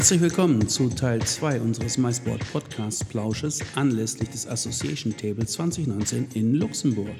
Herzlich 0.00 0.22
willkommen 0.22 0.66
zu 0.66 0.88
Teil 0.88 1.20
2 1.20 1.60
unseres 1.60 1.98
MySport 1.98 2.40
Podcast 2.54 3.06
Plausches 3.10 3.60
anlässlich 3.74 4.30
des 4.30 4.48
Association 4.48 5.14
Table 5.14 5.44
2019 5.44 6.28
in 6.32 6.54
Luxemburg. 6.54 7.14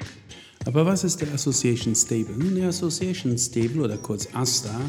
Aber 0.65 0.87
was 0.87 1.05
ist 1.05 1.21
der 1.21 1.31
Association 1.35 1.95
Stable? 1.95 2.39
Nun, 2.39 2.55
der 2.55 2.69
Association 2.71 3.37
Stable 3.37 3.85
oder 3.85 3.99
kurz 3.99 4.31
ASTA 4.33 4.81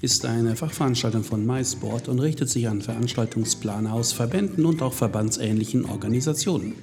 ist 0.00 0.24
eine 0.24 0.54
Fachveranstaltung 0.54 1.24
von 1.24 1.44
MySport 1.44 2.06
und 2.06 2.20
richtet 2.20 2.48
sich 2.48 2.68
an 2.68 2.82
Veranstaltungsplaner 2.82 3.94
aus 3.94 4.12
Verbänden 4.12 4.64
und 4.64 4.80
auch 4.80 4.92
verbandsähnlichen 4.92 5.86
Organisationen. 5.86 6.74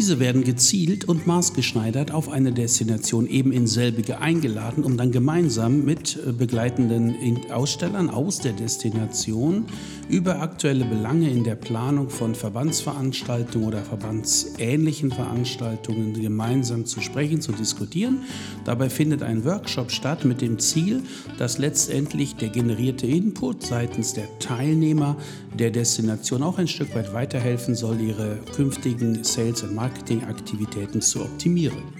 Diese 0.00 0.18
werden 0.18 0.44
gezielt 0.44 1.04
und 1.04 1.26
maßgeschneidert 1.26 2.10
auf 2.10 2.30
eine 2.30 2.54
Destination 2.54 3.26
eben 3.26 3.52
in 3.52 3.66
selbige 3.66 4.18
eingeladen, 4.18 4.82
um 4.82 4.96
dann 4.96 5.12
gemeinsam 5.12 5.84
mit 5.84 6.18
äh, 6.26 6.32
begleitenden 6.32 7.50
Ausstellern 7.50 8.08
aus 8.08 8.38
der 8.38 8.54
Destination 8.54 9.66
über 10.10 10.40
aktuelle 10.40 10.84
Belange 10.84 11.30
in 11.30 11.44
der 11.44 11.54
Planung 11.54 12.10
von 12.10 12.34
Verbandsveranstaltungen 12.34 13.68
oder 13.68 13.82
verbandsähnlichen 13.82 15.12
Veranstaltungen 15.12 16.20
gemeinsam 16.20 16.84
zu 16.84 17.00
sprechen, 17.00 17.40
zu 17.40 17.52
diskutieren. 17.52 18.22
Dabei 18.64 18.90
findet 18.90 19.22
ein 19.22 19.44
Workshop 19.44 19.92
statt 19.92 20.24
mit 20.24 20.40
dem 20.40 20.58
Ziel, 20.58 21.02
dass 21.38 21.58
letztendlich 21.58 22.34
der 22.34 22.48
generierte 22.48 23.06
Input 23.06 23.62
seitens 23.62 24.12
der 24.12 24.26
Teilnehmer 24.40 25.16
der 25.56 25.70
Destination 25.70 26.42
auch 26.42 26.58
ein 26.58 26.68
Stück 26.68 26.94
weit 26.94 27.12
weiterhelfen 27.12 27.76
soll, 27.76 28.00
ihre 28.00 28.38
künftigen 28.56 29.22
Sales- 29.22 29.62
und 29.62 29.74
Marketingaktivitäten 29.74 31.00
zu 31.00 31.20
optimieren. 31.20 31.99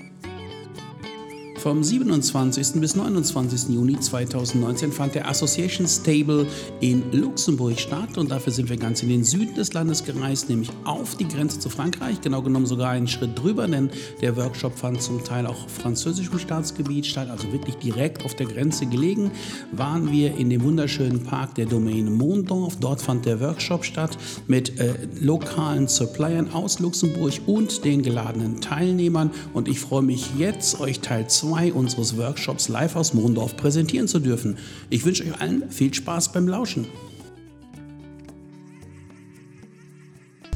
Vom 1.61 1.85
27. 1.85 2.81
bis 2.81 2.97
29. 2.97 3.69
Juni 3.75 4.01
2019 4.01 4.93
fand 4.93 5.15
der 5.15 5.29
Association 5.29 5.87
Stable 5.87 6.47
in 6.81 7.13
Luxemburg 7.13 7.79
statt 7.79 8.17
und 8.17 8.31
dafür 8.31 8.51
sind 8.51 8.71
wir 8.71 8.79
ganz 8.79 9.03
in 9.03 9.11
den 9.11 9.25
Süden 9.25 9.55
des 9.55 9.75
Landes 9.75 10.03
gereist, 10.03 10.49
nämlich 10.49 10.71
auf 10.85 11.17
die 11.17 11.29
Grenze 11.29 11.59
zu 11.59 11.69
Frankreich, 11.69 12.23
genau 12.23 12.41
genommen 12.41 12.65
sogar 12.65 12.89
einen 12.93 13.07
Schritt 13.07 13.39
drüber, 13.39 13.69
denn 13.69 13.91
der 14.23 14.39
Workshop 14.39 14.79
fand 14.79 15.03
zum 15.03 15.23
Teil 15.23 15.47
auch 15.47 15.69
französischem 15.69 16.39
Staatsgebiet 16.39 17.05
statt, 17.05 17.29
also 17.29 17.53
wirklich 17.53 17.77
direkt 17.77 18.25
auf 18.25 18.35
der 18.35 18.47
Grenze 18.47 18.87
gelegen, 18.87 19.31
waren 19.73 20.11
wir 20.11 20.39
in 20.39 20.49
dem 20.49 20.63
wunderschönen 20.63 21.25
Park 21.25 21.57
der 21.57 21.67
Domaine 21.67 22.09
Mondorf. 22.09 22.77
Dort 22.81 23.03
fand 23.03 23.27
der 23.27 23.39
Workshop 23.39 23.85
statt 23.85 24.17
mit 24.47 24.81
äh, 24.81 24.95
lokalen 25.21 25.89
Suppliern 25.89 26.55
aus 26.55 26.79
Luxemburg 26.79 27.35
und 27.45 27.85
den 27.85 28.01
geladenen 28.01 28.63
Teilnehmern 28.63 29.31
und 29.53 29.69
ich 29.69 29.79
freue 29.79 30.03
mich 30.03 30.31
jetzt, 30.39 30.81
euch 30.81 31.01
Teil 31.01 31.29
2 31.29 31.50
2 31.51 31.73
unseres 31.73 32.17
Workshops 32.17 32.69
live 32.69 32.95
aus 32.95 33.13
Mondorf 33.13 33.57
präsentieren 33.57 34.07
zu 34.07 34.21
dürfen. 34.21 34.57
Ich 34.89 35.05
wünsche 35.05 35.25
euch 35.25 35.41
allen 35.41 35.69
viel 35.69 35.93
Spaß 35.93 36.31
beim 36.31 36.47
Lauschen. 36.47 36.87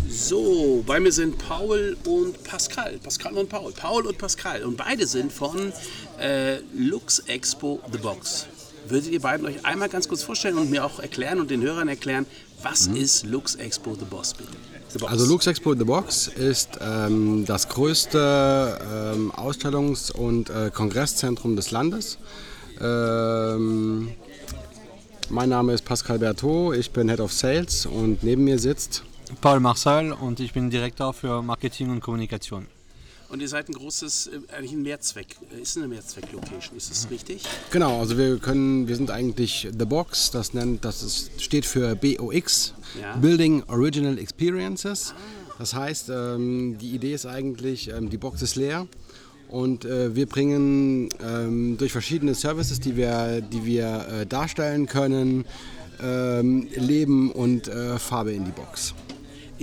So, 0.09 0.85
bei 0.87 1.01
mir 1.01 1.11
sind 1.11 1.37
Paul 1.37 1.97
und 2.07 2.45
Pascal. 2.45 2.99
Pascal 3.03 3.33
und 3.35 3.49
Paul. 3.49 3.73
Paul 3.73 4.07
und 4.07 4.19
Pascal. 4.19 4.63
Und 4.63 4.77
beide 4.77 5.09
sind 5.09 5.33
von 5.33 5.73
äh, 6.21 6.59
Lux 6.73 7.19
Expo 7.19 7.81
The 7.91 7.99
Box. 7.99 8.47
Würdet 8.89 9.11
ihr 9.11 9.21
beiden 9.21 9.47
euch 9.47 9.65
einmal 9.65 9.89
ganz 9.89 10.09
kurz 10.09 10.23
vorstellen 10.23 10.59
und 10.59 10.71
mir 10.71 10.85
auch 10.85 11.01
erklären 11.01 11.41
und 11.41 11.51
den 11.51 11.63
Hörern 11.63 11.89
erklären, 11.89 12.27
was 12.63 12.89
mhm. 12.89 12.97
ist 12.97 13.25
Lux 13.25 13.55
Expo 13.55 13.95
The 13.95 14.05
Boss, 14.05 14.35
bitte? 14.35 14.53
Also 15.07 15.27
Lux 15.27 15.47
Expo 15.47 15.75
The 15.75 15.85
Box 15.85 16.29
ist 16.29 16.79
ähm, 16.81 17.45
das 17.47 17.69
größte 17.69 18.79
ähm, 19.15 19.33
Ausstellungs- 19.33 20.13
und 20.13 20.51
äh, 20.51 20.71
Kongresszentrum 20.73 21.57
des 21.57 21.71
Landes. 21.71 22.19
Ähm, 22.81 24.11
mein 25.31 25.49
Name 25.49 25.73
ist 25.73 25.85
Pascal 25.85 26.19
Berthaud, 26.19 26.77
ich 26.77 26.91
bin 26.91 27.09
Head 27.09 27.21
of 27.21 27.33
Sales 27.33 27.87
und 27.87 28.23
neben 28.23 28.45
mir 28.45 28.59
sitzt 28.59 29.03
Paul 29.41 29.61
Marcel 29.61 30.13
und 30.13 30.39
ich 30.41 30.53
bin 30.53 30.71
Direktor 30.71 31.13
für 31.13 31.43
Marketing 31.43 31.91
und 31.91 32.01
Kommunikation. 32.01 32.67
Und 33.29 33.41
ihr 33.41 33.49
seid 33.49 33.69
ein 33.69 33.75
großes, 33.75 34.29
äh, 34.29 34.55
eigentlich 34.55 34.73
ein 34.73 34.83
Mehrzweck, 34.83 35.37
äh, 35.57 35.61
ist 35.61 35.77
eine 35.77 35.89
Mehrzweck-Location, 35.89 36.77
ist 36.77 36.91
das 36.91 37.11
richtig? 37.11 37.43
Genau, 37.71 38.01
also 38.01 38.17
wir 38.19 38.39
können, 38.39 38.87
wir 38.87 38.97
sind 38.97 39.11
eigentlich 39.11 39.69
The 39.77 39.85
Box, 39.85 40.31
das 40.31 40.55
nennt, 40.55 40.85
das 40.85 41.03
ist, 41.03 41.43
steht 41.43 41.67
für 41.67 41.95
BOX, 41.97 42.75
ja. 43.01 43.17
Building 43.17 43.63
Original 43.65 44.19
Experiences. 44.19 45.15
Das 45.59 45.75
heißt, 45.75 46.11
ähm, 46.11 46.79
die 46.79 46.91
Idee 46.91 47.15
ist 47.15 47.27
eigentlich, 47.27 47.89
ähm, 47.91 48.11
die 48.11 48.19
Box 48.19 48.43
ist 48.43 48.57
leer 48.57 48.87
und 49.49 49.85
äh, 49.85 50.15
wir 50.15 50.27
bringen 50.27 51.09
ähm, 51.25 51.77
durch 51.79 51.93
verschiedene 51.93 52.35
Services, 52.35 52.81
die 52.81 52.97
wir, 52.97 53.41
die 53.41 53.65
wir 53.65 54.07
äh, 54.09 54.27
darstellen 54.27 54.87
können, 54.87 55.45
ähm, 56.03 56.69
Leben 56.75 57.31
und 57.31 57.69
äh, 57.69 57.99
Farbe 57.99 58.33
in 58.33 58.45
die 58.45 58.51
Box. 58.51 58.95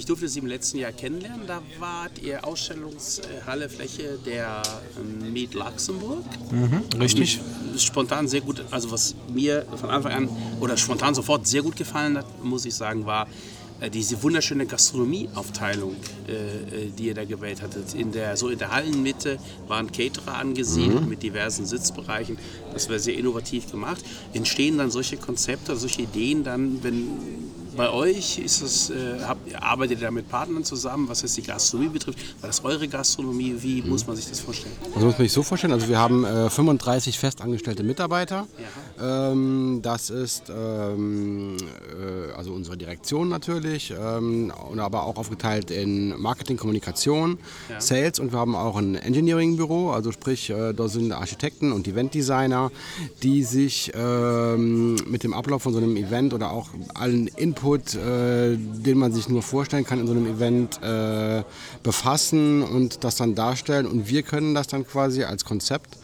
Ich 0.02 0.08
durfte 0.08 0.28
Sie 0.28 0.40
im 0.40 0.48
letzten 0.48 0.80
Jahr 0.80 0.92
kennenlernen. 0.92 1.46
Da 1.46 1.62
wart 1.78 2.18
ihr 2.24 2.44
Ausstellungshalle, 2.44 3.70
Fläche 3.70 4.18
der 4.26 4.64
ähm, 4.98 5.32
Meet 5.32 5.54
Luxemburg. 5.54 6.24
Mhm, 6.50 7.00
richtig. 7.00 7.40
Spontan 7.78 8.28
sehr 8.28 8.42
gut, 8.42 8.64
also 8.72 8.90
was 8.90 9.14
mir 9.32 9.64
von 9.76 9.92
Anfang 9.92 10.12
an 10.12 10.30
oder 10.60 10.76
spontan 10.76 11.14
sofort 11.14 11.46
sehr 11.46 11.62
gut 11.62 11.76
gefallen 11.76 12.18
hat, 12.18 12.26
muss 12.44 12.66
ich 12.66 12.74
sagen, 12.74 13.06
war 13.06 13.28
äh, 13.80 13.92
diese 13.92 14.24
wunderschöne 14.24 14.66
Gastronomieaufteilung, 14.66 15.96
äh, 16.28 16.32
äh, 16.32 16.90
die 16.98 17.06
ihr 17.06 17.14
da 17.14 17.24
gewählt 17.24 17.62
hattet. 17.62 17.94
In 17.94 18.12
der, 18.12 18.36
so 18.38 18.50
in 18.50 18.58
der 18.58 18.72
Hallenmitte 18.72 19.38
waren 19.68 19.92
Caterer 19.92 20.34
angesiedelt 20.34 21.04
mhm. 21.04 21.10
mit 21.10 21.22
diversen 21.22 21.68
Sitzbereichen. 21.68 22.40
Das 22.74 22.90
war 22.90 22.98
sehr 22.98 23.14
innovativ 23.14 23.70
gemacht. 23.70 24.04
Entstehen 24.34 24.80
dann 24.80 24.90
solche 24.90 25.18
Konzepte, 25.18 25.76
solche 25.76 26.02
Ideen 26.02 26.44
dann, 26.44 26.82
wenn 26.82 27.08
bei 27.76 27.90
euch 27.90 28.38
ist 28.40 28.62
es, 28.62 28.90
äh, 28.90 29.20
habt, 29.26 29.54
arbeitet 29.62 30.00
ihr 30.00 30.08
da 30.08 30.12
mit 30.12 30.30
Partnern 30.30 30.64
zusammen, 30.64 31.08
was 31.08 31.22
jetzt 31.22 31.38
die 31.38 31.44
Gastronomie 31.44 31.90
betrifft? 31.90 32.20
War 32.42 32.48
das 32.48 32.64
eure 32.64 32.88
Gastronomie? 32.88 33.56
Wie 33.60 33.82
mhm. 33.82 33.90
muss 33.90 34.06
man 34.06 34.16
sich 34.16 34.28
das 34.28 34.40
vorstellen? 34.40 34.74
Also 34.94 35.06
muss 35.06 35.18
man 35.18 35.26
sich 35.26 35.34
so 35.34 35.44
vorstellen, 35.44 35.74
also 35.74 35.88
wir 35.88 35.98
haben 35.98 36.26
äh, 36.26 36.50
35 36.50 37.18
festangestellte 37.18 37.84
Mitarbeiter. 37.84 38.48
Ja. 39.00 39.32
Ähm, 39.32 39.80
das 39.82 40.10
ist 40.10 40.52
ähm, 40.56 41.58
äh, 41.58 42.32
also 42.34 42.54
unsere 42.54 42.78
Direktion 42.78 43.30
natürlich, 43.30 43.94
ähm, 43.98 44.52
aber 44.78 45.04
auch 45.04 45.18
aufgeteilt 45.18 45.72
in 45.72 46.20
Marketing, 46.20 46.58
Kommunikation, 46.58 47.40
ja. 47.70 47.80
Sales 47.80 48.20
und 48.20 48.32
wir 48.32 48.40
haben 48.40 48.56
auch 48.56 48.76
ein 48.78 48.96
Engineering-Büro, 48.96 49.92
also 49.92 50.12
sprich, 50.12 50.50
äh, 50.50 50.74
da 50.74 50.88
sind 50.88 51.12
Architekten 51.12 51.72
und 51.72 51.88
Eventdesigner, 51.88 52.72
die 53.24 53.44
sich 53.44 53.92
ähm, 53.96 54.96
mit 55.08 55.24
dem 55.24 55.34
Ablauf 55.34 55.64
von 55.64 55.74
so 55.74 55.80
einem 55.80 55.96
Event 55.96 56.34
oder 56.34 56.52
auch 56.52 56.70
allen 56.94 57.28
Input 57.28 57.61
Input, 57.62 57.96
äh, 57.96 58.58
den 58.58 58.98
man 58.98 59.14
sich 59.14 59.30
nur 59.30 59.44
vorstellen 59.44 59.86
kann 59.86 60.00
in 60.00 60.08
so 60.08 60.14
einem 60.14 60.26
Event, 60.26 60.82
äh, 60.82 61.44
befassen 61.84 62.64
und 62.64 63.04
das 63.04 63.16
dann 63.18 63.36
darstellen. 63.36 63.86
Und 63.86 64.10
wir 64.10 64.24
können 64.24 64.56
das 64.56 64.68
dann 64.68 64.86
quasi 64.86 65.24
als 65.24 65.46
Konzept 65.46 65.98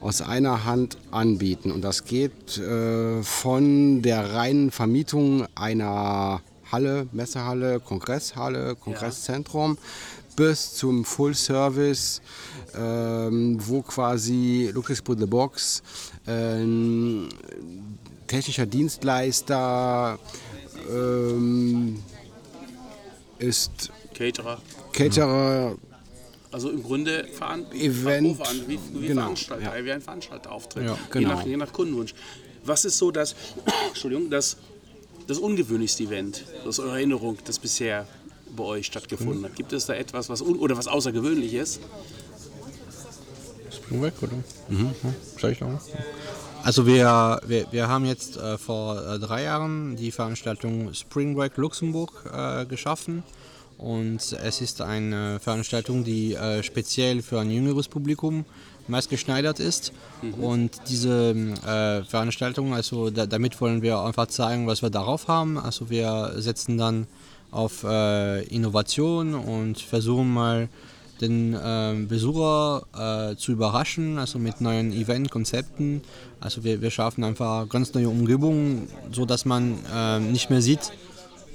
aus 0.00 0.22
einer 0.22 0.64
Hand 0.64 0.96
anbieten. 1.10 1.70
Und 1.70 1.82
das 1.82 2.04
geht 2.04 2.56
äh, 2.58 3.22
von 3.22 4.00
der 4.00 4.32
reinen 4.32 4.70
Vermietung 4.70 5.46
einer 5.54 6.40
Halle, 6.70 7.06
Messehalle, 7.12 7.80
Kongresshalle, 7.80 8.74
Kongresszentrum 8.76 9.74
ja. 9.74 9.80
bis 10.36 10.74
zum 10.74 11.04
Full 11.04 11.34
Service, 11.34 12.22
ähm, 12.74 13.58
wo 13.60 13.82
quasi 13.82 14.70
Lucas 14.72 15.02
Put 15.02 15.18
the 15.18 15.26
Box, 15.26 15.82
äh, 16.26 16.64
technischer 18.26 18.64
Dienstleister, 18.64 20.18
ähm, 20.90 22.02
ist 23.38 23.90
Caterer. 24.14 24.60
Caterer. 24.92 25.76
Also 26.50 26.70
im 26.70 26.82
Grunde 26.82 27.26
veran 27.32 27.64
Event, 27.72 28.38
wie, 28.66 28.78
wie 28.92 29.06
genau, 29.06 29.22
Veranstalter, 29.22 29.78
ja. 29.78 29.84
wie 29.84 29.92
ein 29.92 30.02
Veranstalter 30.02 30.52
auftritt, 30.52 30.84
ja, 30.84 30.98
genau. 31.10 31.28
je, 31.28 31.34
nach, 31.34 31.46
je 31.46 31.56
nach 31.56 31.72
Kundenwunsch. 31.72 32.14
Was 32.64 32.84
ist 32.84 32.98
so 32.98 33.10
das, 33.10 33.34
Entschuldigung, 33.88 34.30
das, 34.30 34.58
das 35.26 35.38
ungewöhnlichste 35.38 36.04
Event 36.04 36.44
aus 36.66 36.78
eurer 36.78 36.96
Erinnerung, 36.96 37.38
das 37.46 37.58
bisher 37.58 38.06
bei 38.54 38.64
euch 38.64 38.86
stattgefunden 38.86 39.44
hat? 39.44 39.56
Gibt 39.56 39.72
es 39.72 39.86
da 39.86 39.94
etwas, 39.94 40.28
was 40.28 40.42
oder 40.42 40.76
was 40.76 40.88
Außergewöhnliches? 40.88 41.80
Weg, 44.00 44.14
oder? 44.22 44.32
Mhm. 44.68 44.94
Soll 45.38 45.52
ich 45.52 45.60
noch? 45.60 45.80
Also 46.64 46.86
wir, 46.86 47.40
wir, 47.44 47.66
wir 47.72 47.88
haben 47.88 48.04
jetzt 48.04 48.36
äh, 48.36 48.56
vor 48.56 48.96
äh, 49.04 49.18
drei 49.18 49.42
Jahren 49.42 49.96
die 49.96 50.12
Veranstaltung 50.12 50.94
Spring 50.94 51.34
Break 51.34 51.56
Luxemburg 51.56 52.30
äh, 52.32 52.64
geschaffen 52.66 53.24
und 53.78 54.20
es 54.32 54.60
ist 54.60 54.80
eine 54.80 55.40
Veranstaltung, 55.40 56.04
die 56.04 56.34
äh, 56.34 56.62
speziell 56.62 57.20
für 57.20 57.40
ein 57.40 57.50
jüngeres 57.50 57.88
Publikum 57.88 58.44
maßgeschneidert 58.86 59.58
ist 59.58 59.92
mhm. 60.22 60.34
und 60.34 60.70
diese 60.88 61.32
äh, 61.32 62.04
Veranstaltung, 62.04 62.74
also 62.74 63.10
da, 63.10 63.26
damit 63.26 63.60
wollen 63.60 63.82
wir 63.82 63.98
einfach 63.98 64.28
zeigen, 64.28 64.68
was 64.68 64.82
wir 64.82 64.90
darauf 64.90 65.26
haben. 65.26 65.58
Also 65.58 65.90
wir 65.90 66.34
setzen 66.36 66.78
dann 66.78 67.06
auf 67.50 67.84
Innovation 67.84 69.34
und 69.34 69.78
versuchen 69.78 70.32
mal 70.32 70.70
den 71.22 71.54
äh, 71.54 71.94
Besucher 72.06 72.82
äh, 73.32 73.36
zu 73.36 73.52
überraschen, 73.52 74.18
also 74.18 74.38
mit 74.38 74.60
neuen 74.60 74.92
Event-Konzepten. 74.92 76.02
Also 76.40 76.64
wir, 76.64 76.82
wir 76.82 76.90
schaffen 76.90 77.24
einfach 77.24 77.68
ganz 77.68 77.94
neue 77.94 78.08
Umgebungen, 78.08 78.88
sodass 79.12 79.44
man 79.44 79.78
äh, 79.94 80.20
nicht 80.20 80.50
mehr 80.50 80.60
sieht, 80.60 80.92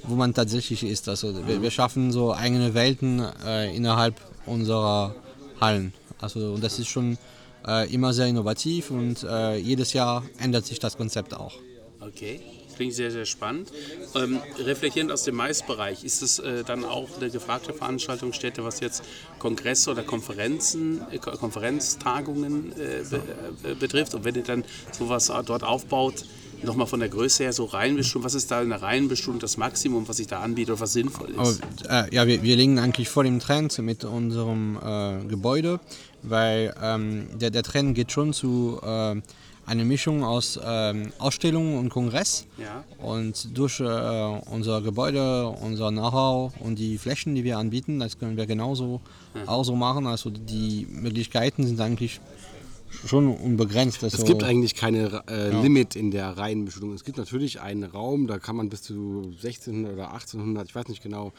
wo 0.04 0.14
man 0.14 0.34
tatsächlich 0.34 0.82
ist. 0.82 1.08
Also 1.08 1.46
wir, 1.46 1.62
wir 1.62 1.70
schaffen 1.70 2.10
so 2.10 2.32
eigene 2.32 2.74
Welten 2.74 3.22
äh, 3.46 3.76
innerhalb 3.76 4.14
unserer 4.46 5.14
Hallen. 5.60 5.92
Also 6.20 6.54
und 6.54 6.64
das 6.64 6.78
ist 6.78 6.88
schon 6.88 7.18
äh, 7.66 7.92
immer 7.92 8.12
sehr 8.12 8.26
innovativ 8.26 8.90
und 8.90 9.22
äh, 9.22 9.56
jedes 9.56 9.92
Jahr 9.92 10.24
ändert 10.38 10.66
sich 10.66 10.78
das 10.78 10.96
Konzept 10.96 11.34
auch. 11.34 11.52
Okay 12.00 12.40
klingt 12.78 12.94
sehr, 12.94 13.10
sehr 13.10 13.26
spannend. 13.26 13.72
Ähm, 14.14 14.38
reflektierend 14.64 15.10
aus 15.10 15.24
dem 15.24 15.34
Maisbereich, 15.34 16.04
ist 16.04 16.22
es 16.22 16.38
äh, 16.38 16.62
dann 16.64 16.84
auch 16.84 17.08
eine 17.20 17.28
gefragte 17.28 17.72
Veranstaltungsstätte, 17.72 18.64
was 18.64 18.78
jetzt 18.78 19.02
Kongresse 19.40 19.90
oder 19.90 20.04
Konferenzen, 20.04 21.02
äh, 21.10 21.18
Konferenztagungen 21.18 22.72
äh, 22.72 23.04
be 23.10 23.20
äh, 23.68 23.74
betrifft? 23.74 24.14
Und 24.14 24.24
wenn 24.24 24.36
ihr 24.36 24.44
dann 24.44 24.64
sowas 24.96 25.26
dort 25.44 25.64
aufbaut, 25.64 26.24
nochmal 26.62 26.86
von 26.86 27.00
der 27.00 27.08
Größe 27.08 27.42
her 27.42 27.52
so 27.52 27.64
Reihenbestimmung, 27.64 28.24
was 28.24 28.34
ist 28.34 28.50
da 28.50 28.62
in 28.62 28.70
der 28.70 28.80
Reihenbestimmung 28.80 29.40
das 29.40 29.56
Maximum, 29.56 30.06
was 30.08 30.18
sich 30.18 30.28
da 30.28 30.40
anbietet 30.40 30.70
oder 30.70 30.80
was 30.80 30.92
sinnvoll 30.92 31.30
ist? 31.30 31.60
Oh, 31.60 31.88
äh, 31.88 32.14
ja, 32.14 32.26
wir, 32.28 32.42
wir 32.42 32.56
liegen 32.56 32.78
eigentlich 32.78 33.08
vor 33.08 33.24
dem 33.24 33.40
Trend 33.40 33.76
mit 33.78 34.04
unserem 34.04 34.78
äh, 34.80 35.24
Gebäude, 35.26 35.80
weil 36.22 36.74
ähm, 36.80 37.26
der, 37.38 37.50
der 37.50 37.64
Trend 37.64 37.96
geht 37.96 38.12
schon 38.12 38.32
zu 38.32 38.80
äh, 38.84 39.20
eine 39.68 39.84
Mischung 39.84 40.24
aus 40.24 40.58
ähm, 40.62 41.12
Ausstellungen 41.18 41.78
und 41.78 41.90
Kongress. 41.90 42.46
Ja. 42.56 42.84
Und 42.98 43.56
durch 43.56 43.80
äh, 43.80 43.84
unser 43.84 44.80
Gebäude, 44.80 45.48
unser 45.48 45.90
Know-how 45.90 46.52
und 46.60 46.78
die 46.78 46.98
Flächen, 46.98 47.34
die 47.34 47.44
wir 47.44 47.58
anbieten, 47.58 48.00
das 48.00 48.18
können 48.18 48.36
wir 48.36 48.46
genauso 48.46 49.00
ja. 49.34 49.46
auch 49.46 49.64
so 49.64 49.76
machen. 49.76 50.06
Also 50.06 50.30
die 50.30 50.86
Möglichkeiten 50.90 51.66
sind 51.66 51.80
eigentlich 51.80 52.20
schon 53.06 53.28
unbegrenzt. 53.28 54.02
Also 54.02 54.18
es 54.18 54.24
gibt 54.24 54.42
eigentlich 54.42 54.74
keine 54.74 55.22
äh, 55.28 55.52
ja. 55.52 55.60
Limit 55.60 55.94
in 55.94 56.10
der 56.10 56.36
Reihenbestuhlung. 56.36 56.94
Es 56.94 57.04
gibt 57.04 57.18
natürlich 57.18 57.60
einen 57.60 57.84
Raum, 57.84 58.26
da 58.26 58.38
kann 58.38 58.56
man 58.56 58.70
bis 58.70 58.82
zu 58.82 59.32
1600 59.36 59.92
oder 59.92 60.12
1800, 60.12 60.68
ich 60.68 60.74
weiß 60.74 60.88
nicht 60.88 61.02
genau, 61.02 61.32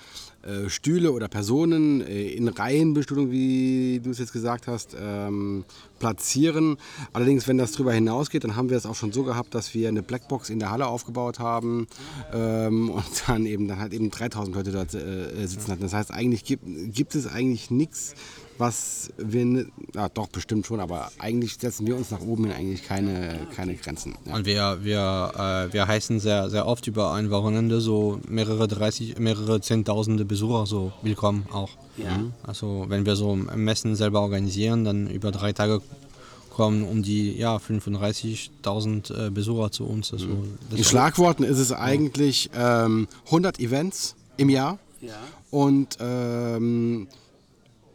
Stühle 0.68 1.12
oder 1.12 1.28
Personen 1.28 2.02
äh, 2.02 2.30
in 2.30 2.48
Reihenbestuhlung, 2.48 3.32
wie 3.32 4.00
du 4.04 4.10
es 4.10 4.20
jetzt 4.20 4.34
gesagt 4.34 4.68
hast, 4.68 4.96
ähm, 5.00 5.66
platzieren. 6.00 6.78
Allerdings, 7.14 7.48
wenn 7.48 7.58
das 7.58 7.74
darüber 7.74 7.94
hinausgeht, 7.94 8.44
dann 8.44 8.56
haben 8.56 8.70
wir 8.70 8.78
es 8.78 8.86
auch 8.86 8.96
schon 8.96 9.12
so 9.12 9.24
gehabt, 9.24 9.54
dass 9.54 9.74
wir 9.74 9.90
eine 9.90 10.02
Blackbox 10.02 10.50
in 10.50 10.60
der 10.60 10.72
Halle 10.72 10.88
aufgebaut 10.88 11.40
haben 11.40 11.88
ähm, 12.34 12.90
und 12.90 13.24
dann 13.28 13.46
eben 13.46 13.68
dann 13.68 13.80
halt 13.80 13.94
eben 13.94 14.10
3000 14.10 14.56
Leute 14.56 14.72
dort 14.72 14.94
äh, 14.94 15.46
sitzen 15.46 15.72
hatten. 15.72 15.82
Das 15.82 15.94
heißt, 15.94 16.12
eigentlich 16.12 16.44
gibt, 16.44 16.64
gibt 16.66 17.16
es 17.16 17.28
eigentlich 17.28 17.70
nichts, 17.70 18.16
was 18.60 19.12
wir, 19.18 19.66
ja, 19.96 20.10
doch 20.10 20.28
bestimmt 20.28 20.68
schon, 20.68 20.80
aber 20.80 21.12
eigentlich 21.18 21.56
setzen 21.56 21.88
wir 21.88 21.96
uns 21.96 22.12
nach 22.12 22.22
oben 22.22 22.46
hin 22.46 22.54
eigentlich 22.54 22.86
keine, 22.86 23.48
keine 23.56 23.76
Grenzen. 23.76 24.16
Ja. 24.26 24.36
Und 24.36 24.46
wir, 24.46 24.80
wir, 24.82 25.70
äh, 25.70 25.74
wir 25.74 25.88
heißen 25.88 26.20
sehr, 26.20 26.50
sehr 26.50 26.68
oft 26.68 26.86
über 26.88 27.14
ein 27.14 27.32
Wochenende 27.32 27.80
so 27.82 28.20
mehrere 28.28 28.68
30, 28.68 29.18
mehrere 29.18 29.62
Zehntausende 29.62 30.26
Besucher 30.26 30.66
so 30.66 30.92
willkommen 31.02 31.46
auch. 31.52 31.70
Ja. 31.98 32.18
Mhm. 32.18 32.34
Also 32.44 32.86
wenn 32.90 33.06
wir 33.06 33.16
so 33.16 33.36
Messen 33.36 33.96
selber 33.96 34.22
organisieren, 34.22 34.84
dann 34.84 35.10
über 35.10 35.32
drei 35.32 35.54
Tage 35.54 35.82
kommen 36.60 36.84
um 36.84 37.04
die 37.04 37.38
ja, 37.38 37.56
35.000 37.56 39.28
äh, 39.28 39.30
Besucher 39.30 39.72
zu 39.72 39.86
uns. 39.86 40.12
Also, 40.12 40.28
mhm. 40.28 40.58
In 40.76 40.84
Schlagworten 40.84 41.44
ist 41.44 41.58
es 41.58 41.72
eigentlich 41.72 42.50
ähm, 42.54 43.08
100 43.28 43.62
Events 43.62 44.16
im 44.36 44.50
Jahr. 44.50 44.78
Ja. 45.00 45.16
Und 45.52 45.98
ähm, 46.02 47.08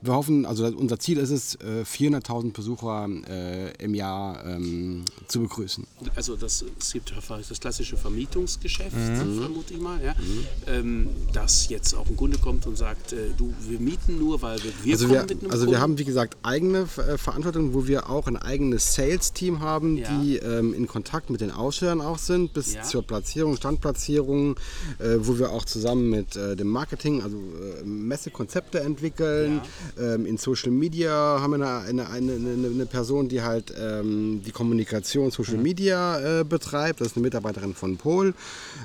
wir 0.04 0.14
hoffen, 0.14 0.44
also 0.44 0.66
unser 0.66 0.98
Ziel 0.98 1.18
ist 1.18 1.30
es, 1.30 1.58
400.000 1.58 2.48
äh, 2.48 2.50
Besucher 2.50 3.08
äh, 3.28 3.72
im 3.82 3.94
Jahr 3.94 4.44
ähm, 4.44 5.04
zu 5.28 5.40
begrüßen. 5.40 5.86
Also 6.14 6.36
das, 6.36 6.64
es 6.78 6.92
gibt 6.92 7.12
das 7.28 7.60
klassische 7.60 7.96
Vermietungsgeschäft, 7.96 8.94
mhm. 8.94 9.40
vermute 9.40 9.74
ich 9.74 9.80
mal, 9.80 10.02
ja? 10.04 10.12
Mhm. 10.12 10.46
ähm, 10.66 11.08
dass 11.32 11.68
jetzt 11.68 11.94
auch 11.94 12.06
ein 12.06 12.16
Kunde 12.16 12.38
kommt 12.38 12.66
und 12.66 12.76
sagt, 12.76 13.12
äh, 13.12 13.30
du, 13.36 13.54
wir 13.66 13.80
mieten 13.80 14.18
nur, 14.18 14.42
weil 14.42 14.62
wir, 14.62 14.72
wir 14.82 14.92
also 14.92 15.08
wir, 15.08 15.22
mit 15.22 15.30
einem 15.30 15.50
Also 15.50 15.70
wir 15.70 15.80
haben, 15.80 15.98
wie 15.98 16.04
gesagt, 16.04 16.36
eigene 16.42 16.86
Verantwortung, 16.86 17.72
wo 17.72 17.86
wir 17.86 18.10
auch 18.10 18.26
ein 18.26 18.36
eigenes 18.36 18.94
Sales-Team 18.94 19.60
haben, 19.60 19.96
ja. 19.96 20.08
die 20.20 20.36
ähm, 20.36 20.74
in 20.74 20.86
Kontakt 20.86 21.30
mit 21.30 21.40
den 21.40 21.50
Ausstellern 21.50 22.00
auch 22.00 22.18
sind, 22.18 22.52
bis 22.52 22.74
ja. 22.74 22.82
zur 22.82 23.02
Platzierung, 23.02 23.56
Standplatzierung, 23.56 24.56
äh, 24.98 25.16
wo 25.18 25.38
wir 25.38 25.50
auch 25.50 25.64
zusammen 25.64 26.10
mit 26.10 26.36
äh, 26.36 26.56
dem 26.56 26.68
Marketing, 26.68 27.22
also 27.22 27.38
Messekonzepte 27.84 28.80
entwickeln. 28.80 29.62
Ähm, 29.98 30.26
in 30.26 30.36
Social 30.36 30.70
Media 30.70 31.12
haben 31.12 31.58
wir 31.58 31.66
eine, 31.66 32.08
eine, 32.08 32.34
eine, 32.34 32.66
eine 32.66 32.86
Person, 32.86 33.28
die 33.28 33.42
halt 33.42 33.72
ähm, 33.78 34.42
die 34.44 34.50
Kommunikation 34.50 35.30
Social 35.30 35.56
Media 35.56 36.40
äh, 36.40 36.44
betreibt. 36.44 37.00
Das 37.00 37.08
ist 37.08 37.16
eine 37.16 37.22
Mitarbeiterin 37.22 37.74
von 37.74 37.96
Pol. 37.96 38.34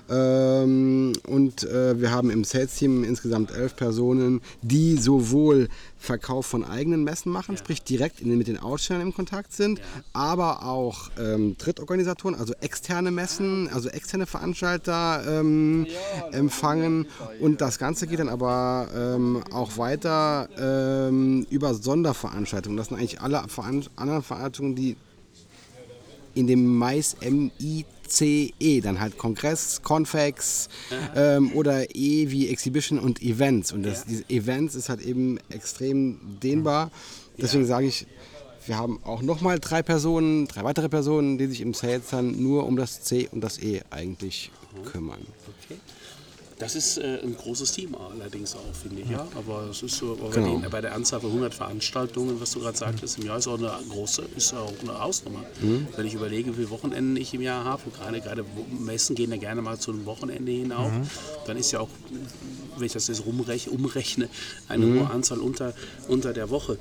Ähm, 0.09 1.13
und 1.27 1.63
äh, 1.63 2.00
wir 2.00 2.11
haben 2.11 2.29
im 2.29 2.44
Sales-Team 2.44 3.03
insgesamt 3.03 3.51
elf 3.51 3.75
Personen, 3.75 4.41
die 4.61 4.97
sowohl 4.97 5.69
Verkauf 5.99 6.45
von 6.45 6.63
eigenen 6.63 7.03
Messen 7.03 7.31
machen, 7.31 7.55
ja. 7.55 7.59
sprich 7.59 7.83
direkt 7.83 8.21
in, 8.21 8.35
mit 8.37 8.47
den 8.47 8.57
Ausstellern 8.57 9.03
im 9.03 9.13
Kontakt 9.13 9.51
sind, 9.51 9.79
ja. 9.79 9.85
aber 10.13 10.65
auch 10.65 11.11
ähm, 11.19 11.57
Drittorganisatoren, 11.57 12.35
also 12.35 12.53
externe 12.61 13.11
Messen, 13.11 13.69
also 13.69 13.89
externe 13.89 14.25
Veranstalter 14.25 15.39
ähm, 15.39 15.85
empfangen. 16.31 17.07
Und 17.41 17.59
das 17.61 17.77
Ganze 17.77 18.07
geht 18.07 18.19
dann 18.19 18.29
aber 18.29 18.87
ähm, 18.95 19.43
auch 19.51 19.77
weiter 19.77 20.47
ähm, 20.57 21.45
über 21.49 21.73
Sonderveranstaltungen. 21.73 22.77
Das 22.77 22.87
sind 22.87 22.97
eigentlich 22.97 23.21
alle 23.21 23.43
Veran 23.47 23.85
anderen 23.97 24.23
Veranstaltungen, 24.23 24.75
die 24.75 24.95
in 26.33 26.47
dem 26.47 26.77
Mais 26.77 27.18
MIT 27.21 27.85
CE, 28.09 28.81
dann 28.81 28.99
halt 28.99 29.18
Kongress, 29.18 29.81
Convex 29.81 30.69
ähm, 31.16 31.51
oder 31.54 31.95
E 31.95 32.30
wie 32.31 32.49
Exhibition 32.49 32.99
und 32.99 33.21
Events. 33.21 33.71
Und 33.71 33.83
das, 33.83 34.06
diese 34.06 34.30
Events 34.30 34.75
ist 34.75 34.89
halt 34.89 35.01
eben 35.01 35.39
extrem 35.49 36.19
dehnbar. 36.42 36.92
Deswegen 37.37 37.66
sage 37.66 37.87
ich, 37.87 38.06
wir 38.66 38.78
haben 38.78 38.99
auch 39.04 39.21
nochmal 39.21 39.59
drei 39.59 39.81
Personen, 39.81 40.47
drei 40.47 40.63
weitere 40.63 40.89
Personen, 40.89 41.37
die 41.37 41.47
sich 41.47 41.61
im 41.61 41.73
Sales 41.73 42.09
dann 42.11 42.42
nur 42.42 42.66
um 42.68 42.75
das 42.75 43.01
C 43.01 43.28
und 43.31 43.42
das 43.42 43.57
E 43.57 43.81
eigentlich 43.89 44.51
kümmern. 44.85 45.25
Okay. 45.63 45.80
Das 46.59 46.75
ist 46.75 46.97
äh, 46.97 47.19
ein 47.23 47.37
großes 47.37 47.71
Team 47.71 47.95
allerdings 47.95 48.54
auch, 48.54 48.75
finde 48.80 49.01
ich. 49.01 49.09
Ja? 49.09 49.25
Aber 49.35 49.69
es 49.71 49.81
ist 49.81 49.95
so, 49.95 50.16
genau. 50.33 50.57
die, 50.57 50.68
bei 50.68 50.81
der 50.81 50.94
Anzahl 50.94 51.21
von 51.21 51.30
100 51.30 51.54
Veranstaltungen, 51.54 52.39
was 52.42 52.51
du 52.51 52.59
gerade 52.59 52.78
sagtest, 52.78 53.18
im 53.18 53.25
Jahr 53.25 53.37
ist 53.37 53.47
auch 53.47 53.57
eine 53.57 53.71
große, 53.89 54.23
ist 54.35 54.54
auch 54.54 54.73
eine 54.81 54.99
Hausnummer. 54.99 55.39
Mhm. 55.61 55.87
Wenn 55.95 56.06
ich 56.06 56.16
überlege, 56.16 56.51
wie 56.51 56.56
viele 56.56 56.69
Wochenenden 56.69 57.16
ich 57.16 57.33
im 57.33 57.42
Jahr 57.42 57.63
habe, 57.63 57.83
gerade, 57.92 58.19
gerade 58.19 58.45
Messen 58.78 59.16
gehen 59.16 59.31
ja 59.31 59.37
gerne 59.37 59.61
mal 59.61 59.80
zu 59.80 59.92
einem 59.92 60.06
Wochenende 60.06 60.51
hinauf, 60.51 60.92
mhm. 60.92 61.09
dann 61.47 61.56
ist 61.56 61.71
ja 61.71 61.80
auch, 61.80 61.89
wenn 62.75 62.85
ich 62.85 62.94
das 62.94 63.07
jetzt 63.07 63.25
rumrechne, 63.25 63.71
umrechne, 63.71 64.28
eine 64.68 64.85
mhm. 64.85 64.99
hohe 64.99 65.09
Anzahl 65.11 65.39
unter, 65.39 65.73
unter 66.09 66.33
der 66.33 66.49
Woche. 66.49 66.78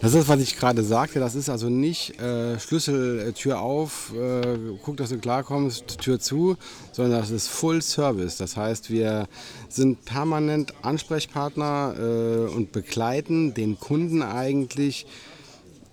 Das 0.00 0.14
ist, 0.14 0.28
was 0.28 0.40
ich 0.40 0.56
gerade 0.56 0.82
sagte. 0.82 1.20
Das 1.20 1.34
ist 1.34 1.48
also 1.48 1.68
nicht 1.68 2.20
äh, 2.20 2.58
Schlüssel, 2.58 3.20
äh, 3.20 3.32
Tür 3.32 3.60
auf, 3.60 4.12
äh, 4.14 4.58
guck, 4.82 4.96
dass 4.96 5.10
du 5.10 5.18
klarkommst, 5.18 5.98
Tür 6.00 6.20
zu, 6.20 6.56
sondern 6.92 7.20
das 7.20 7.30
ist 7.30 7.48
Full 7.48 7.82
Service. 7.82 8.36
Das 8.36 8.56
heißt, 8.56 8.90
wir 8.90 9.26
sind 9.68 10.04
permanent 10.04 10.74
Ansprechpartner 10.82 11.94
äh, 11.98 12.54
und 12.54 12.72
begleiten 12.72 13.54
den 13.54 13.78
Kunden 13.78 14.22
eigentlich 14.22 15.06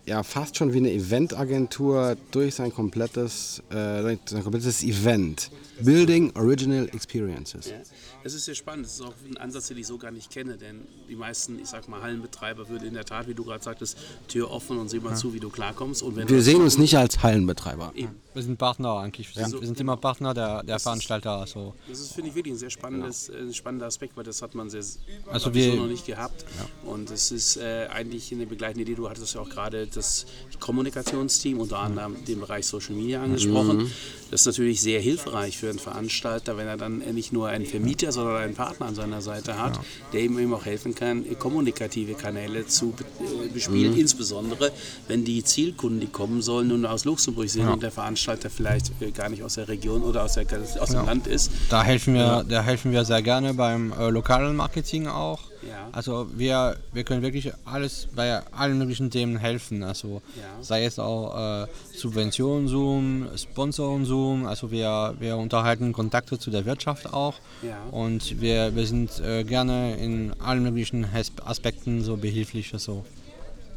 ja 0.06 0.24
fast 0.24 0.58
schon 0.58 0.74
wie 0.74 0.78
eine 0.78 0.92
Eventagentur 0.92 2.18
durch 2.32 2.56
sein 2.56 2.74
komplettes, 2.74 3.62
äh, 3.70 4.18
sein 4.26 4.44
komplettes 4.44 4.84
Event. 4.84 5.52
Building 5.86 6.32
Original 6.36 6.88
Experiences. 6.94 7.68
Ja. 7.70 7.76
Es 8.24 8.34
ist 8.34 8.46
sehr 8.46 8.56
spannend. 8.56 8.86
Das 8.86 8.94
ist 8.94 9.02
auch 9.02 9.14
ein 9.30 9.38
Ansatz, 9.38 9.68
den 9.68 9.78
ich 9.78 9.88
so 9.88 9.98
gar 9.98 10.12
nicht 10.12 10.30
kenne, 10.32 10.58
denn 10.58 10.88
die 11.10 11.16
meisten, 11.16 11.60
ich 11.60 11.68
sag 11.68 11.88
mal, 11.88 12.02
Hallenbetreiber 12.02 12.70
würden 12.70 12.88
in 12.88 12.94
der 12.94 13.06
Tat, 13.06 13.28
wie 13.28 13.34
du 13.34 13.44
gerade 13.44 13.64
sagtest, 13.64 13.98
Tür 14.28 14.52
offen 14.52 14.78
und 14.78 14.90
sieh 14.90 15.00
mal 15.00 15.16
zu, 15.16 15.34
wie 15.34 15.40
du 15.40 15.50
klarkommst. 15.50 16.04
Und 16.04 16.16
wenn 16.16 16.30
Wir 16.30 16.38
du- 16.38 16.44
sehen 16.44 16.62
uns 16.62 16.78
nicht 16.78 16.98
als 16.98 17.22
Hallenbetreiber. 17.24 17.92
Eben. 17.96 18.16
Wir 18.34 18.44
sind 18.44 18.58
Partner 18.58 18.98
eigentlich. 19.00 19.36
Wir, 19.36 19.46
sind, 19.48 19.60
wir 19.60 19.68
sind 19.68 19.80
immer 19.80 19.98
Partner 19.98 20.34
der, 20.34 20.64
der 20.64 20.80
Veranstalter. 20.80 21.32
Also, 21.32 21.74
Das 21.90 22.00
ist, 22.00 22.14
finde 22.14 22.30
ich, 22.30 22.36
wirklich 22.36 22.54
ein 22.54 22.58
sehr 22.58 22.70
spannendes, 22.70 23.28
Genau. 23.28 23.50
äh, 23.50 23.54
spannender 23.54 23.88
Aspekt, 23.88 24.16
weil 24.16 24.24
das 24.24 24.42
hat 24.42 24.56
man 24.56 24.70
sehr, 24.70 24.80
Also 24.80 25.00
ich 25.36 25.44
so 25.44 25.54
wir- 25.54 25.76
noch 25.76 25.88
nicht 25.88 26.06
gehabt. 26.06 26.46
Und 26.86 27.12
es 27.12 27.32
ist 27.32 27.58
äh, 27.58 27.88
eigentlich 27.92 28.32
eine 28.32 28.46
begleitende 28.46 28.84
Idee. 28.84 28.96
Du 28.96 29.10
hattest 29.10 29.34
ja 29.36 29.42
auch 29.42 29.50
gerade 29.50 29.88
das 29.88 30.26
Kommunikationsteam, 30.60 31.60
unter 31.60 31.80
anderem 31.80 32.24
den 32.26 32.40
Bereich 32.40 32.66
Social 32.66 32.96
Media 32.96 33.22
angesprochen. 33.22 33.78
Mhm. 33.80 33.92
Das 34.32 34.42
ist 34.42 34.48
natürlich 34.48 34.80
sehr 34.82 35.02
hilfreich 35.02 35.58
für 35.58 35.71
einen 35.72 35.80
Veranstalter, 35.80 36.58
wenn 36.58 36.68
er 36.68 36.78
dann 36.78 37.00
nicht 37.00 37.34
nur 37.34 37.48
einen 37.48 37.66
Vermieter, 37.66 38.12
sondern 38.12 38.38
einen 38.38 38.54
Partner 38.54 38.88
an 38.88 38.96
seiner 38.96 39.22
Seite 39.22 39.58
hat, 39.62 39.80
der 40.13 40.22
ihm 40.22 40.38
eben 40.38 40.54
auch 40.54 40.66
helfen 40.66 40.96
kann, 40.96 41.25
kommunikative 41.40 42.13
Kanäle 42.13 42.68
zu 42.68 42.94
äh, 43.20 43.48
bespielen. 43.48 43.94
Mhm. 43.94 44.00
Insbesondere, 44.00 44.72
wenn 45.08 45.25
die 45.25 45.44
Zielkunden, 45.44 46.00
die 46.00 46.08
kommen 46.08 46.42
sollen, 46.42 46.68
nun 46.68 46.86
aus 46.86 47.06
Luxemburg 47.06 47.50
sind 47.50 47.68
und 47.68 47.84
der 47.84 47.92
Veranstalter 47.92 48.50
vielleicht 48.50 48.92
äh, 49.01 49.12
gar 49.12 49.30
nicht 49.30 49.44
aus 49.44 49.56
der 49.56 49.68
Region 49.68 50.04
oder 50.04 50.24
aus, 50.24 50.34
der, 50.34 50.46
aus 50.80 50.90
dem 50.90 51.06
Land 51.06 51.28
ist. 51.28 51.51
da, 51.70 51.84
helfen 51.84 52.13
wir, 52.13 52.46
da 52.48 52.62
helfen 52.63 52.92
wir 52.92 53.06
sehr 53.06 53.22
gerne 53.22 53.54
beim 53.54 53.94
äh, 53.94 54.10
lokalen 54.10 54.56
Marketing 54.56 55.08
auch. 55.08 55.50
Ja. 55.68 55.89
Also 55.91 56.27
wir, 56.36 56.77
wir 56.91 57.03
können 57.03 57.22
wirklich 57.22 57.51
alles 57.65 58.08
bei 58.15 58.41
allen 58.51 58.77
möglichen 58.80 59.12
Themen 59.12 59.38
helfen. 59.38 59.84
Also 59.84 60.22
Ja. 60.36 60.63
sei 60.63 60.86
es 60.86 60.98
auch 61.00 61.63
äh, 61.63 61.68
Subventionen 61.96 62.68
Zoom, 62.68 63.27
Sponsoren 63.38 64.06
Zoom. 64.06 64.46
Also 64.48 64.72
wir, 64.72 65.15
wir 65.20 65.38
unterhalten 65.38 65.94
Kontakte 65.94 66.39
zu 66.39 66.50
der 66.51 66.65
Wirtschaft 66.65 67.13
auch. 67.13 67.36
Ja. 67.62 67.77
Und 67.91 68.41
wir, 68.41 68.75
wir 68.75 68.88
sind 68.88 69.20
äh, 69.20 69.44
gerne 69.44 69.98
in 69.98 70.34
allen 70.39 70.63
möglichen 70.63 71.06
Aspekten 71.46 72.03
so 72.03 72.18
behilflich. 72.18 72.72
So. 72.77 73.06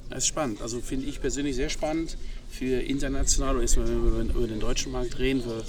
Das 0.08 0.18
ist 0.18 0.26
spannend. 0.28 0.62
Also 0.62 0.80
finde 0.80 1.06
ich 1.06 1.20
persönlich 1.20 1.56
sehr 1.56 1.68
spannend 1.70 2.16
für 2.50 2.80
international 2.80 3.56
und 3.56 3.62
erstmal, 3.62 3.88
wenn 3.88 4.02
wir 4.02 4.20
über- 4.22 4.34
über 4.38 4.46
den 4.46 4.60
deutschen 4.60 4.92
Markt 4.92 5.18
reden, 5.18 5.42
für, 5.42 5.62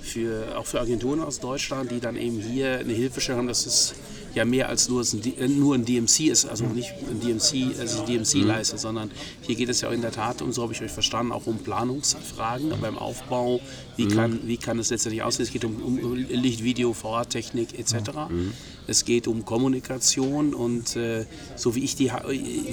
für, 0.00 0.58
auch 0.58 0.64
für 0.66 0.80
Agenturen 0.80 1.20
aus 1.20 1.40
Deutschland, 1.40 1.90
die 1.90 2.00
dann 2.00 2.16
eben 2.16 2.40
hier 2.40 2.78
eine 2.78 2.92
Hilfestellung 2.92 3.40
haben, 3.40 3.48
dass 3.48 3.66
es 3.66 3.94
ja 4.34 4.44
mehr 4.44 4.68
als 4.68 4.88
nur 4.88 5.02
ein, 5.02 5.38
äh, 5.38 5.48
nur 5.48 5.74
ein 5.74 5.84
DMC 5.84 6.28
ist, 6.28 6.46
also 6.46 6.64
nicht 6.64 6.92
ein 7.10 7.20
DMC, 7.20 7.78
also 7.78 8.04
DMC 8.04 8.44
leistet, 8.44 8.80
sondern 8.80 9.10
hier 9.42 9.56
geht 9.56 9.68
es 9.68 9.80
ja 9.80 9.90
in 9.90 10.02
der 10.02 10.12
Tat, 10.12 10.42
um 10.42 10.52
so 10.52 10.62
habe 10.62 10.72
ich 10.72 10.82
euch 10.82 10.90
verstanden, 10.90 11.32
auch 11.32 11.46
um 11.46 11.58
Planungsfragen 11.58 12.72
beim 12.80 12.98
Aufbau. 12.98 13.60
Wie, 13.96 14.08
kann, 14.08 14.40
wie 14.44 14.56
kann 14.56 14.78
es 14.78 14.88
letztendlich 14.88 15.22
aussehen? 15.22 15.44
Es 15.44 15.52
geht 15.52 15.64
um, 15.64 15.76
um 15.82 16.14
Licht, 16.14 16.64
Video, 16.64 16.94
VR-Technik 16.94 17.78
etc. 17.78 18.10
Es 18.86 19.04
geht 19.04 19.28
um 19.28 19.44
Kommunikation 19.44 20.54
und 20.54 20.96
äh, 20.96 21.26
so 21.54 21.74
wie 21.74 21.84
ich, 21.84 21.96
die, 21.96 22.10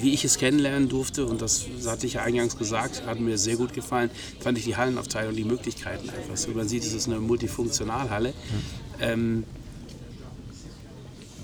wie 0.00 0.14
ich 0.14 0.24
es 0.24 0.38
kennenlernen 0.38 0.88
durfte, 0.88 1.26
und 1.26 1.42
das 1.42 1.66
hatte 1.86 2.06
ich 2.06 2.14
ja 2.14 2.22
eingangs 2.22 2.56
gesagt, 2.56 3.04
hat 3.06 3.20
mir 3.20 3.36
sehr 3.36 3.56
gut 3.56 3.74
gefallen, 3.74 4.10
fand 4.40 4.56
ich 4.58 4.64
die 4.64 4.76
Hallenaufteilung, 4.76 5.36
die 5.36 5.44
Möglichkeiten 5.44 6.08
einfach 6.08 6.36
so. 6.36 6.50
Man 6.52 6.68
sieht, 6.68 6.84
es 6.84 6.94
ist 6.94 7.08
eine 7.08 7.20
Multifunktionalhalle. 7.20 8.32
Ähm, 9.00 9.44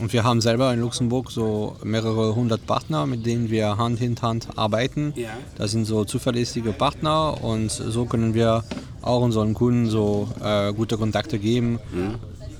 Und 0.01 0.13
wir 0.13 0.25
haben 0.25 0.41
selber 0.41 0.73
in 0.75 0.81
Luxemburg 0.81 1.31
so 1.31 1.77
mehrere 1.85 2.35
hundert 2.35 2.67
Partner, 2.67 3.07
mit 3.07 3.25
denen 3.27 3.51
wir 3.51 3.77
Hand 3.79 4.01
in 4.01 4.21
Hand 4.21 4.49
arbeiten. 4.57 5.13
Ja. 5.17 5.31
Das 5.57 5.71
sind 5.71 5.85
so 5.85 6.05
zuverlässige 6.05 6.73
Partner 6.73 7.43
und 7.43 7.71
so 7.71 8.05
können 8.05 8.35
wir 8.35 8.65
auch 9.03 9.23
unseren 9.23 9.55
Kunden 9.55 9.89
so 9.89 10.29
äh, 10.43 10.73
gute 10.73 10.97
Kontakte 10.97 11.39
geben, 11.39 11.79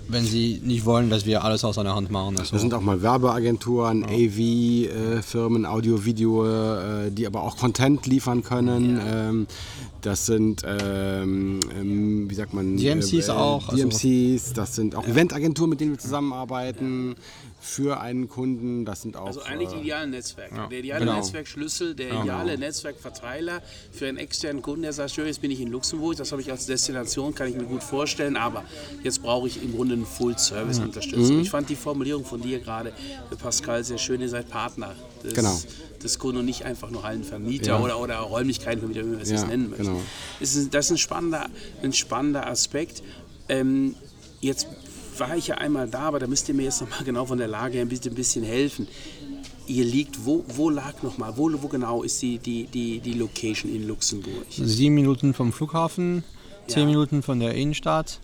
wenn 0.09 0.25
sie 0.25 0.61
nicht 0.63 0.85
wollen, 0.85 1.11
dass 1.11 1.25
wir 1.27 1.43
alles 1.43 1.65
aus 1.65 1.79
einer 1.79 1.97
Hand 1.97 2.11
machen. 2.11 2.39
Also, 2.39 2.53
Das 2.53 2.61
sind 2.61 2.75
auch 2.75 2.83
mal 2.83 3.03
Werbeagenturen, 3.03 4.05
AV-Firmen, 4.05 5.65
Audio, 5.67 6.05
Video, 6.05 6.47
äh, 6.47 7.11
die 7.11 7.27
aber 7.27 7.43
auch 7.43 7.57
Content 7.57 8.07
liefern 8.07 8.43
können. 8.43 9.01
Ähm, 9.05 9.47
das 10.05 10.27
sind, 10.27 10.63
ähm, 10.67 11.61
ähm, 11.75 12.31
wie 12.31 12.35
sagt 12.35 12.53
man, 12.53 12.77
DMCs 12.77 13.31
auch, 13.31 13.69
also- 13.69 13.77
DMCs, 13.89 14.53
das 14.53 14.75
sind 14.75 14.95
auch 14.95 15.07
Eventagenturen, 15.07 15.71
mit 15.71 15.81
denen 15.81 15.93
wir 15.93 15.99
zusammenarbeiten 15.99 17.15
für 17.67 17.99
einen 17.99 18.29
Kunden. 18.29 18.85
Das 18.85 19.01
sind 19.01 19.17
auch. 19.17 19.27
Also 19.27 19.41
eigentlich 19.41 19.71
die 19.71 19.77
äh, 19.77 19.81
idealen 19.81 20.11
Netzwerke. 20.11 20.69
der 20.71 20.79
ideale 20.81 21.07
genau. 21.07 21.17
Netzwerkschlüssel, 21.17 21.95
der 21.95 22.09
ideale 22.23 22.59
Netzwerkverteiler 22.59 23.63
für 23.91 24.07
einen 24.07 24.19
externen 24.19 24.61
Kunden, 24.61 24.83
der 24.83 24.93
sagt, 24.93 25.13
schön, 25.13 25.27
jetzt 25.27 25.41
bin 25.41 25.51
ich 25.51 25.61
in 25.63 25.69
Luxemburg, 25.71 26.17
das 26.17 26.31
habe 26.31 26.43
ich 26.43 26.51
als 26.51 26.67
Destination, 26.67 27.35
kann 27.35 27.49
ich 27.49 27.55
mir 27.57 27.65
gut 27.65 27.83
vorstellen, 27.83 28.37
aber 28.37 28.65
jetzt 29.03 29.23
brauche 29.23 29.49
ich 29.49 29.63
im 29.63 29.75
Grunde 29.75 29.95
eine 29.95 30.05
Full-Service-Unterstützung. 30.05 31.41
Ich 31.41 31.49
fand 31.51 31.71
die 31.71 31.77
Formulierung 31.77 32.25
von 32.25 32.43
dir 32.43 32.61
gerade, 32.61 32.91
äh, 32.91 33.37
Pascal, 33.37 33.83
sehr 33.83 33.99
schön, 33.99 34.21
ihr 34.21 34.29
seid 34.29 34.51
Partner 34.51 34.95
des, 35.23 35.33
Genau. 35.33 35.59
des 36.03 36.19
Kunden 36.19 36.41
und 36.41 36.45
nicht 36.45 36.65
einfach 36.65 36.91
nur 36.91 37.03
Hallenvermieter 37.03 37.69
Ja. 37.69 37.81
oder, 37.81 37.99
oder 37.99 38.17
Räumlichkeitenvermieter, 38.19 39.05
wie 39.07 39.11
man 39.11 39.21
es 39.21 39.31
Ja, 39.31 39.45
nennen 39.47 39.71
möchte. 39.71 39.85
genau. 39.87 40.01
Das 40.39 40.55
ist, 40.55 40.75
das 40.75 40.85
ist 40.87 40.91
ein 40.93 40.99
spannender, 40.99 41.47
ein 41.83 41.95
spannender 41.95 42.47
Aspekt. 42.47 43.03
Ähm, 43.49 43.95
jetzt 44.41 44.67
war 45.21 45.37
ich 45.37 45.49
ja 45.49 45.57
einmal 45.57 45.89
da, 45.89 46.01
aber 46.03 46.19
da 46.19 46.27
müsst 46.27 46.49
ihr 46.49 46.55
mir 46.55 46.63
jetzt 46.65 46.81
noch 46.81 46.91
mal 46.91 47.05
genau 47.05 47.25
von 47.27 47.39
der 47.39 47.49
Lage 47.49 47.75
her 47.75 47.83
ein 47.83 47.89
bisschen, 47.89 48.13
ein 48.13 48.17
bisschen 48.17 48.45
helfen. 48.45 48.87
Ihr 49.67 49.85
liegt, 49.85 50.25
wo, 50.27 50.45
wo 50.49 50.69
lag 50.69 51.03
nochmal, 51.03 51.33
wo, 51.37 51.51
wo 51.63 51.69
genau 51.69 52.03
ist 52.03 52.21
die, 52.21 52.39
die, 52.39 52.65
die, 52.67 53.01
die 53.01 53.15
Location 53.15 53.75
in 53.75 53.87
Luxemburg? 53.89 54.45
sieben 54.51 54.95
Minuten 54.95 55.33
vom 55.33 55.53
Flughafen, 55.53 56.23
zehn 56.67 56.83
Ja. 56.83 56.87
Minuten 56.87 57.23
von 57.23 57.41
der 57.41 57.55
Innenstadt, 57.55 58.21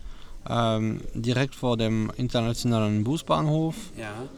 ähm, 0.49 1.01
direkt 1.15 1.55
vor 1.55 1.77
dem 1.79 2.11
internationalen 2.17 3.05
Busbahnhof. 3.05 3.75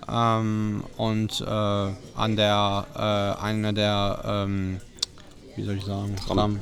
Ja, 0.08 0.38
Ähm, 0.40 0.84
und 0.96 1.40
äh, 1.40 1.44
an 1.44 2.36
der, 2.36 2.86
äh, 2.94 3.42
einer 3.44 3.72
der, 3.72 4.22
ähm, 4.46 4.80
wie 5.56 5.64
soll 5.64 5.76
ich 5.76 5.84
sagen, 5.84 6.14
Tram. 6.16 6.60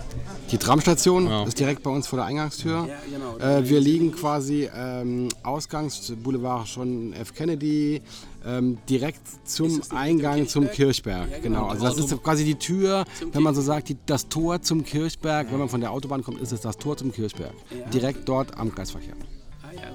Die 0.50 0.58
Tramstation 0.58 1.26
Ja. 1.26 1.44
ist 1.44 1.58
direkt 1.58 1.82
bei 1.82 1.90
uns 1.90 2.06
vor 2.06 2.18
der 2.18 2.26
Eingangstür. 2.26 2.86
Ja, 2.88 2.96
genau. 3.10 3.38
Äh, 3.38 3.68
wir 3.68 3.80
liegen 3.80 4.12
quasi 4.12 4.68
ähm, 4.74 5.28
Ausgangs 5.42 6.12
Boulevard 6.22 6.66
schon 6.68 7.12
F. 7.12 7.34
Kennedy, 7.34 8.02
ähm, 8.44 8.78
direkt 8.88 9.20
zum 9.44 9.80
Eingang 9.90 10.48
zum 10.48 10.70
Kirchberg? 10.70 11.30
Ja, 11.30 11.38
genau. 11.38 11.60
genau. 11.60 11.68
Also 11.68 11.84
das 11.86 11.98
ist 11.98 12.22
quasi 12.22 12.44
die 12.44 12.56
Tür, 12.56 13.04
wenn 13.32 13.42
man 13.42 13.54
so 13.54 13.60
sagt, 13.62 13.88
die, 13.90 13.96
das 14.06 14.28
Tor 14.28 14.62
zum 14.62 14.84
Kirchberg. 14.84 15.50
Wenn 15.52 15.58
man 15.58 15.68
von 15.68 15.80
der 15.80 15.92
Autobahn 15.92 16.22
kommt, 16.24 16.40
ist 16.40 16.52
es 16.52 16.60
das 16.60 16.76
Tor 16.76 16.96
zum 16.96 17.12
Kirchberg. 17.12 17.52
Ja. 17.70 17.86
Direkt 17.90 18.28
dort 18.28 18.56
am 18.58 18.74
Kreisverkehr. 18.74 19.14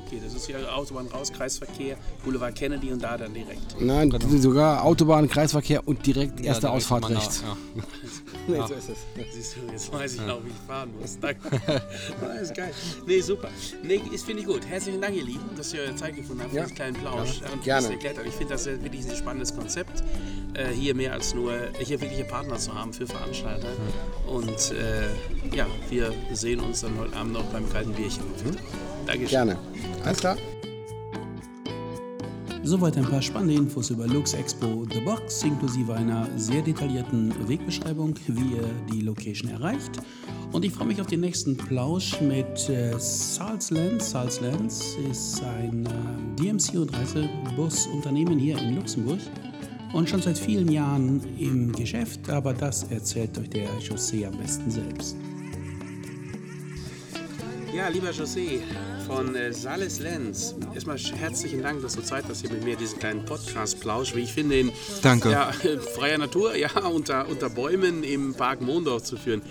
Ja, 0.06 0.18
okay, 0.18 0.22
das 0.24 0.34
ist 0.34 0.48
ja 0.48 0.58
Autobahn 0.74 1.08
raus, 1.08 1.32
Kreisverkehr, 1.32 1.98
Boulevard 2.24 2.56
Kennedy 2.56 2.92
und 2.92 3.02
da 3.02 3.18
dann 3.18 3.34
direkt. 3.34 3.80
Nein, 3.80 4.12
sogar 4.40 4.84
Autobahn, 4.84 5.28
Kreisverkehr 5.30 5.88
und 5.88 6.06
direkt 6.06 6.40
erste 6.42 6.62
direkt 6.68 6.78
Ausfahrt 6.78 7.10
rechts. 7.10 7.44
ja. 7.46 7.58
Nee, 8.48 8.58
so 8.68 8.76
ist 8.76 8.90
es. 8.90 8.98
Siehst 9.34 9.56
du, 9.56 9.72
jetzt 9.72 9.92
weiß 9.92 10.14
ich 10.16 10.22
auch, 10.22 10.44
wie 10.46 10.50
ich 10.50 10.68
fahren 10.68 10.92
muss. 11.00 11.18
Danke. 11.22 11.50
Das 12.22 12.42
ist 12.44 12.54
geil. 12.56 12.72
Nee, 13.08 13.20
super. 13.20 13.50
Nee, 13.82 14.00
das 14.12 14.22
finde 14.22 14.42
ich 14.42 14.48
gut. 14.48 14.64
Herzlichen 14.68 15.02
Dank, 15.02 15.16
ihr 15.16 15.24
Lieben, 15.24 15.50
dass 15.58 15.74
ihr 15.74 15.82
eure 15.82 15.96
Zeit 15.96 16.16
gefunden 16.16 16.44
habt 16.44 16.52
für 16.52 16.58
Ja. 16.58 16.64
diesen 16.64 16.76
kleinen 16.76 16.96
Plausch. 16.96 17.42
Und 17.52 17.64
Gerne. 17.64 17.82
das 17.88 17.90
erklärt 17.92 18.18
habt. 18.20 18.28
Ich 18.28 18.36
finde 18.36 18.54
das 18.54 18.66
wirklich 18.68 19.10
ein 19.10 19.16
spannendes 19.16 19.56
Konzept, 19.56 20.04
äh, 20.54 20.68
hier 20.68 20.94
mehr 20.94 21.14
als 21.14 21.34
nur 21.34 21.54
hier 21.80 22.00
wirkliche 22.00 22.26
Partner 22.26 22.58
zu 22.58 22.72
haben 22.76 22.94
für 22.94 23.08
Veranstalter. 23.08 23.70
Und 24.28 24.72
äh, 24.74 25.56
ja, 25.56 25.66
wir 25.90 26.14
sehen 26.34 26.60
uns 26.60 26.82
dann 26.82 27.00
heute 27.00 27.16
Abend 27.16 27.34
noch 27.34 27.46
beim 27.46 27.68
kalten 27.72 27.94
Bierchen. 27.94 28.24
Dankeschön. 29.06 29.30
Gerne. 29.30 29.58
Alles 30.04 30.20
klar. 30.20 30.38
Soweit 32.64 32.98
ein 32.98 33.06
paar 33.06 33.22
spannende 33.22 33.54
Infos 33.54 33.92
über 33.92 34.08
Lux 34.08 34.34
Expo 34.34 34.88
The 34.92 35.00
Box, 35.02 35.44
inklusive 35.44 35.94
einer 35.94 36.28
sehr 36.36 36.64
detaillierten 36.64 37.32
Wegbeschreibung, 37.48 38.16
wie 38.26 38.56
ihr 38.56 38.70
die 38.92 39.02
Location 39.02 39.52
erreicht. 39.52 39.92
Und 40.52 40.66
ich 40.66 40.72
freue 40.72 40.88
mich 40.88 41.00
auf 41.00 41.06
den 41.06 41.20
nächsten 41.20 41.56
Plausch 41.56 42.20
mit 42.22 42.68
äh, 42.70 42.98
Salzlands. 42.98 44.10
Salzlands 44.10 44.98
ist 45.12 45.44
ein 45.44 45.86
äh, 45.86 46.42
DMC- 46.42 46.80
und 46.80 46.92
Reisebusunternehmen 46.92 48.40
hier 48.40 48.58
in 48.58 48.76
Luxemburg 48.76 49.20
und 49.94 50.10
schon 50.10 50.24
seit 50.24 50.40
vielen 50.40 50.72
Jahren 50.72 51.22
im 51.38 51.72
Geschäft, 51.72 52.30
aber 52.32 52.54
das 52.54 52.84
erzählt 52.90 53.38
euch 53.38 53.50
der 53.52 53.70
José 53.80 54.26
am 54.26 54.38
besten 54.38 54.72
selbst. 54.72 55.16
Ja, 57.76 57.90
lieber 57.90 58.12
José 58.12 58.62
von 59.06 59.36
äh, 59.36 59.52
Sales 59.52 60.00
Lenz, 60.00 60.56
erstmal 60.74 60.98
herzlichen 60.98 61.62
Dank, 61.62 61.82
dass 61.82 61.96
du 61.96 62.02
Zeit 62.02 62.24
hast, 62.30 62.40
hier 62.40 62.50
mit 62.50 62.64
mir 62.64 62.78
diesen 62.78 63.00
kleinen 63.00 63.26
Podcast-Plausch, 63.26 64.16
wie 64.16 64.22
ich 64.22 64.32
finde, 64.32 64.58
in 64.58 64.72
Danke. 65.02 65.30
Ja, 65.30 65.52
freier 65.96 66.18
Natur, 66.18 66.56
ja, 66.56 66.70
unter, 66.86 67.28
unter 67.28 67.50
Bäumen 67.50 68.06
im 68.06 68.34
Park 68.34 68.62
Mondorf 68.62 69.04
zu 69.04 69.18
führen. 69.18 69.42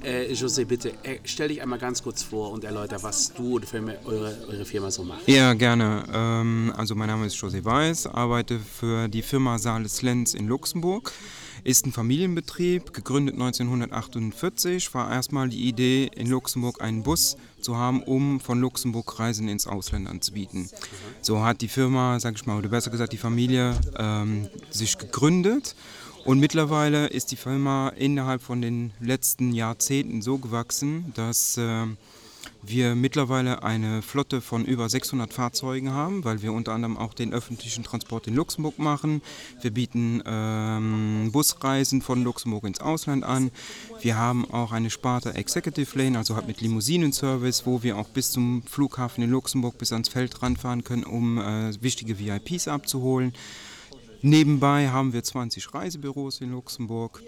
Äh, 0.00 0.32
José, 0.32 0.64
bitte 0.64 0.90
äh, 1.02 1.18
stell 1.24 1.48
dich 1.48 1.60
einmal 1.60 1.80
ganz 1.80 2.04
kurz 2.04 2.22
vor 2.22 2.52
und 2.52 2.62
erläuter, 2.62 3.02
was 3.02 3.32
du 3.34 3.56
und 3.56 3.66
eure, 3.74 4.36
eure 4.48 4.64
Firma 4.64 4.92
so 4.92 5.02
macht. 5.02 5.26
Ja, 5.26 5.52
gerne. 5.54 6.04
Ähm, 6.14 6.72
also 6.76 6.94
mein 6.94 7.08
Name 7.08 7.26
ist 7.26 7.36
José 7.36 7.64
Weiß, 7.64 8.06
arbeite 8.06 8.60
für 8.60 9.08
die 9.08 9.22
Firma 9.22 9.58
Sales 9.58 10.02
Lenz 10.02 10.34
in 10.34 10.46
Luxemburg. 10.46 11.12
Ist 11.64 11.86
ein 11.86 11.92
Familienbetrieb, 11.92 12.92
gegründet 12.92 13.34
1948, 13.34 14.92
war 14.94 15.12
erstmal 15.12 15.48
die 15.48 15.68
Idee, 15.68 16.10
in 16.12 16.26
Luxemburg 16.28 16.82
einen 16.82 17.04
Bus 17.04 17.36
zu 17.60 17.76
haben, 17.76 18.02
um 18.02 18.40
von 18.40 18.60
Luxemburg 18.60 19.20
Reisen 19.20 19.48
ins 19.48 19.68
Ausland 19.68 20.08
anzubieten. 20.08 20.68
So 21.20 21.44
hat 21.44 21.60
die 21.60 21.68
Firma, 21.68 22.18
sag 22.18 22.34
ich 22.34 22.46
mal, 22.46 22.58
oder 22.58 22.68
besser 22.68 22.90
gesagt 22.90 23.12
die 23.12 23.16
Familie, 23.18 23.78
ähm, 23.96 24.48
sich 24.70 24.98
gegründet. 24.98 25.76
Und 26.24 26.40
mittlerweile 26.40 27.06
ist 27.06 27.30
die 27.30 27.36
Firma 27.36 27.90
innerhalb 27.90 28.42
von 28.42 28.60
den 28.60 28.92
letzten 28.98 29.52
Jahrzehnten 29.52 30.20
so 30.20 30.38
gewachsen, 30.38 31.12
dass 31.14 31.56
äh, 31.58 31.86
wir 32.62 32.94
mittlerweile 32.94 33.62
eine 33.62 34.02
Flotte 34.02 34.40
von 34.40 34.64
über 34.64 34.88
600 34.88 35.32
Fahrzeugen 35.32 35.90
haben, 35.92 36.24
weil 36.24 36.42
wir 36.42 36.52
unter 36.52 36.72
anderem 36.72 36.96
auch 36.96 37.12
den 37.12 37.32
öffentlichen 37.32 37.82
Transport 37.82 38.28
in 38.28 38.34
Luxemburg 38.34 38.78
machen. 38.78 39.20
Wir 39.60 39.72
bieten 39.72 40.22
ähm, 40.24 41.30
Busreisen 41.32 42.02
von 42.02 42.22
Luxemburg 42.22 42.64
ins 42.64 42.80
Ausland 42.80 43.24
an. 43.24 43.50
Wir 44.00 44.16
haben 44.16 44.48
auch 44.50 44.72
eine 44.72 44.90
Sparte 44.90 45.34
Executive 45.34 45.98
Lane, 45.98 46.16
also 46.16 46.36
halt 46.36 46.46
mit 46.46 46.60
Limousinenservice, 46.60 47.66
wo 47.66 47.82
wir 47.82 47.98
auch 47.98 48.08
bis 48.08 48.30
zum 48.30 48.62
Flughafen 48.62 49.24
in 49.24 49.30
Luxemburg 49.30 49.76
bis 49.78 49.92
ans 49.92 50.08
Feld 50.08 50.42
ranfahren 50.42 50.84
können, 50.84 51.04
um 51.04 51.38
äh, 51.38 51.72
wichtige 51.82 52.18
VIPs 52.18 52.68
abzuholen. 52.68 53.32
Nebenbei 54.22 54.88
haben 54.88 55.12
wir 55.12 55.24
20 55.24 55.74
Reisebüros 55.74 56.40
in 56.40 56.52
Luxemburg. 56.52 57.20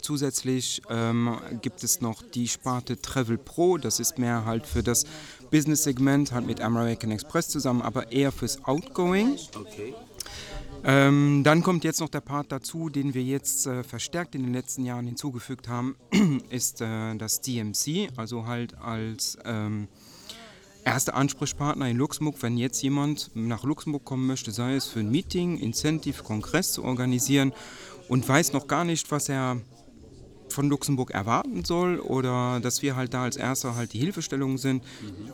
Zusätzlich 0.00 0.82
ähm, 0.88 1.38
gibt 1.62 1.82
es 1.84 2.00
noch 2.00 2.22
die 2.22 2.48
Sparte 2.48 3.00
Travel 3.00 3.38
Pro, 3.38 3.78
das 3.78 4.00
ist 4.00 4.18
mehr 4.18 4.44
halt 4.44 4.66
für 4.66 4.82
das 4.82 5.04
Business-Segment, 5.50 6.32
halt 6.32 6.46
mit 6.46 6.60
American 6.60 7.10
Express 7.10 7.48
zusammen, 7.48 7.82
aber 7.82 8.12
eher 8.12 8.32
fürs 8.32 8.64
Outgoing. 8.64 9.36
Okay. 9.54 9.94
Ähm, 10.84 11.42
dann 11.42 11.62
kommt 11.62 11.82
jetzt 11.84 12.00
noch 12.00 12.08
der 12.08 12.20
Part 12.20 12.52
dazu, 12.52 12.88
den 12.88 13.12
wir 13.14 13.22
jetzt 13.22 13.66
äh, 13.66 13.82
verstärkt 13.82 14.34
in 14.34 14.42
den 14.44 14.52
letzten 14.52 14.84
Jahren 14.84 15.06
hinzugefügt 15.06 15.68
haben, 15.68 15.96
ist 16.50 16.80
äh, 16.80 17.16
das 17.16 17.40
DMC, 17.40 18.10
also 18.16 18.46
halt 18.46 18.78
als 18.78 19.36
ähm, 19.44 19.88
erster 20.84 21.14
Ansprechpartner 21.16 21.88
in 21.88 21.96
Luxemburg, 21.96 22.36
wenn 22.40 22.56
jetzt 22.56 22.80
jemand 22.82 23.30
nach 23.34 23.64
Luxemburg 23.64 24.04
kommen 24.04 24.28
möchte, 24.28 24.52
sei 24.52 24.76
es 24.76 24.86
für 24.86 25.00
ein 25.00 25.10
Meeting, 25.10 25.58
Incentive, 25.58 26.22
Kongress 26.22 26.72
zu 26.72 26.84
organisieren 26.84 27.52
und 28.08 28.26
weiß 28.26 28.52
noch 28.52 28.68
gar 28.68 28.84
nicht, 28.84 29.10
was 29.10 29.28
er 29.28 29.60
von 30.56 30.70
Luxemburg 30.70 31.10
erwarten 31.10 31.64
soll 31.64 32.00
oder 32.00 32.60
dass 32.60 32.80
wir 32.80 32.96
halt 32.96 33.12
da 33.12 33.24
als 33.24 33.36
Erster 33.36 33.76
halt 33.76 33.92
die 33.92 33.98
Hilfestellung 33.98 34.56
sind, 34.56 34.82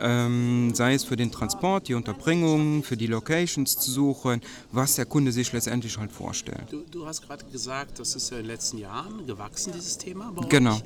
ähm, 0.01 0.75
sei 0.75 0.95
es 0.95 1.05
für 1.05 1.15
den 1.15 1.31
Transport, 1.31 1.87
die 1.87 1.95
Unterbringung, 1.95 2.83
für 2.83 2.97
die 2.97 3.07
Locations 3.07 3.79
zu 3.79 3.91
suchen, 3.91 4.43
was 4.73 4.97
der 4.97 5.07
Kunde 5.07 5.31
sich 5.31 5.53
letztendlich 5.53 5.97
halt 5.97 6.11
vorstellt. 6.11 6.67
Du, 6.71 6.83
du 6.91 7.07
hast 7.07 7.23
gerade 7.23 7.45
gesagt, 7.53 8.01
das 8.01 8.17
ist 8.17 8.33
in 8.33 8.39
den 8.39 8.47
letzten 8.47 8.79
Jahren 8.79 9.25
gewachsen, 9.27 9.73
dieses 9.73 9.97
Thema 9.97 10.33
Genau. 10.49 10.77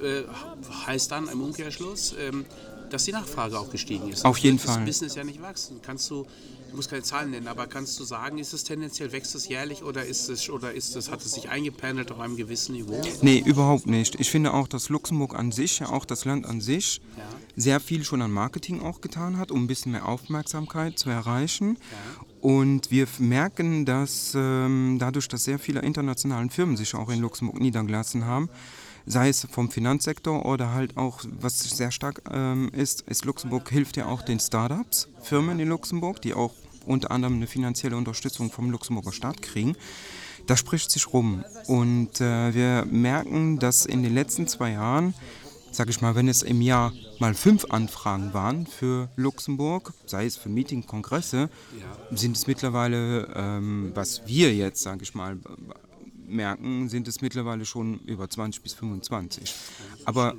Äh, 0.00 0.22
heißt 0.86 1.12
dann 1.12 1.28
im 1.28 1.42
Umkehrschluss, 1.42 2.14
ähm, 2.18 2.46
dass 2.88 3.04
die 3.04 3.12
Nachfrage 3.12 3.58
auch 3.58 3.70
gestiegen 3.70 4.08
ist. 4.08 4.24
Auf 4.24 4.38
jeden 4.38 4.58
Fall. 4.58 4.78
Das 4.78 4.86
Business 4.86 5.14
ja 5.16 5.24
nicht 5.24 5.42
wachsen. 5.42 5.80
Kannst 5.82 6.10
du 6.10 6.26
du 6.72 6.76
musst 6.76 6.90
keine 6.90 7.02
Zahlen 7.02 7.30
nennen, 7.30 7.48
aber 7.48 7.66
kannst 7.66 8.00
du 8.00 8.04
sagen, 8.04 8.38
ist 8.38 8.52
es 8.52 8.64
tendenziell, 8.64 9.12
wächst 9.12 9.34
es 9.34 9.46
jährlich 9.46 9.82
oder 9.84 10.04
ist 10.04 10.28
es 10.28 10.48
oder 10.48 10.72
ist 10.72 10.96
es, 10.96 11.10
hat 11.10 11.24
es 11.24 11.32
sich 11.32 11.50
eingependelt 11.50 12.10
auf 12.10 12.18
einem 12.18 12.36
gewissen 12.36 12.74
Niveau? 12.74 13.00
Nee, 13.20 13.42
überhaupt 13.44 13.86
nicht. 13.86 14.18
Ich 14.18 14.30
finde 14.30 14.54
auch, 14.54 14.66
dass 14.66 14.88
Luxemburg 14.88 15.34
an 15.34 15.52
sich, 15.52 15.84
auch 15.84 16.04
das 16.06 16.24
Land 16.24 16.46
an 16.46 16.60
sich, 16.60 17.00
ja. 17.16 17.24
sehr 17.56 17.78
viel 17.78 18.04
schon 18.04 18.22
an 18.22 18.32
Marketing 18.32 18.80
auch 18.80 19.02
getan 19.02 19.38
hat, 19.38 19.50
um 19.50 19.64
ein 19.64 19.66
bisschen 19.66 19.92
mehr 19.92 20.08
Aufmerksamkeit 20.08 20.98
zu 20.98 21.10
erreichen. 21.10 21.76
Ja. 21.76 22.26
Und 22.40 22.90
wir 22.90 23.06
merken, 23.18 23.84
dass 23.84 24.32
ähm, 24.34 24.96
dadurch, 24.98 25.28
dass 25.28 25.44
sehr 25.44 25.58
viele 25.58 25.80
internationale 25.80 26.48
Firmen 26.48 26.76
sich 26.76 26.94
auch 26.94 27.10
in 27.10 27.20
Luxemburg 27.20 27.60
niedergelassen 27.60 28.24
haben, 28.24 28.48
sei 29.06 29.28
es 29.28 29.46
vom 29.50 29.70
Finanzsektor 29.70 30.46
oder 30.46 30.72
halt 30.72 30.96
auch, 30.96 31.20
was 31.40 31.60
sehr 31.60 31.90
stark 31.90 32.22
ähm, 32.30 32.70
ist, 32.72 33.02
ist 33.02 33.24
Luxemburg 33.24 33.68
hilft 33.68 33.96
ja 33.96 34.06
auch 34.06 34.22
den 34.22 34.40
Startups, 34.40 35.08
Firmen 35.20 35.60
in 35.60 35.68
Luxemburg, 35.68 36.22
die 36.22 36.34
auch 36.34 36.54
unter 36.86 37.10
anderem 37.10 37.34
eine 37.34 37.46
finanzielle 37.46 37.96
Unterstützung 37.96 38.50
vom 38.50 38.70
Luxemburger 38.70 39.12
Staat 39.12 39.42
kriegen. 39.42 39.76
Das 40.46 40.58
spricht 40.58 40.90
sich 40.90 41.12
rum. 41.12 41.44
Und 41.66 42.20
äh, 42.20 42.54
wir 42.54 42.84
merken, 42.90 43.58
dass 43.58 43.86
in 43.86 44.02
den 44.02 44.14
letzten 44.14 44.46
zwei 44.48 44.72
Jahren, 44.72 45.14
sage 45.70 45.90
ich 45.90 46.00
mal, 46.00 46.14
wenn 46.14 46.28
es 46.28 46.42
im 46.42 46.60
Jahr 46.60 46.92
mal 47.18 47.34
fünf 47.34 47.66
Anfragen 47.70 48.34
waren 48.34 48.66
für 48.66 49.08
Luxemburg, 49.16 49.92
sei 50.06 50.26
es 50.26 50.36
für 50.36 50.48
Meeting, 50.48 50.86
Kongresse, 50.86 51.48
sind 52.10 52.36
es 52.36 52.46
mittlerweile, 52.46 53.28
ähm, 53.34 53.92
was 53.94 54.26
wir 54.26 54.54
jetzt, 54.54 54.82
sage 54.82 55.02
ich 55.02 55.14
mal, 55.14 55.38
merken, 56.26 56.88
sind 56.88 57.06
es 57.08 57.20
mittlerweile 57.20 57.64
schon 57.64 58.00
über 58.00 58.28
20 58.28 58.62
bis 58.62 58.72
25. 58.74 59.54
Aber 60.04 60.34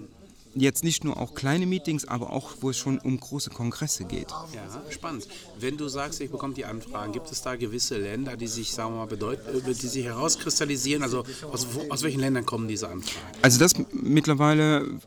jetzt 0.55 0.83
nicht 0.83 1.03
nur 1.03 1.17
auch 1.17 1.33
kleine 1.33 1.65
Meetings, 1.65 2.05
aber 2.05 2.31
auch, 2.31 2.51
wo 2.61 2.69
es 2.69 2.77
schon 2.77 2.99
um 2.99 3.19
große 3.19 3.49
Kongresse 3.49 4.05
geht. 4.05 4.29
Ja, 4.53 4.81
spannend. 4.89 5.27
Wenn 5.59 5.77
du 5.77 5.87
sagst, 5.87 6.21
ich 6.21 6.31
bekomme 6.31 6.53
die 6.53 6.65
Anfragen, 6.65 7.11
gibt 7.11 7.31
es 7.31 7.41
da 7.41 7.55
gewisse 7.55 7.97
Länder, 7.97 8.37
die 8.37 8.47
sich, 8.47 8.71
sagen 8.71 8.93
wir 8.93 8.99
mal, 8.99 9.07
bedeuten, 9.07 9.41
äh, 9.57 9.61
die 9.73 9.73
sich 9.73 10.05
herauskristallisieren? 10.05 11.03
Also 11.03 11.23
aus, 11.51 11.67
aus 11.89 12.03
welchen 12.03 12.19
Ländern 12.19 12.45
kommen 12.45 12.67
diese 12.67 12.87
Anfragen? 12.87 13.25
Also 13.41 13.59
das 13.59 13.73
mittlerweile, 13.91 14.99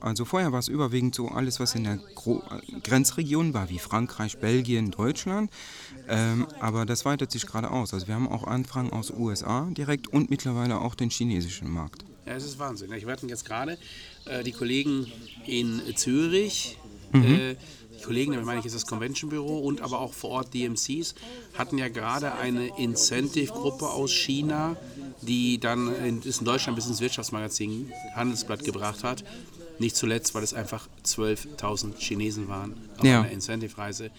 also 0.00 0.24
vorher 0.24 0.52
war 0.52 0.58
es 0.58 0.68
überwiegend 0.68 1.14
so 1.14 1.28
alles, 1.28 1.60
was 1.60 1.74
in 1.74 1.84
der 1.84 1.98
Gro 2.14 2.42
Grenzregion 2.82 3.54
war, 3.54 3.68
wie 3.68 3.78
Frankreich, 3.78 4.38
Belgien, 4.38 4.90
Deutschland. 4.90 5.50
Ähm, 6.08 6.46
aber 6.60 6.86
das 6.86 7.04
weitet 7.04 7.30
sich 7.30 7.46
gerade 7.46 7.70
aus. 7.70 7.94
Also 7.94 8.06
wir 8.06 8.14
haben 8.14 8.28
auch 8.28 8.44
Anfragen 8.44 8.90
aus 8.90 9.10
USA 9.10 9.68
direkt 9.70 10.08
und 10.08 10.30
mittlerweile 10.30 10.80
auch 10.80 10.94
den 10.94 11.10
chinesischen 11.10 11.70
Markt. 11.70 12.04
Ja, 12.26 12.34
es 12.34 12.44
ist 12.44 12.58
Wahnsinn. 12.58 12.90
Wir 12.90 13.12
hatten 13.12 13.28
jetzt 13.28 13.44
gerade 13.44 13.78
äh, 14.26 14.44
die 14.44 14.52
Kollegen 14.52 15.10
in 15.46 15.80
Zürich, 15.96 16.78
mhm. 17.12 17.24
äh, 17.24 17.56
die 17.98 18.04
Kollegen, 18.04 18.32
damit 18.32 18.46
meine 18.46 18.58
ich 18.60 18.64
jetzt 18.64 18.74
das 18.74 18.86
Convention 18.86 19.30
Büro 19.30 19.58
und 19.60 19.80
aber 19.80 20.00
auch 20.00 20.12
vor 20.12 20.30
Ort 20.30 20.54
DMCs, 20.54 21.14
hatten 21.54 21.78
ja 21.78 21.88
gerade 21.88 22.34
eine 22.34 22.78
Incentive-Gruppe 22.78 23.86
aus 23.86 24.12
China, 24.12 24.76
die 25.20 25.58
dann 25.58 25.94
in, 26.04 26.22
ist 26.22 26.40
in 26.40 26.46
Deutschland 26.46 26.76
bis 26.76 26.86
ins 26.86 27.00
Wirtschaftsmagazin 27.00 27.92
Handelsblatt 28.14 28.64
gebracht 28.64 29.04
hat. 29.04 29.24
Nicht 29.78 29.96
zuletzt, 29.96 30.34
weil 30.34 30.44
es 30.44 30.54
einfach 30.54 30.88
12.000 31.04 31.98
Chinesen 31.98 32.48
waren 32.48 32.74
auf 32.98 33.04
ja. 33.04 33.20
einer 33.20 33.30
Incentive-Reise 33.30 34.10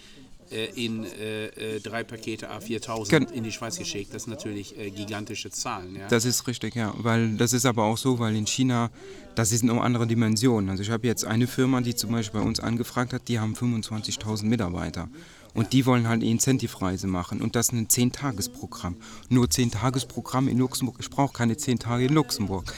in 0.75 1.05
äh, 1.05 1.45
äh, 1.47 1.79
drei 1.79 2.03
Pakete 2.03 2.51
A4000 2.51 3.09
Gen 3.09 3.23
in 3.25 3.43
die 3.43 3.51
Schweiz 3.51 3.77
geschickt. 3.77 4.13
Das 4.13 4.23
sind 4.23 4.31
natürlich 4.31 4.77
äh, 4.77 4.89
gigantische 4.89 5.49
Zahlen. 5.49 5.95
Ja? 5.95 6.07
Das 6.07 6.25
ist 6.25 6.47
richtig, 6.47 6.75
ja. 6.75 6.93
Weil 6.97 7.35
das 7.37 7.53
ist 7.53 7.65
aber 7.65 7.83
auch 7.83 7.97
so, 7.97 8.19
weil 8.19 8.35
in 8.35 8.45
China, 8.45 8.89
das 9.35 9.49
sind 9.49 9.63
noch 9.63 9.81
andere 9.81 10.07
Dimensionen. 10.07 10.69
Also 10.69 10.83
ich 10.83 10.91
habe 10.91 11.07
jetzt 11.07 11.25
eine 11.25 11.47
Firma, 11.47 11.81
die 11.81 11.95
zum 11.95 12.11
Beispiel 12.11 12.41
bei 12.41 12.45
uns 12.45 12.59
angefragt 12.59 13.13
hat, 13.13 13.27
die 13.27 13.39
haben 13.39 13.53
25.000 13.53 14.45
Mitarbeiter. 14.45 15.09
Und 15.53 15.73
die 15.73 15.85
wollen 15.85 16.07
halt 16.07 16.21
eine 16.21 16.31
Incentive-Reise 16.31 17.07
machen. 17.07 17.41
Und 17.41 17.55
das 17.55 17.67
ist 17.67 17.73
ein 17.73 17.87
10-Tages-Programm. 17.87 18.95
Nur 19.29 19.45
10-Tages-Programm 19.45 20.47
in 20.47 20.57
Luxemburg. 20.57 20.97
Ich 20.99 21.09
brauche 21.09 21.33
keine 21.33 21.57
10 21.57 21.79
Tage 21.79 22.05
in 22.05 22.13
Luxemburg. 22.13 22.73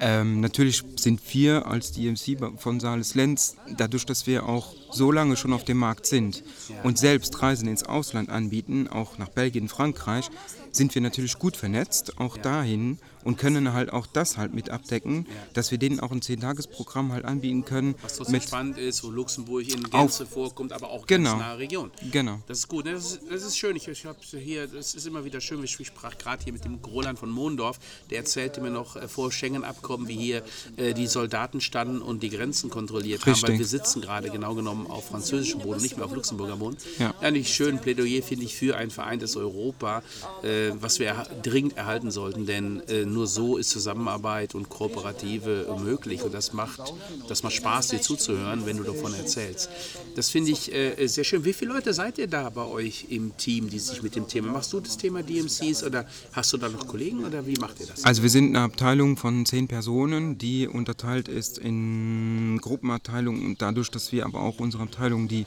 Ähm, 0.00 0.40
natürlich 0.40 0.82
sind 0.96 1.20
wir 1.32 1.66
als 1.66 1.92
DMC 1.92 2.38
von 2.58 2.80
Sales 2.80 3.14
Lenz, 3.14 3.56
dadurch, 3.76 4.04
dass 4.04 4.26
wir 4.26 4.46
auch 4.46 4.74
so 4.90 5.10
lange 5.10 5.36
schon 5.36 5.52
auf 5.52 5.64
dem 5.64 5.78
Markt 5.78 6.06
sind 6.06 6.42
und 6.82 6.98
selbst 6.98 7.40
Reisen 7.40 7.68
ins 7.68 7.84
Ausland 7.84 8.28
anbieten, 8.28 8.88
auch 8.88 9.18
nach 9.18 9.28
Belgien, 9.28 9.68
Frankreich, 9.68 10.28
sind 10.70 10.94
wir 10.94 11.02
natürlich 11.02 11.38
gut 11.38 11.56
vernetzt, 11.56 12.18
auch 12.18 12.36
dahin 12.36 12.98
und 13.26 13.38
können 13.38 13.72
halt 13.72 13.92
auch 13.92 14.06
das 14.06 14.36
halt 14.36 14.54
mit 14.54 14.70
abdecken, 14.70 15.26
dass 15.52 15.72
wir 15.72 15.78
denen 15.78 15.98
auch 15.98 16.12
ein 16.12 16.20
10-Tages-Programm 16.20 17.12
halt 17.12 17.24
anbieten 17.24 17.64
können. 17.64 17.96
Was 18.00 18.18
total 18.18 18.40
spannend 18.40 18.78
ist, 18.78 19.02
wo 19.02 19.10
Luxemburg 19.10 19.66
in 19.68 19.82
Gänze 19.82 20.22
auf, 20.22 20.30
vorkommt, 20.30 20.72
aber 20.72 20.90
auch 20.90 21.08
genau, 21.08 21.30
ganz 21.30 21.40
nahe 21.40 21.58
Region. 21.58 21.90
Genau. 22.12 22.38
Das 22.46 22.58
ist 22.58 22.68
gut, 22.68 22.84
ne? 22.84 22.92
das, 22.92 23.14
ist, 23.14 23.22
das 23.28 23.42
ist 23.42 23.58
schön. 23.58 23.74
Ich, 23.74 23.88
ich 23.88 24.06
habe 24.06 24.18
hier, 24.22 24.68
das 24.68 24.94
ist 24.94 25.08
immer 25.08 25.24
wieder 25.24 25.40
schön, 25.40 25.62
ich 25.64 25.72
sprach 25.72 26.16
gerade 26.16 26.44
hier 26.44 26.52
mit 26.52 26.64
dem 26.64 26.76
Roland 26.76 27.18
von 27.18 27.28
Mondorf, 27.28 27.80
der 28.10 28.18
erzählte 28.18 28.60
mir 28.60 28.70
noch 28.70 28.94
äh, 28.94 29.08
vor 29.08 29.32
Schengen-Abkommen, 29.32 30.06
wie 30.06 30.16
hier 30.16 30.44
äh, 30.76 30.94
die 30.94 31.08
Soldaten 31.08 31.60
standen 31.60 32.00
und 32.02 32.22
die 32.22 32.30
Grenzen 32.30 32.70
kontrolliert 32.70 33.26
Richtig. 33.26 33.42
haben, 33.42 33.52
weil 33.52 33.58
wir 33.58 33.66
sitzen 33.66 34.02
gerade 34.02 34.30
genau 34.30 34.54
genommen 34.54 34.86
auf 34.86 35.08
französischem 35.08 35.62
Boden, 35.62 35.82
nicht 35.82 35.96
mehr 35.96 36.06
auf 36.06 36.14
Luxemburger 36.14 36.58
Boden. 36.58 36.76
Ja. 37.00 37.12
Eigentlich 37.20 37.52
schön 37.52 37.80
Plädoyer 37.80 38.22
finde 38.22 38.44
ich 38.44 38.54
für 38.54 38.76
ein 38.76 38.90
vereintes 38.90 39.34
Europa, 39.34 40.04
äh, 40.44 40.70
was 40.74 41.00
wir 41.00 41.26
dringend 41.42 41.76
erhalten 41.76 42.12
sollten, 42.12 42.46
denn 42.46 42.80
äh, 42.88 43.04
nur 43.16 43.26
so 43.26 43.56
ist 43.56 43.70
Zusammenarbeit 43.70 44.54
und 44.54 44.68
Kooperative 44.68 45.78
möglich 45.82 46.22
und 46.22 46.34
das 46.34 46.52
macht, 46.52 46.92
das 47.28 47.42
macht 47.42 47.54
Spaß, 47.54 47.88
dir 47.88 48.00
zuzuhören, 48.00 48.66
wenn 48.66 48.76
du 48.76 48.82
davon 48.82 49.14
erzählst. 49.14 49.70
Das 50.14 50.28
finde 50.28 50.52
ich 50.52 50.72
äh, 50.72 51.06
sehr 51.06 51.24
schön. 51.24 51.44
Wie 51.44 51.54
viele 51.54 51.72
Leute 51.72 51.94
seid 51.94 52.18
ihr 52.18 52.26
da 52.26 52.50
bei 52.50 52.64
euch 52.64 53.06
im 53.08 53.36
Team, 53.36 53.70
die 53.70 53.78
sich 53.78 54.02
mit 54.02 54.14
dem 54.16 54.28
Thema, 54.28 54.52
machst 54.52 54.72
du 54.72 54.80
das 54.80 54.98
Thema 54.98 55.22
DMCs 55.22 55.82
oder 55.82 56.06
hast 56.32 56.52
du 56.52 56.58
da 56.58 56.68
noch 56.68 56.86
Kollegen 56.86 57.24
oder 57.24 57.46
wie 57.46 57.56
macht 57.56 57.80
ihr 57.80 57.86
das? 57.86 58.04
Also 58.04 58.22
wir 58.22 58.30
sind 58.30 58.54
eine 58.54 58.60
Abteilung 58.60 59.16
von 59.16 59.46
zehn 59.46 59.66
Personen, 59.66 60.36
die 60.36 60.68
unterteilt 60.68 61.28
ist 61.28 61.56
in 61.58 62.58
Gruppenabteilungen 62.60 63.46
und 63.46 63.62
dadurch, 63.62 63.90
dass 63.90 64.12
wir 64.12 64.26
aber 64.26 64.40
auch 64.42 64.60
unsere 64.60 64.82
Abteilung, 64.82 65.26
die 65.26 65.46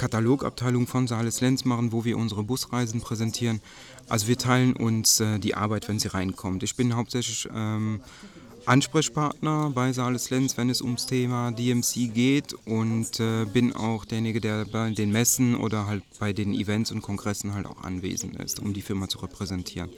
Katalogabteilung 0.00 0.86
von 0.86 1.06
Saales 1.06 1.42
Lenz 1.42 1.66
machen, 1.66 1.92
wo 1.92 2.06
wir 2.06 2.16
unsere 2.16 2.42
Busreisen 2.42 3.02
präsentieren. 3.02 3.60
Also 4.10 4.26
wir 4.26 4.36
teilen 4.36 4.74
uns 4.74 5.20
äh, 5.20 5.38
die 5.38 5.54
Arbeit, 5.54 5.88
wenn 5.88 6.00
sie 6.00 6.08
reinkommt. 6.08 6.64
Ich 6.64 6.74
bin 6.74 6.96
hauptsächlich 6.96 7.48
ähm, 7.54 8.00
Ansprechpartner 8.66 9.70
bei 9.72 9.92
Saales 9.92 10.30
Lenz, 10.30 10.56
wenn 10.56 10.68
es 10.68 10.82
ums 10.82 11.06
Thema 11.06 11.52
DMC 11.52 12.12
geht 12.12 12.54
und 12.66 13.20
äh, 13.20 13.44
bin 13.44 13.72
auch 13.72 14.04
derjenige, 14.04 14.40
der 14.40 14.64
bei 14.64 14.90
den 14.90 15.12
Messen 15.12 15.54
oder 15.54 15.86
halt 15.86 16.02
bei 16.18 16.32
den 16.32 16.52
Events 16.52 16.90
und 16.90 17.02
Kongressen 17.02 17.54
halt 17.54 17.66
auch 17.66 17.84
anwesend 17.84 18.36
ist, 18.42 18.58
um 18.58 18.74
die 18.74 18.82
Firma 18.82 19.08
zu 19.08 19.20
repräsentieren. 19.20 19.90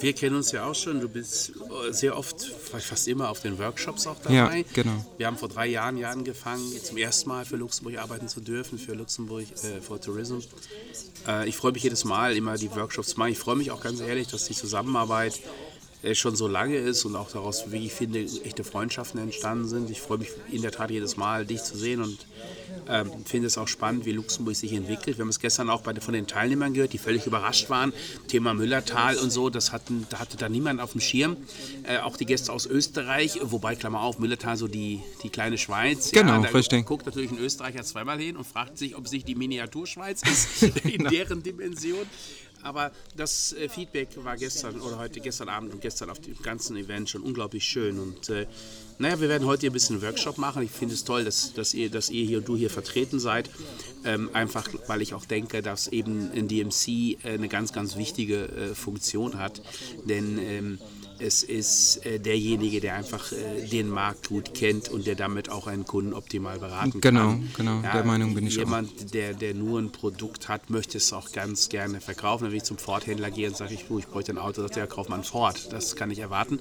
Wir 0.00 0.12
kennen 0.12 0.36
uns 0.36 0.52
ja 0.52 0.66
auch 0.66 0.74
schon. 0.74 1.00
Du 1.00 1.08
bist 1.08 1.50
äh, 1.88 1.92
sehr 1.92 2.16
oft, 2.18 2.44
fast 2.44 3.08
immer 3.08 3.30
auf 3.30 3.40
den 3.40 3.58
Workshops 3.58 4.06
auch 4.06 4.16
Ja, 4.28 4.44
dabei. 4.44 4.64
genau. 4.74 5.04
Wir 5.16 5.26
haben 5.26 5.38
vor 5.38 5.48
drei 5.48 5.66
Jahren 5.66 5.96
hier 5.96 6.10
angefangen, 6.10 6.64
zum 6.82 6.96
ersten 6.96 7.28
Mal 7.28 7.44
für 7.44 7.56
Luxemburg 7.56 7.98
arbeiten 7.98 8.28
zu 8.28 8.40
dürfen, 8.40 8.78
für 8.78 8.94
Luxemburg 8.94 9.44
äh, 9.62 9.80
for 9.80 10.00
Tourism. 10.00 10.38
Äh, 11.26 11.48
ich 11.48 11.56
freue 11.56 11.72
mich 11.72 11.82
jedes 11.82 12.04
Mal, 12.04 12.36
immer 12.36 12.56
die 12.56 12.70
Workshops 12.74 13.08
zu 13.10 13.18
machen. 13.18 13.32
Ich 13.32 13.38
freue 13.38 13.56
mich 13.56 13.70
auch 13.70 13.80
ganz 13.80 14.00
ehrlich, 14.00 14.28
dass 14.28 14.44
die 14.46 14.54
Zusammenarbeit 14.54 15.40
äh, 16.04 16.14
schon 16.14 16.36
so 16.36 16.46
lange 16.46 16.76
ist 16.76 17.04
und 17.04 17.16
auch 17.16 17.30
daraus, 17.30 17.72
wie 17.72 17.86
ich 17.86 17.92
finde, 17.92 18.20
echte 18.20 18.62
Freundschaften 18.62 19.20
entstanden 19.20 19.66
sind. 19.66 19.90
Ich 19.90 20.00
freue 20.00 20.18
mich 20.18 20.28
in 20.50 20.62
der 20.62 20.70
Tat 20.70 20.90
jedes 20.90 21.16
Mal, 21.16 21.46
dich 21.46 21.62
zu 21.62 21.76
sehen 21.76 22.02
und 22.02 22.26
ähm, 22.88 23.10
finde 23.24 23.46
es 23.46 23.56
auch 23.56 23.68
spannend, 23.68 24.04
wie 24.04 24.12
Luxemburg 24.12 24.54
sich 24.54 24.72
entwickelt. 24.72 25.16
Wir 25.16 25.22
haben 25.22 25.30
es 25.30 25.40
gestern 25.40 25.70
auch 25.70 25.80
bei, 25.80 25.94
von 25.94 26.12
den 26.12 26.26
Teilnehmern 26.26 26.74
gehört, 26.74 26.92
die 26.92 26.98
völlig 26.98 27.26
überrascht 27.26 27.70
waren. 27.70 27.92
Thema 28.28 28.52
Müllertal 28.52 29.16
und 29.16 29.30
so, 29.30 29.48
das 29.48 29.72
hatten, 29.72 30.06
da 30.10 30.18
hatte 30.18 30.36
da 30.36 30.48
niemand 30.48 30.80
auf 30.80 30.92
dem 30.92 31.00
Schirm. 31.00 31.36
Äh, 31.84 31.98
auch 31.98 32.16
die 32.16 32.26
Gäste 32.26 32.52
aus 32.52 32.66
Österreich, 32.66 33.38
wobei, 33.42 33.74
Klammer 33.74 34.02
auf, 34.02 34.18
Müllertal 34.18 34.56
so 34.56 34.68
die, 34.68 35.00
die 35.22 35.30
kleine 35.30 35.56
Schweiz. 35.56 36.10
Genau, 36.10 36.42
da 36.42 36.48
richtig. 36.50 36.84
guckt 36.84 37.06
natürlich 37.06 37.30
ein 37.30 37.38
Österreicher 37.38 37.82
zweimal 37.82 38.18
hin 38.18 38.36
und 38.36 38.44
fragt 38.44 38.78
sich, 38.78 38.96
ob 38.96 39.08
sich 39.08 39.24
die 39.24 39.34
Miniaturschweiz 39.34 40.22
ist, 40.62 40.62
in 40.84 41.04
deren 41.04 41.42
Dimension. 41.42 42.06
Aber 42.64 42.90
das 43.14 43.52
äh, 43.52 43.68
Feedback 43.68 44.08
war 44.24 44.36
gestern 44.36 44.80
oder 44.80 44.98
heute, 44.98 45.20
gestern 45.20 45.50
Abend 45.50 45.72
und 45.72 45.80
gestern 45.82 46.08
auf 46.08 46.18
dem 46.18 46.34
ganzen 46.42 46.76
Event 46.76 47.10
schon 47.10 47.22
unglaublich 47.22 47.64
schön. 47.64 47.98
Und 48.00 48.30
äh, 48.30 48.46
naja, 48.98 49.20
wir 49.20 49.28
werden 49.28 49.46
heute 49.46 49.60
hier 49.60 49.70
ein 49.70 49.74
bisschen 49.74 50.00
Workshop 50.00 50.38
machen. 50.38 50.62
Ich 50.62 50.70
finde 50.70 50.94
es 50.94 51.04
toll, 51.04 51.24
dass, 51.24 51.52
dass, 51.52 51.74
ihr, 51.74 51.90
dass 51.90 52.08
ihr 52.08 52.24
hier 52.24 52.38
und 52.38 52.48
du 52.48 52.56
hier 52.56 52.70
vertreten 52.70 53.20
seid. 53.20 53.50
Ähm, 54.04 54.30
einfach, 54.32 54.68
weil 54.86 55.02
ich 55.02 55.12
auch 55.12 55.26
denke, 55.26 55.60
dass 55.60 55.88
eben 55.88 56.30
ein 56.32 56.48
DMC 56.48 56.88
äh, 56.88 57.34
eine 57.34 57.48
ganz, 57.48 57.72
ganz 57.74 57.96
wichtige 57.96 58.48
äh, 58.48 58.74
Funktion 58.74 59.38
hat. 59.38 59.60
Denn 60.04 60.38
ähm, 60.38 60.78
es 61.18 61.42
ist 61.42 62.04
äh, 62.06 62.18
derjenige, 62.18 62.80
der 62.80 62.94
einfach 62.94 63.32
äh, 63.32 63.66
den 63.68 63.88
Markt 63.88 64.28
gut 64.28 64.54
kennt 64.54 64.88
und 64.88 65.06
der 65.06 65.14
damit 65.14 65.48
auch 65.50 65.66
einen 65.66 65.84
Kunden 65.84 66.12
optimal 66.12 66.58
beraten 66.58 67.00
Genau, 67.00 67.28
kann. 67.30 67.50
genau, 67.56 67.80
der 67.82 68.04
Meinung 68.04 68.34
bin 68.34 68.46
ich 68.46 68.54
auch. 68.56 68.60
Jemand, 68.64 69.14
der, 69.14 69.34
der 69.34 69.54
nur 69.54 69.78
ein 69.80 69.90
Produkt 69.92 70.48
hat, 70.48 70.70
möchte 70.70 70.98
es 70.98 71.12
auch 71.12 71.32
ganz 71.32 71.68
gerne 71.68 72.00
verkaufen. 72.00 72.48
Wenn 72.48 72.54
ich 72.56 72.64
zum 72.64 72.78
Ford-Händler 72.78 73.30
gehe 73.30 73.48
und 73.48 73.56
sage, 73.56 73.74
ich, 73.74 73.84
ich 73.90 74.06
bräuchte 74.06 74.32
ein 74.32 74.38
Auto, 74.38 74.62
sagt 74.62 74.76
der, 74.76 74.86
kauf 74.86 75.08
mal 75.08 75.16
ein 75.16 75.24
Ford. 75.24 75.72
Das 75.72 75.96
kann 75.96 76.10
ich 76.10 76.18
erwarten. 76.18 76.58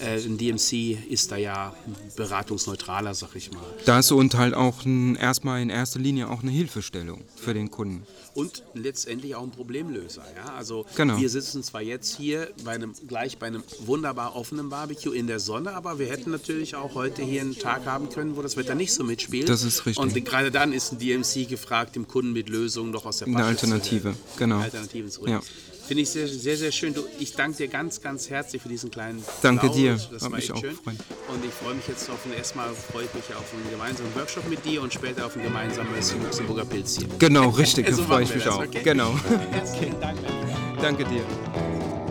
Äh, 0.00 0.16
ein 0.24 0.38
DMC 0.38 0.98
ist 1.08 1.30
da 1.32 1.36
ja 1.36 1.74
beratungsneutraler, 2.16 3.14
sag 3.14 3.36
ich 3.36 3.52
mal. 3.52 3.62
Das 3.84 4.10
und 4.10 4.34
halt 4.34 4.54
auch 4.54 4.84
ein, 4.84 5.16
erstmal 5.16 5.60
in 5.62 5.70
erster 5.70 5.98
Linie 5.98 6.28
auch 6.30 6.42
eine 6.42 6.50
Hilfestellung 6.50 7.24
für 7.36 7.54
den 7.54 7.70
Kunden. 7.70 8.06
und 8.34 8.62
letztendlich 8.74 9.34
auch 9.34 9.42
ein 9.42 9.50
Problemlöser. 9.50 10.24
Ja? 10.34 10.54
Also 10.54 10.86
Genau. 10.96 11.18
wir 11.20 11.28
sitzen 11.28 11.62
zwar 11.62 11.82
jetzt 11.82 12.16
hier 12.16 12.48
bei 12.64 12.72
einem, 12.72 12.94
gleich 13.06 13.36
bei 13.38 13.46
einem 13.46 13.62
wunderbar 13.92 14.34
offenen 14.36 14.70
Barbecue 14.70 15.12
in 15.12 15.26
der 15.26 15.38
Sonne, 15.38 15.74
aber 15.74 15.98
wir 15.98 16.06
hätten 16.06 16.30
natürlich 16.30 16.74
auch 16.76 16.94
heute 16.94 17.22
hier 17.22 17.42
einen 17.42 17.58
Tag 17.58 17.84
haben 17.84 18.08
können, 18.08 18.36
wo 18.38 18.40
das 18.42 18.56
Wetter 18.56 18.74
nicht 18.74 18.94
so 18.94 19.04
mitspielt. 19.04 19.50
Das 19.50 19.62
ist 19.64 19.84
richtig. 19.84 20.02
Und 20.02 20.24
gerade 20.24 20.50
dann 20.50 20.72
ist 20.72 20.92
ein 20.92 20.98
DMC 20.98 21.46
gefragt, 21.46 21.94
dem 21.94 22.08
Kunden 22.08 22.32
mit 22.32 22.48
Lösungen 22.48 22.90
noch 22.90 23.04
aus 23.04 23.18
der 23.18 23.26
Eine 23.28 23.36
Tasche 23.36 23.46
Alternative, 23.48 24.12
zu, 24.12 24.38
genau. 24.38 24.60
Alternativen 24.60 25.10
zu 25.10 25.26
Ja. 25.26 25.40
Finde 25.86 26.04
ich 26.04 26.10
sehr, 26.10 26.26
sehr, 26.26 26.56
sehr 26.56 26.72
schön. 26.72 26.94
Du, 26.94 27.02
ich 27.18 27.34
danke 27.34 27.58
dir 27.58 27.68
ganz, 27.68 28.00
ganz 28.00 28.30
herzlich 28.30 28.62
für 28.62 28.68
diesen 28.70 28.90
kleinen 28.90 29.22
Danke 29.42 29.66
Plausch. 29.66 29.76
dir. 29.76 29.92
Das 29.94 30.10
Hat 30.12 30.22
war 30.22 30.30
mich 30.30 30.44
echt 30.44 30.52
auch 30.52 30.60
schön. 30.60 30.70
gefreut. 30.70 30.94
Und 31.28 31.44
ich 31.44 31.50
freue 31.52 31.74
mich 31.74 31.86
jetzt 31.88 32.08
auf 32.08 32.24
ein, 32.24 32.32
erstmal 32.32 32.72
freue 32.72 33.04
ich 33.04 33.12
mich 33.14 33.24
auf 33.36 33.52
einen 33.52 33.68
gemeinsamen 33.70 34.14
Workshop 34.14 34.48
mit 34.48 34.64
dir 34.64 34.80
und 34.80 34.94
später 34.94 35.26
auf 35.26 35.36
ein 35.36 35.42
gemeinsames 35.42 36.14
Luxemburger 36.14 36.64
Pilzchen. 36.64 37.08
Genau, 37.18 37.50
richtig, 37.50 37.86
da 37.90 37.92
So 37.94 38.04
freue 38.04 38.20
machen 38.20 38.22
ich 38.30 38.34
mich 38.36 38.44
das, 38.44 38.54
auch. 38.54 38.64
okay? 38.64 38.80
Genau. 38.82 39.12
Herzlichen 39.50 40.00
Dank. 40.00 40.18
mein 40.22 40.32
Lieber. 40.48 40.80
Danke 40.80 41.04
dir. 41.04 42.01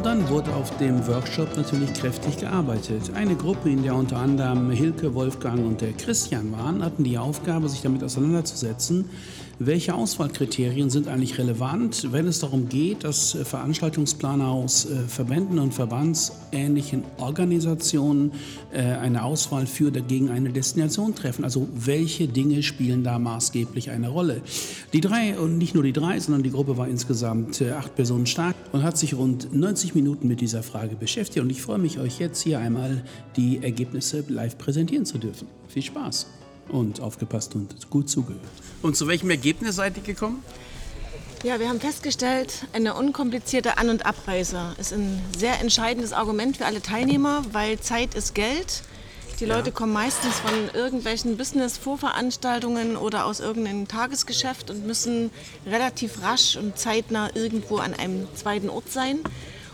Und 0.00 0.06
dann 0.06 0.30
wurde 0.30 0.54
auf 0.54 0.74
dem 0.78 1.06
Workshop 1.06 1.58
natürlich 1.58 1.92
kräftig 1.92 2.38
gearbeitet. 2.38 3.12
Eine 3.14 3.34
Gruppe, 3.34 3.68
in 3.68 3.82
der 3.82 3.94
unter 3.94 4.16
anderem 4.16 4.70
Hilke, 4.70 5.14
Wolfgang 5.14 5.58
und 5.58 5.82
der 5.82 5.92
Christian 5.92 6.52
waren, 6.52 6.82
hatten 6.82 7.04
die 7.04 7.18
Aufgabe, 7.18 7.68
sich 7.68 7.82
damit 7.82 8.02
auseinanderzusetzen, 8.02 9.10
welche 9.62 9.94
Auswahlkriterien 9.94 10.88
sind 10.88 11.06
eigentlich 11.06 11.36
relevant, 11.36 12.12
wenn 12.12 12.26
es 12.26 12.38
darum 12.38 12.70
geht, 12.70 13.04
dass 13.04 13.34
äh, 13.34 13.44
Veranstaltungsplaner 13.44 14.48
aus 14.48 14.86
äh, 14.86 15.00
Verbänden 15.06 15.58
und 15.58 15.74
verbandsähnlichen 15.74 17.04
Organisationen 17.18 18.32
äh, 18.72 18.80
eine 18.80 19.22
Auswahl 19.22 19.66
für 19.66 19.88
oder 19.88 20.00
gegen 20.00 20.30
eine 20.30 20.48
Destination 20.48 21.14
treffen. 21.14 21.44
Also 21.44 21.68
welche 21.74 22.26
Dinge 22.26 22.62
spielen 22.62 23.04
da 23.04 23.18
maßgeblich 23.18 23.90
eine 23.90 24.08
Rolle? 24.08 24.40
Die 24.94 25.02
drei, 25.02 25.38
und 25.38 25.58
nicht 25.58 25.74
nur 25.74 25.82
die 25.82 25.92
drei, 25.92 26.18
sondern 26.18 26.42
die 26.42 26.52
Gruppe 26.52 26.78
war 26.78 26.88
insgesamt 26.88 27.62
acht 27.62 27.94
Personen 27.94 28.24
stark 28.24 28.56
und 28.72 28.82
hat 28.82 28.96
sich 28.96 29.14
rund 29.14 29.54
90 29.54 29.94
Minuten 29.94 30.26
mit 30.26 30.40
dieser 30.40 30.62
Frage 30.62 30.96
beschäftigt. 30.96 31.44
Und 31.44 31.50
ich 31.50 31.60
freue 31.60 31.78
mich, 31.78 31.98
euch 31.98 32.18
jetzt 32.18 32.40
hier 32.40 32.58
einmal 32.58 33.04
die 33.36 33.62
Ergebnisse 33.62 34.24
live 34.28 34.56
präsentieren 34.56 35.04
zu 35.04 35.18
dürfen. 35.18 35.48
Viel 35.68 35.82
Spaß 35.82 36.39
und 36.70 37.00
aufgepasst 37.00 37.54
und 37.54 37.90
gut 37.90 38.08
zugehört. 38.08 38.42
Und 38.82 38.96
zu 38.96 39.06
welchem 39.08 39.30
Ergebnis 39.30 39.76
seid 39.76 39.96
ihr 39.96 40.02
gekommen? 40.02 40.42
Ja, 41.42 41.58
wir 41.58 41.70
haben 41.70 41.80
festgestellt, 41.80 42.66
eine 42.74 42.94
unkomplizierte 42.94 43.78
An- 43.78 43.88
und 43.88 44.04
Abreise 44.04 44.74
ist 44.78 44.92
ein 44.92 45.22
sehr 45.38 45.58
entscheidendes 45.60 46.12
Argument 46.12 46.58
für 46.58 46.66
alle 46.66 46.82
Teilnehmer, 46.82 47.42
weil 47.52 47.80
Zeit 47.80 48.14
ist 48.14 48.34
Geld. 48.34 48.82
Die 49.40 49.46
Leute 49.46 49.72
kommen 49.72 49.94
meistens 49.94 50.38
von 50.38 50.52
irgendwelchen 50.74 51.38
Business-Vorveranstaltungen 51.38 52.98
oder 52.98 53.24
aus 53.24 53.40
irgendeinem 53.40 53.88
Tagesgeschäft 53.88 54.70
und 54.70 54.86
müssen 54.86 55.30
relativ 55.64 56.22
rasch 56.22 56.58
und 56.58 56.76
zeitnah 56.76 57.30
irgendwo 57.34 57.78
an 57.78 57.94
einem 57.94 58.28
zweiten 58.34 58.68
Ort 58.68 58.92
sein. 58.92 59.20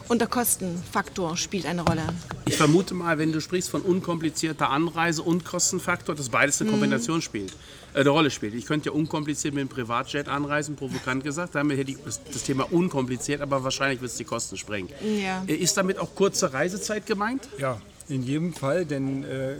Und 0.08 0.20
der 0.20 0.28
Kostenfaktor 0.28 1.36
spielt 1.36 1.66
eine 1.66 1.82
Rolle. 1.82 2.02
Ich 2.46 2.56
vermute 2.56 2.94
mal, 2.94 3.18
wenn 3.18 3.32
du 3.32 3.40
sprichst 3.40 3.70
von 3.70 3.82
unkomplizierter 3.82 4.70
Anreise 4.70 5.22
und 5.22 5.44
Kostenfaktor, 5.44 6.14
dass 6.14 6.28
beides 6.28 6.60
eine 6.60 6.70
Kombination 6.70 7.20
spielt, 7.20 7.52
äh, 7.92 8.00
eine 8.00 8.10
Rolle 8.10 8.30
spielt. 8.30 8.54
Ich 8.54 8.66
könnte 8.66 8.90
ja 8.90 8.92
unkompliziert 8.94 9.54
mit 9.54 9.62
dem 9.62 9.68
Privatjet 9.68 10.28
anreisen, 10.28 10.76
provokant 10.76 11.24
gesagt. 11.24 11.56
Damit 11.56 11.78
hätte 11.78 11.90
ich 11.90 11.98
das 12.04 12.20
das 12.22 12.44
Thema 12.44 12.72
unkompliziert, 12.72 13.40
aber 13.40 13.64
wahrscheinlich 13.64 14.00
wird 14.00 14.12
es 14.12 14.16
die 14.16 14.24
Kosten 14.24 14.56
sprengen. 14.56 14.90
Ja. 15.22 15.42
Äh, 15.46 15.54
Ist 15.54 15.76
damit 15.76 15.98
auch 15.98 16.14
kurze 16.14 16.52
Reisezeit 16.52 17.06
gemeint? 17.06 17.48
Ja, 17.58 17.80
in 18.08 18.22
jedem 18.22 18.52
Fall, 18.54 18.84
denn 18.86 19.24
äh, 19.24 19.56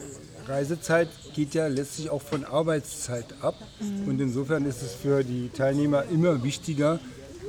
Reisezeit 0.47 1.09
geht 1.35 1.55
ja 1.55 1.67
letztlich 1.67 2.11
auch 2.11 2.23
von 2.23 2.45
Arbeitszeit 2.45 3.27
ab. 3.41 3.57
Und 4.07 4.21
insofern 4.21 4.65
ist 4.65 4.81
es 4.83 4.95
für 4.95 5.25
die 5.25 5.49
Teilnehmer 5.49 6.05
immer 6.05 6.45
wichtiger, 6.45 7.01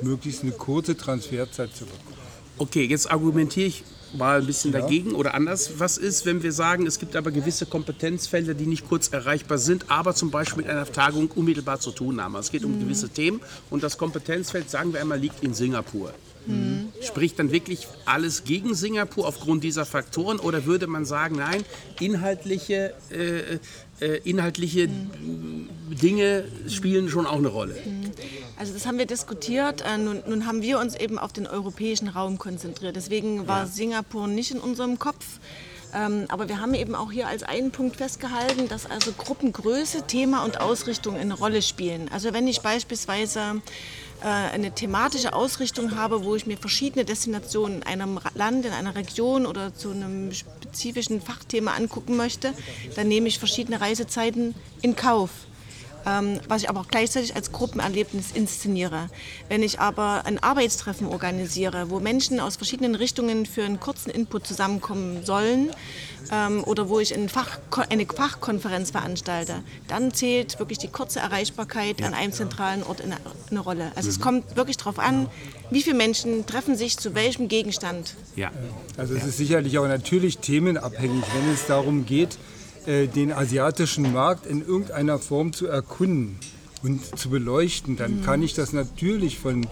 möglichst 0.02 0.42
eine 0.42 0.50
kurze 0.52 0.96
Transferzeit 0.96 1.74
zu 1.76 1.84
bekommen. 1.84 2.27
Okay, 2.58 2.84
jetzt 2.84 3.10
argumentiere 3.10 3.68
ich 3.68 3.84
mal 4.14 4.40
ein 4.40 4.46
bisschen 4.46 4.72
dagegen 4.72 5.12
oder 5.12 5.34
anders. 5.34 5.78
Was 5.78 5.98
ist, 5.98 6.26
wenn 6.26 6.42
wir 6.42 6.52
sagen, 6.52 6.86
es 6.86 6.98
gibt 6.98 7.14
aber 7.14 7.30
gewisse 7.30 7.66
Kompetenzfelder, 7.66 8.54
die 8.54 8.66
nicht 8.66 8.88
kurz 8.88 9.08
erreichbar 9.08 9.58
sind, 9.58 9.90
aber 9.90 10.14
zum 10.14 10.30
Beispiel 10.30 10.62
mit 10.62 10.70
einer 10.70 10.90
Tagung 10.90 11.30
unmittelbar 11.30 11.78
zu 11.78 11.90
tun 11.92 12.22
haben? 12.22 12.34
Es 12.36 12.50
geht 12.50 12.64
um 12.64 12.80
gewisse 12.80 13.10
Themen 13.10 13.40
und 13.70 13.82
das 13.82 13.98
Kompetenzfeld, 13.98 14.70
sagen 14.70 14.92
wir 14.92 15.00
einmal, 15.00 15.18
liegt 15.18 15.44
in 15.44 15.54
Singapur. 15.54 16.12
Spricht 17.02 17.38
dann 17.38 17.52
wirklich 17.52 17.86
alles 18.06 18.44
gegen 18.44 18.74
Singapur 18.74 19.26
aufgrund 19.28 19.64
dieser 19.64 19.84
Faktoren 19.84 20.38
oder 20.38 20.64
würde 20.64 20.86
man 20.86 21.04
sagen, 21.04 21.36
nein, 21.36 21.62
inhaltliche, 22.00 22.94
äh, 23.10 23.58
äh, 24.00 24.18
inhaltliche 24.24 24.88
Dinge 25.90 26.44
spielen 26.68 27.08
schon 27.08 27.26
auch 27.26 27.38
eine 27.38 27.48
Rolle? 27.48 27.76
Also 28.58 28.72
das 28.72 28.86
haben 28.86 28.98
wir 28.98 29.06
diskutiert. 29.06 29.82
Äh, 29.82 29.98
nun, 29.98 30.22
nun 30.26 30.46
haben 30.46 30.62
wir 30.62 30.78
uns 30.78 30.94
eben 30.94 31.18
auf 31.18 31.32
den 31.32 31.46
europäischen 31.46 32.08
Raum 32.08 32.38
konzentriert. 32.38 32.96
Deswegen 32.96 33.46
war 33.46 33.66
Singapur 33.66 34.26
nicht 34.26 34.50
in 34.50 34.60
unserem 34.60 34.98
Kopf. 34.98 35.38
Ähm, 35.94 36.26
aber 36.28 36.48
wir 36.48 36.60
haben 36.60 36.74
eben 36.74 36.94
auch 36.94 37.10
hier 37.10 37.28
als 37.28 37.42
einen 37.42 37.70
Punkt 37.70 37.96
festgehalten, 37.96 38.68
dass 38.68 38.84
also 38.84 39.12
Gruppengröße, 39.12 40.06
Thema 40.06 40.44
und 40.44 40.60
Ausrichtung 40.60 41.16
eine 41.16 41.34
Rolle 41.34 41.62
spielen. 41.62 42.10
Also 42.12 42.32
wenn 42.34 42.46
ich 42.46 42.60
beispielsweise 42.60 43.62
eine 44.20 44.72
thematische 44.72 45.32
Ausrichtung 45.32 45.96
habe, 45.96 46.24
wo 46.24 46.34
ich 46.34 46.46
mir 46.46 46.56
verschiedene 46.56 47.04
Destinationen 47.04 47.78
in 47.78 47.82
einem 47.84 48.20
Land, 48.34 48.66
in 48.66 48.72
einer 48.72 48.94
Region 48.94 49.46
oder 49.46 49.74
zu 49.74 49.90
einem 49.90 50.32
spezifischen 50.32 51.20
Fachthema 51.20 51.74
angucken 51.74 52.16
möchte, 52.16 52.52
dann 52.96 53.08
nehme 53.08 53.28
ich 53.28 53.38
verschiedene 53.38 53.80
Reisezeiten 53.80 54.54
in 54.82 54.96
Kauf 54.96 55.30
ähm, 56.06 56.40
was 56.48 56.62
ich 56.62 56.70
aber 56.70 56.80
auch 56.80 56.88
gleichzeitig 56.88 57.34
als 57.34 57.52
Gruppenerlebnis 57.52 58.32
inszeniere. 58.32 59.08
Wenn 59.48 59.62
ich 59.62 59.80
aber 59.80 60.26
ein 60.26 60.42
Arbeitstreffen 60.42 61.06
organisiere, 61.06 61.90
wo 61.90 62.00
Menschen 62.00 62.40
aus 62.40 62.56
verschiedenen 62.56 62.94
Richtungen 62.94 63.46
für 63.46 63.64
einen 63.64 63.80
kurzen 63.80 64.10
Input 64.10 64.46
zusammenkommen 64.46 65.24
sollen 65.24 65.70
ähm, 66.32 66.64
oder 66.64 66.88
wo 66.88 67.00
ich 67.00 67.14
eine, 67.14 67.28
Fach, 67.28 67.58
eine 67.90 68.06
Fachkonferenz 68.06 68.90
veranstalte, 68.90 69.62
dann 69.86 70.12
zählt 70.12 70.58
wirklich 70.58 70.78
die 70.78 70.88
kurze 70.88 71.20
Erreichbarkeit 71.20 72.02
an 72.02 72.14
einem 72.14 72.32
zentralen 72.32 72.82
Ort 72.82 73.02
eine, 73.02 73.16
eine 73.50 73.60
Rolle. 73.60 73.92
Also 73.94 74.08
mhm. 74.08 74.14
es 74.14 74.20
kommt 74.20 74.56
wirklich 74.56 74.76
darauf 74.76 74.98
an, 74.98 75.28
wie 75.70 75.82
viele 75.82 75.96
Menschen 75.96 76.46
treffen 76.46 76.76
sich 76.76 76.96
zu 76.96 77.14
welchem 77.14 77.48
Gegenstand. 77.48 78.14
Ja. 78.36 78.50
Also 78.96 79.14
es 79.14 79.24
ist 79.24 79.36
sicherlich 79.36 79.78
auch 79.78 79.86
natürlich 79.86 80.38
themenabhängig, 80.38 81.24
wenn 81.34 81.52
es 81.52 81.66
darum 81.66 82.06
geht, 82.06 82.38
den 82.88 83.32
asiatischen 83.32 84.12
Markt 84.12 84.46
in 84.46 84.66
irgendeiner 84.66 85.18
Form 85.18 85.52
zu 85.52 85.66
erkunden 85.66 86.38
und 86.82 87.18
zu 87.18 87.28
beleuchten, 87.28 87.96
dann 87.96 88.20
mhm. 88.20 88.24
kann 88.24 88.42
ich 88.42 88.54
das 88.54 88.72
natürlich 88.72 89.38
von 89.38 89.66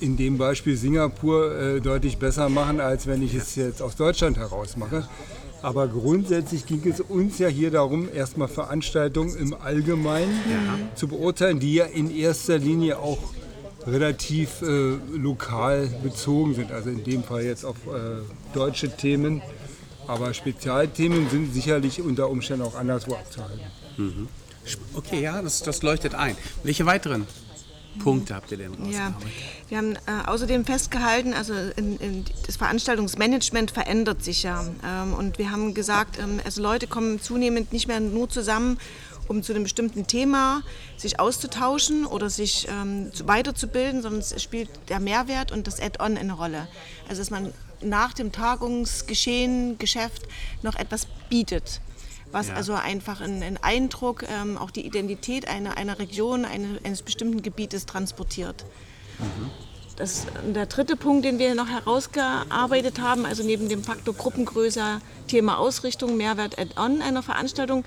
in 0.00 0.16
dem 0.16 0.38
Beispiel 0.38 0.76
Singapur 0.76 1.54
äh, 1.54 1.80
deutlich 1.80 2.18
besser 2.18 2.48
machen, 2.48 2.80
als 2.80 3.06
wenn 3.06 3.22
ich 3.22 3.34
es 3.34 3.54
jetzt 3.54 3.80
aus 3.80 3.96
Deutschland 3.96 4.36
heraus 4.36 4.76
mache. 4.76 5.08
Aber 5.62 5.88
grundsätzlich 5.88 6.66
ging 6.66 6.82
es 6.88 7.00
uns 7.00 7.38
ja 7.38 7.48
hier 7.48 7.70
darum, 7.70 8.08
erstmal 8.12 8.48
Veranstaltungen 8.48 9.36
im 9.36 9.54
Allgemeinen 9.54 10.36
ja. 10.48 10.96
zu 10.96 11.08
beurteilen, 11.08 11.58
die 11.58 11.74
ja 11.74 11.84
in 11.84 12.14
erster 12.14 12.58
Linie 12.58 12.98
auch 12.98 13.18
relativ 13.86 14.62
äh, 14.62 14.96
lokal 15.16 15.88
bezogen 16.02 16.54
sind. 16.54 16.70
Also 16.70 16.90
in 16.90 17.02
dem 17.02 17.24
Fall 17.24 17.44
jetzt 17.44 17.64
auf 17.64 17.76
äh, 17.86 18.22
deutsche 18.54 18.90
Themen 18.90 19.42
aber 20.08 20.34
Spezialthemen 20.34 21.30
sind 21.30 21.52
sicherlich 21.52 22.00
unter 22.00 22.28
Umständen 22.30 22.64
auch 22.64 22.74
anderswo 22.74 23.14
abzuhalten. 23.14 23.60
Mhm. 23.96 24.28
Okay, 24.94 25.22
ja, 25.22 25.40
das, 25.40 25.62
das 25.62 25.82
leuchtet 25.82 26.14
ein. 26.14 26.36
Welche 26.62 26.86
weiteren 26.86 27.26
Punkte 27.98 28.34
habt 28.34 28.50
ihr 28.50 28.58
denn 28.58 28.72
Ja, 28.90 29.14
wir 29.68 29.78
haben 29.78 29.94
äh, 29.94 30.26
außerdem 30.26 30.64
festgehalten, 30.64 31.34
also 31.34 31.52
in, 31.76 31.98
in 31.98 32.24
das 32.46 32.56
Veranstaltungsmanagement 32.56 33.70
verändert 33.70 34.22
sich 34.22 34.42
ja. 34.42 34.64
Ähm, 34.84 35.14
und 35.14 35.38
wir 35.38 35.50
haben 35.50 35.74
gesagt, 35.74 36.18
ähm, 36.18 36.40
also 36.44 36.62
Leute 36.62 36.86
kommen 36.86 37.20
zunehmend 37.20 37.72
nicht 37.72 37.88
mehr 37.88 38.00
nur 38.00 38.28
zusammen, 38.28 38.78
um 39.26 39.42
zu 39.42 39.52
einem 39.52 39.64
bestimmten 39.64 40.06
Thema 40.06 40.62
sich 40.96 41.20
auszutauschen 41.20 42.06
oder 42.06 42.30
sich 42.30 42.66
ähm, 42.70 43.10
weiterzubilden, 43.24 44.00
sondern 44.00 44.20
es 44.20 44.42
spielt 44.42 44.70
der 44.88 45.00
Mehrwert 45.00 45.52
und 45.52 45.66
das 45.66 45.80
Add-on 45.80 46.16
eine 46.16 46.32
Rolle. 46.32 46.66
Also 47.08 47.20
dass 47.20 47.30
man 47.30 47.52
nach 47.82 48.12
dem 48.12 48.32
Tagungsgeschehen, 48.32 49.78
Geschäft 49.78 50.22
noch 50.62 50.74
etwas 50.74 51.06
bietet. 51.28 51.80
Was 52.30 52.48
ja. 52.48 52.54
also 52.54 52.74
einfach 52.74 53.20
einen, 53.20 53.58
Eindruck, 53.62 54.24
ähm, 54.28 54.58
auch 54.58 54.70
die 54.70 54.84
Identität 54.84 55.48
einer, 55.48 55.78
einer 55.78 55.98
Region, 55.98 56.44
eine, 56.44 56.78
eines 56.84 57.02
bestimmten 57.02 57.42
Gebietes 57.42 57.86
transportiert. 57.86 58.64
Mhm. 59.18 59.50
Das, 59.96 60.26
der 60.54 60.66
dritte 60.66 60.94
Punkt, 60.94 61.24
den 61.24 61.40
wir 61.40 61.56
noch 61.56 61.68
herausgearbeitet 61.68 63.00
haben, 63.00 63.26
also 63.26 63.42
neben 63.42 63.68
dem 63.68 63.82
Faktor 63.82 64.14
Gruppengröße, 64.14 65.00
Thema 65.26 65.58
Ausrichtung, 65.58 66.16
Mehrwert 66.16 66.56
Add-on 66.56 67.02
einer 67.02 67.22
Veranstaltung, 67.22 67.84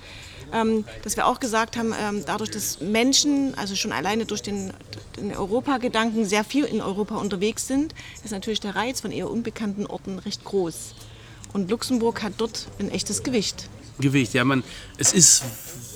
dass 1.02 1.16
wir 1.16 1.26
auch 1.26 1.40
gesagt 1.40 1.76
haben, 1.76 1.94
ähm, 1.98 2.24
dadurch, 2.26 2.50
dass 2.50 2.80
Menschen, 2.80 3.54
also 3.56 3.74
schon 3.74 3.92
alleine 3.92 4.26
durch 4.26 4.42
den, 4.42 4.72
den 5.16 5.34
Europagedanken 5.34 6.26
sehr 6.26 6.44
viel 6.44 6.64
in 6.64 6.80
Europa 6.80 7.16
unterwegs 7.16 7.66
sind, 7.66 7.94
ist 8.22 8.32
natürlich 8.32 8.60
der 8.60 8.76
Reiz 8.76 9.00
von 9.00 9.12
eher 9.12 9.30
unbekannten 9.30 9.86
Orten 9.86 10.18
recht 10.18 10.44
groß. 10.44 10.94
Und 11.52 11.70
Luxemburg 11.70 12.22
hat 12.22 12.34
dort 12.38 12.66
ein 12.78 12.90
echtes 12.90 13.22
Gewicht. 13.22 13.68
Gewicht, 13.98 14.34
ja, 14.34 14.44
man, 14.44 14.62
es 14.98 15.12
ist 15.12 15.42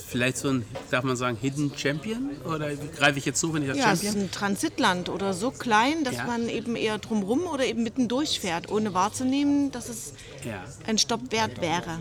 vielleicht 0.07 0.37
so 0.37 0.49
ein, 0.49 0.65
darf 0.89 1.03
man 1.03 1.15
sagen, 1.15 1.37
Hidden 1.39 1.71
Champion? 1.75 2.31
Oder 2.45 2.75
greife 2.75 3.19
ich 3.19 3.25
jetzt 3.25 3.39
so, 3.39 3.53
wenn 3.53 3.61
ich 3.61 3.69
das 3.69 3.77
ja, 3.77 3.83
Champion? 3.83 4.03
Ja, 4.03 4.09
es 4.09 4.15
ist 4.15 4.21
ein 4.23 4.31
Transitland 4.31 5.09
oder 5.09 5.33
so 5.33 5.51
klein, 5.51 6.03
dass 6.03 6.15
ja. 6.15 6.25
man 6.25 6.49
eben 6.49 6.75
eher 6.75 6.97
drumrum 6.97 7.41
oder 7.41 7.65
eben 7.65 7.83
mittendurch 7.83 8.39
fährt, 8.39 8.71
ohne 8.71 8.93
wahrzunehmen, 8.93 9.71
dass 9.71 9.89
es 9.89 10.13
ja. 10.45 10.63
ein 10.87 10.97
Stopp 10.97 11.31
wert 11.31 11.61
wäre. 11.61 11.99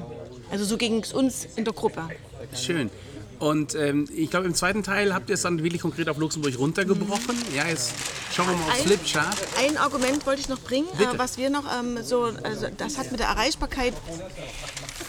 Also 0.50 0.64
so 0.64 0.76
ging 0.76 1.02
es 1.02 1.12
uns 1.12 1.46
in 1.56 1.64
der 1.64 1.74
Gruppe. 1.74 2.08
Schön. 2.54 2.90
Und 3.38 3.74
ähm, 3.74 4.08
ich 4.14 4.30
glaube, 4.30 4.46
im 4.46 4.54
zweiten 4.54 4.82
Teil 4.82 5.12
habt 5.12 5.28
ihr 5.28 5.34
es 5.34 5.42
dann 5.42 5.62
wirklich 5.62 5.82
konkret 5.82 6.08
auf 6.08 6.16
Luxemburg 6.16 6.58
runtergebrochen. 6.58 7.36
Mhm. 7.36 7.54
Ja, 7.54 7.66
jetzt 7.68 7.92
schauen 8.32 8.48
wir 8.48 8.56
mal 8.56 8.70
auf 8.72 8.82
Flipchart. 8.82 9.36
Ein 9.58 9.76
Argument 9.76 10.24
wollte 10.26 10.40
ich 10.40 10.48
noch 10.48 10.60
bringen, 10.60 10.88
äh, 10.98 11.18
was 11.18 11.36
wir 11.36 11.50
noch 11.50 11.64
ähm, 11.78 11.98
so, 12.02 12.22
also 12.42 12.68
das 12.76 12.96
hat 12.98 13.10
mit 13.10 13.20
der 13.20 13.28
Erreichbarkeit 13.28 13.92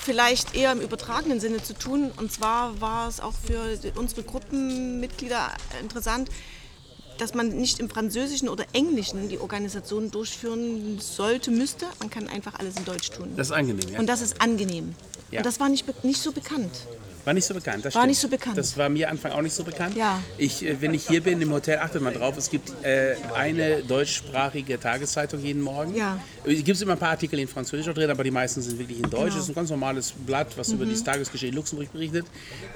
vielleicht 0.04 0.56
eher 0.56 0.72
im 0.72 0.82
übertragenen 0.82 1.40
Sinne 1.40 1.64
zu 1.64 1.74
tun. 1.74 2.12
Und 2.18 2.32
zwar 2.32 2.80
war 2.82 3.08
es 3.08 3.20
auch 3.20 3.34
für 3.34 3.78
unsere 3.96 4.24
Gruppenmitglieder 4.24 5.52
interessant, 5.82 6.30
dass 7.18 7.34
man 7.34 7.50
nicht 7.50 7.80
im 7.80 7.90
Französischen 7.90 8.48
oder 8.48 8.66
Englischen 8.74 9.30
die 9.30 9.40
Organisation 9.40 10.12
durchführen 10.12 11.00
sollte, 11.00 11.52
müsste. 11.52 11.88
Man 12.00 12.10
kann 12.10 12.28
einfach 12.28 12.60
alles 12.60 12.76
in 12.78 12.86
Deutsch 12.86 13.10
tun. 13.10 13.34
Das 13.36 13.48
ist 13.48 13.54
angenehm, 13.54 13.90
ja. 13.90 14.00
Und 14.00 14.08
das 14.08 14.22
ist 14.22 14.40
angenehm. 14.42 14.96
Ja. 15.32 15.40
Und 15.40 15.46
das 15.46 15.60
war 15.60 15.70
nicht, 15.70 16.04
nicht 16.04 16.22
so 16.22 16.32
bekannt. 16.32 16.72
War 17.28 17.34
nicht 17.34 17.46
so 17.46 17.54
bekannt, 17.54 17.84
das 17.84 17.94
War 17.94 18.04
stimmt. 18.04 18.08
nicht 18.08 18.20
so 18.22 18.30
bekannt. 18.30 18.58
Das 18.58 18.78
war 18.78 18.88
mir 18.88 19.10
Anfang 19.10 19.34
auch 19.34 19.42
nicht 19.42 19.54
so 19.54 19.66
bekannt. 19.66 19.98
Ja. 19.98 20.24
Ich, 20.38 20.66
äh, 20.66 20.80
wenn 20.80 20.94
ich 20.94 21.06
hier 21.06 21.22
bin 21.22 21.42
im 21.42 21.52
Hotel, 21.52 21.78
achtet 21.80 22.02
mal 22.02 22.14
drauf, 22.14 22.38
es 22.38 22.50
gibt 22.50 22.72
äh, 22.86 23.16
eine 23.36 23.84
deutschsprachige 23.84 24.80
Tageszeitung 24.80 25.44
jeden 25.44 25.62
Morgen. 25.62 25.94
Ja. 25.94 26.22
Es 26.46 26.64
gibt 26.64 26.82
immer 26.82 26.94
ein 26.94 26.98
paar 26.98 27.10
Artikel 27.10 27.38
in 27.40 27.50
Französisch 27.50 27.94
drin, 27.94 28.10
aber 28.10 28.24
die 28.24 28.32
meisten 28.32 28.62
sind 28.62 28.80
wirklich 28.80 29.00
in 29.00 29.10
Deutsch. 29.10 29.24
Genau. 29.24 29.36
Es 29.36 29.44
ist 29.44 29.50
ein 29.50 29.56
ganz 29.56 29.70
normales 29.70 30.14
Blatt, 30.26 30.58
was 30.58 30.70
mhm. 30.70 30.76
über 30.76 30.86
das 30.86 31.04
Tagesgeschehen 31.04 31.52
in 31.52 31.58
Luxemburg 31.58 31.92
berichtet. 31.92 32.26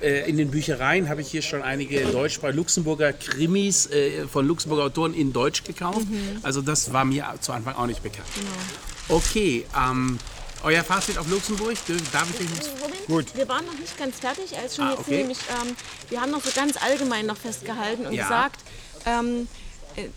Äh, 0.01 0.29
in 0.29 0.35
den 0.35 0.51
Büchereien 0.51 1.07
habe 1.07 1.21
ich 1.21 1.29
hier 1.29 1.43
schon 1.43 1.61
einige 1.61 2.01
deutschsprachige 2.07 2.57
Luxemburger 2.57 3.13
Krimis 3.13 3.89
äh, 3.89 4.27
von 4.27 4.45
Luxemburger 4.45 4.83
Autoren 4.83 5.13
in 5.13 5.31
Deutsch 5.31 5.63
gekauft. 5.63 6.09
Mhm. 6.09 6.39
Also 6.43 6.61
das 6.61 6.91
war 6.91 7.05
mir 7.05 7.23
zu 7.39 7.53
Anfang 7.53 7.75
auch 7.75 7.87
nicht 7.87 8.03
bekannt. 8.03 8.27
Genau. 8.35 9.17
Okay, 9.17 9.65
ähm, 9.77 10.19
euer 10.63 10.83
Fazit 10.83 11.17
auf 11.17 11.27
Luxemburg? 11.29 11.75
Darf 12.11 12.27
ich 12.39 12.47
Moment, 12.81 13.07
Gut. 13.07 13.35
wir 13.35 13.47
waren 13.47 13.65
noch 13.65 13.77
nicht 13.77 13.97
ganz 13.97 14.19
fertig, 14.19 14.57
als 14.57 14.75
schon 14.75 14.85
ah, 14.85 14.91
jetzt 14.91 14.99
okay. 15.01 15.17
nämlich, 15.17 15.39
ähm, 15.49 15.75
wir 16.09 16.21
haben 16.21 16.31
noch 16.31 16.43
so 16.43 16.51
ganz 16.53 16.81
allgemein 16.81 17.25
noch 17.25 17.37
festgehalten 17.37 18.05
und 18.05 18.13
ja. 18.13 18.23
gesagt, 18.23 18.61
ähm, 19.05 19.47
äh, 19.95 20.07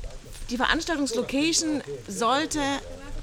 die 0.51 0.57
Veranstaltungslocation 0.57 1.83
sollte 2.07 2.61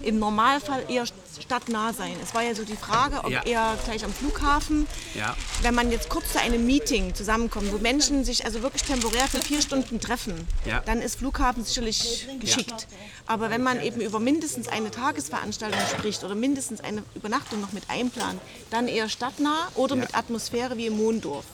im 0.01 0.19
Normalfall 0.19 0.83
eher 0.89 1.05
stadtnah 1.41 1.93
sein. 1.93 2.15
Es 2.23 2.33
war 2.33 2.43
ja 2.43 2.55
so 2.55 2.63
die 2.63 2.75
Frage, 2.75 3.23
ob 3.23 3.29
ja. 3.29 3.43
eher 3.43 3.77
gleich 3.85 4.03
am 4.03 4.13
Flughafen. 4.13 4.87
Ja. 5.13 5.35
Wenn 5.61 5.75
man 5.75 5.91
jetzt 5.91 6.09
kurz 6.09 6.33
zu 6.33 6.39
einem 6.39 6.65
Meeting 6.65 7.13
zusammenkommt, 7.13 7.71
wo 7.71 7.77
Menschen 7.77 8.23
sich 8.23 8.45
also 8.45 8.61
wirklich 8.61 8.83
temporär 8.83 9.27
für 9.27 9.39
vier 9.39 9.61
Stunden 9.61 9.99
treffen, 9.99 10.47
ja. 10.65 10.81
dann 10.85 11.01
ist 11.01 11.19
Flughafen 11.19 11.63
sicherlich 11.63 12.27
geschickt. 12.39 12.87
Aber 13.27 13.49
wenn 13.49 13.63
man 13.63 13.81
eben 13.81 14.01
über 14.01 14.19
mindestens 14.19 14.67
eine 14.67 14.91
Tagesveranstaltung 14.91 15.79
spricht 15.97 16.23
oder 16.23 16.35
mindestens 16.35 16.81
eine 16.81 17.03
Übernachtung 17.15 17.61
noch 17.61 17.71
mit 17.71 17.83
einplant, 17.89 18.41
dann 18.69 18.87
eher 18.87 19.09
stadtnah 19.09 19.69
oder 19.75 19.95
mit 19.95 20.15
Atmosphäre 20.15 20.77
wie 20.77 20.87
im 20.87 20.97
Mondorf. 20.97 21.45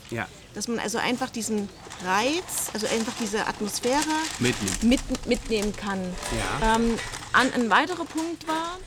Dass 0.54 0.68
man 0.68 0.80
also 0.80 0.98
einfach 0.98 1.30
diesen 1.30 1.70
Reiz, 2.04 2.72
also 2.74 2.88
einfach 2.88 3.14
diese 3.22 3.46
Atmosphäre 3.46 4.02
mitnehmen, 4.40 4.78
mit, 4.84 5.28
mitnehmen 5.28 5.76
kann. 5.76 6.00
Ähm, 6.64 6.98
an, 7.34 7.54
ein 7.54 7.70
weiterer 7.70 8.06
Punkt 8.06 8.48
war, 8.48 8.78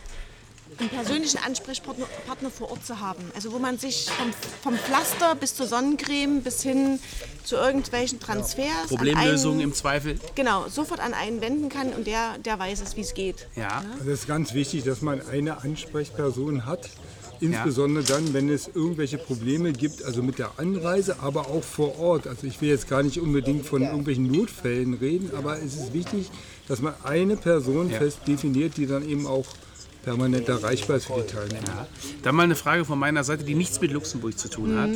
einen 0.80 0.90
persönlichen 0.90 1.38
Ansprechpartner 1.38 2.50
vor 2.50 2.70
Ort 2.70 2.84
zu 2.84 3.00
haben. 3.00 3.22
Also 3.34 3.52
wo 3.52 3.58
man 3.58 3.78
sich 3.78 4.10
vom, 4.10 4.32
vom 4.62 4.78
Pflaster 4.78 5.34
bis 5.34 5.54
zur 5.54 5.66
Sonnencreme 5.66 6.42
bis 6.42 6.62
hin 6.62 6.98
zu 7.44 7.56
irgendwelchen 7.56 8.20
Transfers. 8.20 8.88
Problemlösungen 8.88 9.60
im 9.60 9.74
Zweifel. 9.74 10.18
Genau, 10.34 10.68
sofort 10.68 11.00
an 11.00 11.14
einen 11.14 11.40
wenden 11.40 11.68
kann 11.68 11.92
und 11.92 12.06
der, 12.06 12.38
der 12.38 12.58
weiß 12.58 12.80
es, 12.82 12.96
wie 12.96 13.02
es 13.02 13.14
geht. 13.14 13.46
Ja. 13.56 13.84
Also 13.98 14.10
es 14.10 14.20
ist 14.20 14.28
ganz 14.28 14.54
wichtig, 14.54 14.84
dass 14.84 15.02
man 15.02 15.20
eine 15.26 15.62
Ansprechperson 15.62 16.66
hat. 16.66 16.88
Insbesondere 17.40 18.04
ja. 18.04 18.16
dann, 18.16 18.34
wenn 18.34 18.50
es 18.50 18.68
irgendwelche 18.68 19.16
Probleme 19.16 19.72
gibt, 19.72 20.04
also 20.04 20.22
mit 20.22 20.38
der 20.38 20.58
Anreise, 20.58 21.20
aber 21.20 21.48
auch 21.48 21.64
vor 21.64 21.98
Ort. 21.98 22.26
Also 22.26 22.46
ich 22.46 22.60
will 22.60 22.68
jetzt 22.68 22.86
gar 22.86 23.02
nicht 23.02 23.18
unbedingt 23.18 23.64
von 23.64 23.82
irgendwelchen 23.82 24.30
Notfällen 24.30 24.94
reden, 24.94 25.30
aber 25.34 25.56
es 25.56 25.74
ist 25.74 25.94
wichtig, 25.94 26.30
dass 26.68 26.82
man 26.82 26.92
eine 27.02 27.36
Person 27.36 27.90
ja. 27.90 27.98
fest 27.98 28.18
definiert, 28.26 28.76
die 28.76 28.86
dann 28.86 29.08
eben 29.08 29.26
auch 29.26 29.46
permanent 30.02 30.48
erreichbar 30.48 30.96
ist 30.96 31.06
für 31.06 31.20
die 31.20 31.32
Teilnehmer. 31.32 31.66
Ja. 31.66 31.88
Dann 32.22 32.34
mal 32.34 32.44
eine 32.44 32.56
Frage 32.56 32.84
von 32.84 32.98
meiner 32.98 33.24
Seite, 33.24 33.44
die 33.44 33.54
nichts 33.54 33.80
mit 33.80 33.92
Luxemburg 33.92 34.38
zu 34.38 34.48
tun 34.48 34.78
hat. 34.78 34.90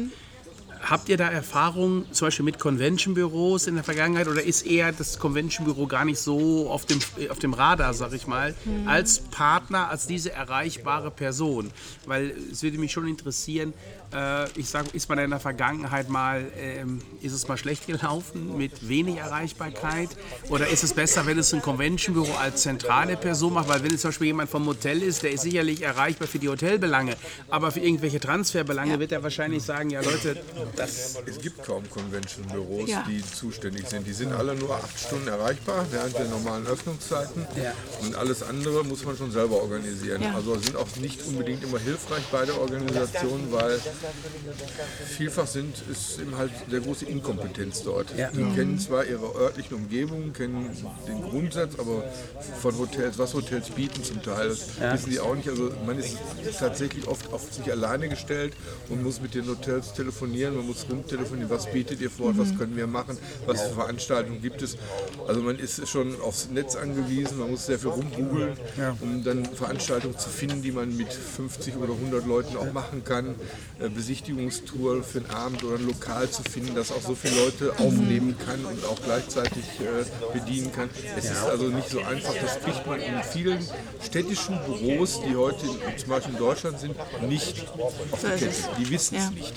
Habt 0.88 1.08
ihr 1.08 1.16
da 1.16 1.28
Erfahrung 1.28 2.06
zum 2.12 2.26
Beispiel 2.26 2.44
mit 2.44 2.58
Convention-Büros 2.58 3.66
in 3.66 3.74
der 3.74 3.84
Vergangenheit 3.84 4.28
oder 4.28 4.42
ist 4.42 4.66
eher 4.66 4.92
das 4.92 5.18
Convention-Büro 5.18 5.86
gar 5.86 6.04
nicht 6.04 6.18
so 6.18 6.70
auf 6.70 6.86
dem, 6.86 6.98
auf 7.30 7.38
dem 7.38 7.54
Radar, 7.54 7.94
sag 7.94 8.12
ich 8.12 8.26
mal, 8.26 8.54
mhm. 8.64 8.88
als 8.88 9.20
Partner, 9.20 9.88
als 9.90 10.06
diese 10.06 10.32
erreichbare 10.32 11.10
Person? 11.10 11.70
Weil 12.06 12.34
es 12.50 12.62
würde 12.62 12.78
mich 12.78 12.92
schon 12.92 13.08
interessieren, 13.08 13.72
äh, 14.14 14.48
ich 14.58 14.68
sage, 14.68 14.88
ist 14.92 15.08
man 15.08 15.18
in 15.18 15.30
der 15.30 15.40
Vergangenheit 15.40 16.08
mal, 16.08 16.44
ähm, 16.56 17.00
ist 17.20 17.32
es 17.32 17.48
mal 17.48 17.56
schlecht 17.56 17.86
gelaufen 17.86 18.56
mit 18.56 18.88
wenig 18.88 19.16
Erreichbarkeit? 19.16 20.10
Oder 20.48 20.68
ist 20.68 20.84
es 20.84 20.92
besser, 20.92 21.26
wenn 21.26 21.38
es 21.38 21.52
ein 21.52 21.62
Convention-Büro 21.62 22.32
als 22.34 22.62
zentrale 22.62 23.16
Person 23.16 23.54
macht? 23.54 23.68
Weil 23.68 23.82
wenn 23.82 23.94
es 23.94 24.02
zum 24.02 24.08
Beispiel 24.08 24.28
jemand 24.28 24.50
vom 24.50 24.66
Hotel 24.66 25.02
ist, 25.02 25.22
der 25.22 25.32
ist 25.32 25.42
sicherlich 25.42 25.82
erreichbar 25.82 26.28
für 26.28 26.38
die 26.38 26.48
Hotelbelange, 26.48 27.16
aber 27.50 27.70
für 27.70 27.80
irgendwelche 27.80 28.20
Transferbelange 28.20 28.92
ja. 28.92 28.98
wird 29.00 29.12
er 29.12 29.22
wahrscheinlich 29.22 29.62
sagen, 29.62 29.90
ja 29.90 30.00
Leute, 30.00 30.42
das... 30.76 31.16
Es 31.26 31.38
gibt 31.38 31.62
kaum 31.64 31.88
Convention-Büros, 31.88 32.88
ja. 32.88 33.04
die 33.08 33.22
zuständig 33.24 33.88
sind. 33.88 34.06
Die 34.06 34.12
sind 34.12 34.32
alle 34.32 34.54
nur 34.54 34.74
acht 34.74 34.98
Stunden 34.98 35.28
erreichbar 35.28 35.86
während 35.90 36.16
der 36.18 36.26
normalen 36.26 36.66
Öffnungszeiten. 36.66 37.46
Ja. 37.56 37.72
Und 38.02 38.14
alles 38.16 38.42
andere 38.42 38.84
muss 38.84 39.04
man 39.04 39.16
schon 39.16 39.30
selber 39.30 39.62
organisieren. 39.62 40.22
Also 40.34 40.58
sind 40.58 40.76
auch 40.76 40.88
nicht 40.96 41.24
unbedingt 41.26 41.62
immer 41.64 41.78
hilfreich 41.78 42.24
bei 42.30 42.44
der 42.44 42.60
Organisation, 42.60 43.48
weil 43.50 43.80
vielfach 45.16 45.46
sind, 45.46 45.76
ist 45.90 46.18
eben 46.20 46.36
halt 46.36 46.50
der 46.70 46.80
große 46.80 47.04
Inkompetenz 47.04 47.82
dort. 47.82 48.16
Ja. 48.16 48.30
Die 48.30 48.40
mhm. 48.40 48.54
kennen 48.54 48.78
zwar 48.78 49.04
ihre 49.04 49.34
örtlichen 49.34 49.74
Umgebungen, 49.74 50.32
kennen 50.32 50.70
den 51.06 51.22
Grundsatz, 51.22 51.78
aber 51.78 52.04
von 52.60 52.78
Hotels, 52.78 53.18
was 53.18 53.34
Hotels 53.34 53.70
bieten 53.70 54.02
zum 54.02 54.22
Teil, 54.22 54.56
ja. 54.80 54.92
wissen 54.94 55.10
die 55.10 55.20
auch 55.20 55.34
nicht. 55.34 55.48
Also 55.48 55.72
man 55.86 55.98
ist 55.98 56.16
tatsächlich 56.58 57.06
oft 57.06 57.32
auf 57.32 57.52
sich 57.52 57.70
alleine 57.70 58.08
gestellt 58.08 58.54
und 58.88 59.02
muss 59.02 59.20
mit 59.20 59.34
den 59.34 59.46
Hotels 59.48 59.92
telefonieren, 59.92 60.56
man 60.64 60.68
muss 60.68 60.86
rumtelefonieren, 60.88 61.50
was 61.50 61.70
bietet 61.70 62.00
ihr 62.00 62.10
vor, 62.10 62.32
mhm. 62.32 62.38
was 62.38 62.56
können 62.56 62.76
wir 62.76 62.86
machen, 62.86 63.18
was 63.46 63.62
für 63.62 63.74
Veranstaltungen 63.74 64.40
gibt 64.40 64.62
es. 64.62 64.76
Also 65.28 65.40
man 65.42 65.58
ist 65.58 65.86
schon 65.88 66.20
aufs 66.20 66.48
Netz 66.50 66.74
angewiesen, 66.76 67.38
man 67.38 67.50
muss 67.50 67.66
sehr 67.66 67.78
viel 67.78 67.90
rumgoogeln, 67.90 68.56
ja. 68.78 68.96
um 69.00 69.22
dann 69.22 69.44
Veranstaltungen 69.44 70.18
zu 70.18 70.30
finden, 70.30 70.62
die 70.62 70.72
man 70.72 70.96
mit 70.96 71.12
50 71.12 71.76
oder 71.76 71.92
100 71.92 72.26
Leuten 72.26 72.56
auch 72.56 72.72
machen 72.72 73.04
kann. 73.04 73.34
Äh, 73.78 73.88
Besichtigungstour 73.88 75.02
für 75.02 75.18
einen 75.18 75.30
Abend 75.30 75.64
oder 75.64 75.76
ein 75.76 75.86
Lokal 75.86 76.30
zu 76.30 76.42
finden, 76.42 76.74
das 76.74 76.90
auch 76.90 77.02
so 77.02 77.14
viele 77.14 77.36
Leute 77.44 77.72
aufnehmen 77.78 78.36
kann 78.46 78.64
und 78.64 78.84
auch 78.86 79.00
gleichzeitig 79.02 79.64
äh, 79.80 80.38
bedienen 80.38 80.72
kann. 80.72 80.88
Es 81.16 81.26
ist 81.26 81.42
also 81.42 81.68
nicht 81.68 81.90
so 81.90 81.98
einfach, 82.00 82.34
das 82.40 82.60
kriegt 82.60 82.86
man 82.86 83.00
in 83.00 83.22
vielen 83.22 83.58
städtischen 84.02 84.58
Büros, 84.64 85.20
die 85.26 85.36
heute 85.36 85.66
zum 85.96 86.08
Beispiel 86.08 86.34
in 86.34 86.38
Deutschland 86.38 86.80
sind, 86.80 86.96
nicht 87.28 87.66
auf 88.10 88.20
die 88.20 88.44
Kette. 88.44 88.54
Die 88.78 88.90
wissen 88.90 89.16
es 89.16 89.30
nicht. 89.30 89.54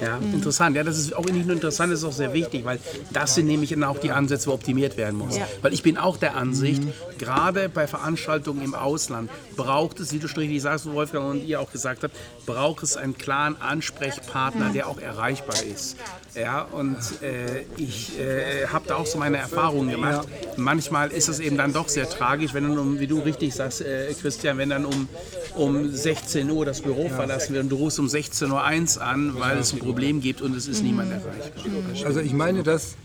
Ja, 0.00 0.18
mhm. 0.18 0.34
Interessant. 0.48 0.76
Ja, 0.76 0.82
das 0.82 0.98
ist 0.98 1.14
auch 1.14 1.24
nicht 1.26 1.46
nur 1.46 1.54
interessant, 1.54 1.92
das 1.92 2.00
ist 2.00 2.04
auch 2.04 2.12
sehr 2.12 2.32
wichtig, 2.32 2.64
weil 2.64 2.78
das 3.12 3.34
sind 3.34 3.46
nämlich 3.46 3.70
dann 3.70 3.84
auch 3.84 3.98
die 3.98 4.10
Ansätze, 4.10 4.48
wo 4.48 4.54
optimiert 4.54 4.96
werden 4.96 5.18
muss. 5.18 5.36
Ja. 5.36 5.46
Weil 5.60 5.74
ich 5.74 5.82
bin 5.82 5.98
auch 5.98 6.16
der 6.16 6.36
Ansicht, 6.36 6.82
mhm. 6.82 6.92
gerade 7.18 7.68
bei 7.68 7.86
Veranstaltungen 7.86 8.62
im 8.62 8.74
Ausland 8.74 9.30
braucht 9.56 10.00
es, 10.00 10.12
wie 10.12 10.18
du 10.18 10.28
schon 10.28 10.40
richtig 10.40 10.62
sagst, 10.62 10.90
Wolfgang 10.90 11.30
und 11.30 11.44
ihr 11.44 11.60
auch 11.60 11.70
gesagt 11.70 12.02
habt, 12.02 12.16
braucht 12.46 12.82
es 12.82 12.96
einen 12.96 13.18
klaren 13.18 13.60
Ansprechpartner, 13.60 14.70
der 14.70 14.88
auch 14.88 14.98
erreichbar 14.98 15.62
ist. 15.62 15.96
Ja, 16.34 16.62
und 16.62 16.96
äh, 17.22 17.64
ich 17.76 18.18
äh, 18.18 18.68
habe 18.68 18.86
da 18.86 18.96
auch 18.96 19.06
so 19.06 19.18
meine 19.18 19.38
Erfahrungen 19.38 19.90
gemacht. 19.90 20.28
Manchmal 20.56 21.10
ist 21.10 21.28
es 21.28 21.40
eben 21.40 21.56
dann 21.56 21.72
doch 21.72 21.88
sehr 21.88 22.08
tragisch, 22.08 22.54
wenn 22.54 22.64
dann 22.64 22.78
um, 22.78 23.00
wie 23.00 23.06
du 23.06 23.18
richtig 23.18 23.54
sagst, 23.54 23.80
äh, 23.80 24.14
Christian, 24.14 24.56
wenn 24.58 24.70
dann 24.70 24.84
um, 24.84 25.08
um 25.56 25.90
16 25.90 26.50
Uhr 26.50 26.64
das 26.64 26.80
Büro 26.80 27.08
verlassen 27.08 27.54
wird 27.54 27.64
und 27.64 27.70
du 27.70 27.76
rufst 27.76 27.98
um 27.98 28.06
16.01 28.06 28.96
Uhr 28.98 29.02
an, 29.04 29.40
weil 29.40 29.58
es 29.58 29.72
ein 29.72 29.80
Problem 29.80 30.20
gibt 30.20 30.37
und 30.40 30.56
es 30.56 30.68
ist 30.68 30.82
niemand 30.82 31.12
erreichbar. 31.12 32.06
Also 32.06 32.20
ich 32.20 32.32
meine, 32.32 32.62
das 32.62 32.96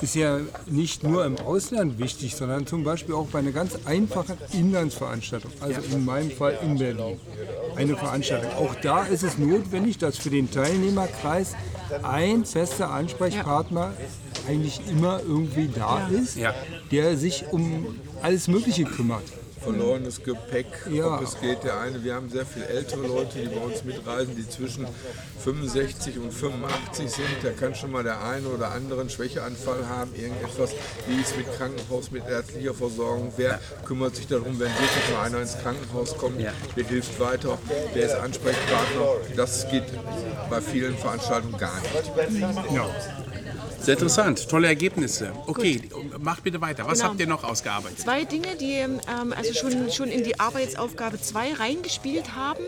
ist 0.00 0.14
ja 0.14 0.40
nicht 0.66 1.04
nur 1.04 1.24
im 1.24 1.36
Ausland 1.38 1.98
wichtig, 1.98 2.34
sondern 2.34 2.66
zum 2.66 2.82
Beispiel 2.82 3.14
auch 3.14 3.26
bei 3.26 3.40
einer 3.40 3.52
ganz 3.52 3.78
einfachen 3.84 4.38
Inlandsveranstaltung, 4.52 5.52
also 5.60 5.80
in 5.94 6.04
meinem 6.04 6.30
Fall 6.30 6.58
in 6.62 6.78
Berlin, 6.78 7.18
eine 7.76 7.96
Veranstaltung. 7.96 8.50
Auch 8.52 8.74
da 8.76 9.04
ist 9.04 9.22
es 9.22 9.38
notwendig, 9.38 9.98
dass 9.98 10.16
für 10.16 10.30
den 10.30 10.50
Teilnehmerkreis 10.50 11.54
ein 12.02 12.44
fester 12.44 12.90
Ansprechpartner 12.90 13.92
eigentlich 14.48 14.80
immer 14.88 15.20
irgendwie 15.20 15.68
da 15.68 16.08
ist, 16.08 16.38
der 16.90 17.16
sich 17.16 17.44
um 17.50 17.98
alles 18.22 18.48
Mögliche 18.48 18.84
kümmert 18.84 19.22
verlorenes 19.62 20.22
Gepäck, 20.22 20.66
ja. 20.90 21.16
ob 21.16 21.22
es 21.22 21.40
geht. 21.40 21.64
Der 21.64 21.80
eine, 21.80 22.02
wir 22.02 22.14
haben 22.14 22.28
sehr 22.28 22.44
viele 22.46 22.66
ältere 22.66 23.06
Leute, 23.06 23.38
die 23.38 23.46
bei 23.46 23.60
uns 23.60 23.84
mitreisen, 23.84 24.36
die 24.36 24.48
zwischen 24.48 24.86
65 25.38 26.18
und 26.18 26.32
85 26.32 27.10
sind. 27.10 27.26
Da 27.42 27.50
kann 27.50 27.74
schon 27.74 27.90
mal 27.90 28.02
der 28.02 28.22
eine 28.24 28.48
oder 28.48 28.72
andere 28.72 29.00
einen 29.00 29.10
Schwächeanfall 29.10 29.88
haben, 29.88 30.14
irgendetwas. 30.14 30.72
Wie 31.06 31.20
ist 31.20 31.36
mit 31.36 31.46
Krankenhaus, 31.56 32.10
mit 32.10 32.26
ärztlicher 32.26 32.74
Versorgung? 32.74 33.32
Wer 33.36 33.60
kümmert 33.84 34.16
sich 34.16 34.26
darum, 34.26 34.58
wenn 34.58 34.70
wirklich 34.70 35.14
mal 35.14 35.24
einer 35.24 35.40
ins 35.40 35.58
Krankenhaus 35.58 36.16
kommt? 36.16 36.40
Ja. 36.40 36.52
Wer 36.74 36.84
hilft 36.84 37.18
weiter? 37.20 37.58
Wer 37.94 38.06
ist 38.06 38.14
Ansprechpartner? 38.14 39.06
Das 39.36 39.68
geht 39.70 39.84
bei 40.50 40.60
vielen 40.60 40.96
Veranstaltungen 40.96 41.56
gar 41.56 41.80
nicht. 41.80 42.72
Ja. 42.74 42.88
Sehr 43.82 43.94
interessant, 43.94 44.48
tolle 44.48 44.68
Ergebnisse. 44.68 45.32
Okay, 45.46 45.82
macht 46.20 46.44
bitte 46.44 46.60
weiter. 46.60 46.86
Was 46.86 47.00
genau. 47.00 47.10
habt 47.10 47.20
ihr 47.20 47.26
noch 47.26 47.42
ausgearbeitet? 47.42 47.98
Zwei 47.98 48.24
Dinge, 48.24 48.54
die 48.60 48.74
ähm, 48.74 49.00
also 49.36 49.52
schon, 49.54 49.90
schon 49.90 50.08
in 50.08 50.22
die 50.22 50.38
Arbeitsaufgabe 50.38 51.20
2 51.20 51.54
reingespielt 51.54 52.36
haben. 52.36 52.62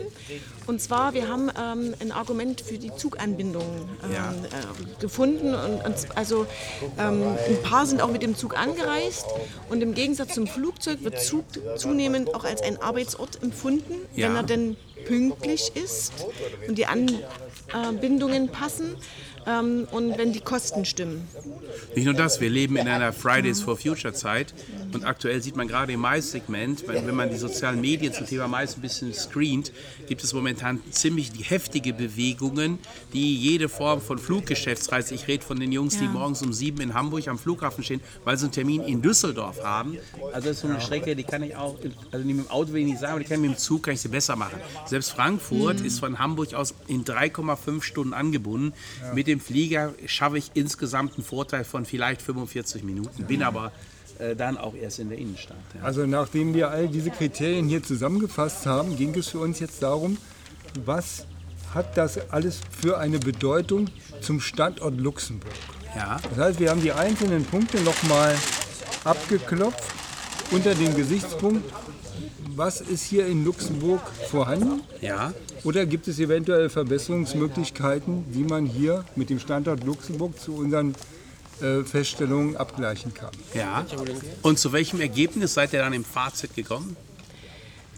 Und 0.66 0.80
zwar, 0.80 1.14
wir 1.14 1.28
haben 1.28 1.50
ähm, 1.50 1.94
ein 2.00 2.10
Argument 2.10 2.60
für 2.60 2.78
die 2.78 2.94
Zuganbindung 2.96 3.88
ähm, 4.02 4.12
ja. 4.12 4.32
äh, 4.32 5.00
gefunden. 5.00 5.54
Und, 5.54 5.84
und 5.84 6.16
also 6.16 6.46
ähm, 6.98 7.22
ein 7.48 7.62
paar 7.62 7.86
sind 7.86 8.02
auch 8.02 8.10
mit 8.10 8.22
dem 8.22 8.36
Zug 8.36 8.58
angereist. 8.58 9.26
Und 9.68 9.82
im 9.82 9.94
Gegensatz 9.94 10.34
zum 10.34 10.48
Flugzeug 10.48 11.04
wird 11.04 11.20
Zug 11.20 11.44
zunehmend 11.76 12.34
auch 12.34 12.44
als 12.44 12.60
ein 12.60 12.82
Arbeitsort 12.82 13.40
empfunden, 13.40 13.94
ja. 14.16 14.28
wenn 14.28 14.36
er 14.36 14.42
denn 14.42 14.76
pünktlich 15.04 15.72
ist 15.76 16.12
und 16.66 16.76
die 16.76 16.86
Anbindungen 16.86 18.48
passen 18.48 18.96
ähm, 19.46 19.86
und 19.90 20.18
wenn 20.18 20.32
die 20.32 20.40
Kosten 20.40 20.84
stimmen. 20.84 21.28
Nicht 21.94 22.04
nur 22.04 22.14
das, 22.14 22.40
wir 22.40 22.50
leben 22.50 22.76
in 22.76 22.88
einer 22.88 23.12
Fridays 23.12 23.60
for 23.60 23.76
Future 23.76 24.12
Zeit 24.12 24.54
und 24.92 25.04
aktuell 25.04 25.42
sieht 25.42 25.56
man 25.56 25.68
gerade 25.68 25.92
im 25.92 26.00
Mais-Segment, 26.00 26.84
wenn 26.86 27.14
man 27.14 27.30
die 27.30 27.36
sozialen 27.36 27.80
Medien 27.80 28.12
zum 28.12 28.26
Thema 28.26 28.48
Mais 28.48 28.76
ein 28.76 28.80
bisschen 28.80 29.12
screent, 29.12 29.72
gibt 30.06 30.22
es 30.24 30.32
momentan 30.32 30.80
ziemlich 30.90 31.30
heftige 31.42 31.92
Bewegungen, 31.92 32.78
die 33.12 33.36
jede 33.36 33.68
Form 33.68 34.00
von 34.00 34.18
Fluggeschäftsreise, 34.18 35.14
ich 35.14 35.28
rede 35.28 35.44
von 35.44 35.58
den 35.58 35.72
Jungs, 35.72 35.98
die 35.98 36.06
morgens 36.06 36.42
um 36.42 36.52
sieben 36.52 36.80
in 36.80 36.94
Hamburg 36.94 37.28
am 37.28 37.38
Flughafen 37.38 37.84
stehen, 37.84 38.00
weil 38.24 38.36
sie 38.36 38.44
einen 38.44 38.52
Termin 38.52 38.82
in 38.82 39.02
Düsseldorf 39.02 39.62
haben. 39.62 39.98
Also 40.32 40.48
das 40.48 40.56
ist 40.56 40.60
so 40.60 40.68
eine 40.68 40.80
Strecke, 40.80 41.16
die 41.16 41.24
kann 41.24 41.42
ich 41.42 41.56
auch, 41.56 41.76
also 42.10 42.24
nicht 42.24 42.36
mit 42.36 42.46
dem 42.46 42.50
Auto 42.50 42.72
will 42.72 42.82
ich 42.82 42.88
nicht 42.88 43.00
sagen, 43.00 43.12
aber 43.12 43.22
die 43.22 43.28
kann 43.28 43.40
mit 43.40 43.50
dem 43.50 43.58
Zug 43.58 43.84
kann 43.84 43.94
ich 43.94 44.00
sie 44.00 44.08
besser 44.08 44.36
machen. 44.36 44.58
Selbst 44.86 45.10
Frankfurt 45.12 45.80
mhm. 45.80 45.86
ist 45.86 46.00
von 46.00 46.18
Hamburg 46.18 46.54
aus 46.54 46.74
in 46.86 47.04
3,5 47.04 47.82
Stunden 47.82 48.14
angebunden. 48.14 48.72
Mit 49.14 49.26
dem 49.26 49.33
Flieger 49.40 49.94
schaffe 50.06 50.38
ich 50.38 50.50
insgesamt 50.54 51.14
einen 51.14 51.24
Vorteil 51.24 51.64
von 51.64 51.84
vielleicht 51.84 52.22
45 52.22 52.82
Minuten, 52.84 53.24
bin 53.24 53.42
aber 53.42 53.72
äh, 54.18 54.36
dann 54.36 54.56
auch 54.56 54.74
erst 54.74 54.98
in 54.98 55.08
der 55.08 55.18
Innenstadt. 55.18 55.56
Ja. 55.74 55.82
Also 55.82 56.06
nachdem 56.06 56.54
wir 56.54 56.70
all 56.70 56.88
diese 56.88 57.10
Kriterien 57.10 57.66
hier 57.66 57.82
zusammengefasst 57.82 58.66
haben, 58.66 58.96
ging 58.96 59.14
es 59.16 59.28
für 59.28 59.38
uns 59.38 59.60
jetzt 59.60 59.82
darum, 59.82 60.18
was 60.84 61.26
hat 61.74 61.96
das 61.96 62.30
alles 62.30 62.60
für 62.80 62.98
eine 62.98 63.18
Bedeutung 63.18 63.88
zum 64.20 64.40
Standort 64.40 64.96
Luxemburg. 64.98 65.52
Ja. 65.96 66.20
Das 66.30 66.38
heißt, 66.38 66.60
wir 66.60 66.70
haben 66.70 66.80
die 66.80 66.92
einzelnen 66.92 67.44
Punkte 67.44 67.80
nochmal 67.80 68.36
abgeklopft 69.04 69.82
unter 70.50 70.74
dem 70.74 70.94
Gesichtspunkt, 70.94 71.64
was 72.56 72.80
ist 72.80 73.04
hier 73.04 73.26
in 73.26 73.44
Luxemburg 73.44 74.00
vorhanden? 74.30 74.82
Ja. 75.00 75.32
Oder 75.64 75.86
gibt 75.86 76.08
es 76.08 76.18
eventuell 76.18 76.68
Verbesserungsmöglichkeiten, 76.68 78.32
die 78.32 78.44
man 78.44 78.66
hier 78.66 79.04
mit 79.16 79.30
dem 79.30 79.38
Standort 79.38 79.84
Luxemburg 79.84 80.38
zu 80.38 80.54
unseren 80.54 80.94
äh, 81.60 81.82
Feststellungen 81.82 82.56
abgleichen 82.56 83.14
kann? 83.14 83.30
Ja. 83.54 83.84
Und 84.42 84.58
zu 84.58 84.72
welchem 84.72 85.00
Ergebnis 85.00 85.54
seid 85.54 85.72
ihr 85.72 85.80
dann 85.80 85.92
im 85.92 86.04
Fazit 86.04 86.54
gekommen? 86.54 86.96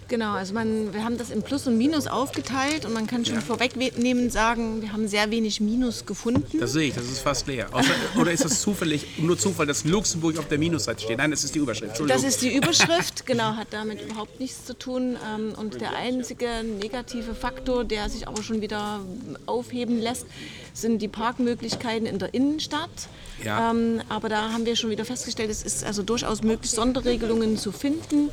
Genau, 0.08 0.34
also 0.34 0.54
man, 0.54 0.94
wir 0.94 1.02
haben 1.04 1.18
das 1.18 1.30
in 1.30 1.42
Plus 1.42 1.66
und 1.66 1.76
Minus 1.78 2.06
aufgeteilt 2.06 2.84
und 2.84 2.92
man 2.92 3.08
kann 3.08 3.24
schon 3.24 3.36
ja. 3.36 3.40
vorwegnehmen 3.40 4.30
sagen, 4.30 4.80
wir 4.80 4.92
haben 4.92 5.08
sehr 5.08 5.30
wenig 5.32 5.60
Minus 5.60 6.06
gefunden. 6.06 6.60
Das 6.60 6.72
sehe 6.72 6.88
ich, 6.88 6.94
das 6.94 7.06
ist 7.06 7.20
fast 7.20 7.48
leer. 7.48 7.66
Außer, 7.72 7.90
oder 8.20 8.30
ist 8.30 8.44
das 8.44 8.60
zufällig, 8.60 9.18
nur 9.18 9.36
Zufall, 9.36 9.66
dass 9.66 9.84
Luxemburg 9.84 10.38
auf 10.38 10.46
der 10.46 10.58
Minusseite 10.58 11.02
steht? 11.02 11.18
Nein, 11.18 11.32
das 11.32 11.42
ist 11.42 11.56
die 11.56 11.58
Überschrift. 11.58 12.00
Das 12.06 12.22
ist 12.22 12.42
die 12.42 12.54
Überschrift, 12.54 13.26
genau, 13.26 13.56
hat 13.56 13.68
damit 13.72 14.00
überhaupt 14.02 14.38
nichts 14.38 14.64
zu 14.64 14.78
tun. 14.78 15.16
Ähm, 15.34 15.54
und 15.56 15.80
der 15.80 15.96
einzige 15.96 16.62
negative 16.62 17.34
Faktor, 17.34 17.84
der 17.84 18.08
sich 18.08 18.28
aber 18.28 18.44
schon 18.44 18.60
wieder 18.60 19.00
aufheben 19.46 20.00
lässt, 20.00 20.26
sind 20.72 21.02
die 21.02 21.08
Parkmöglichkeiten 21.08 22.06
in 22.06 22.18
der 22.20 22.32
Innenstadt. 22.32 23.08
Ja. 23.44 23.72
Ähm, 23.72 24.00
aber 24.08 24.28
da 24.28 24.52
haben 24.52 24.66
wir 24.66 24.76
schon 24.76 24.90
wieder 24.90 25.04
festgestellt, 25.04 25.50
es 25.50 25.62
ist 25.62 25.84
also 25.84 26.02
durchaus 26.02 26.42
möglich, 26.42 26.70
Sonderregelungen 26.70 27.58
zu 27.58 27.72
finden. 27.72 28.30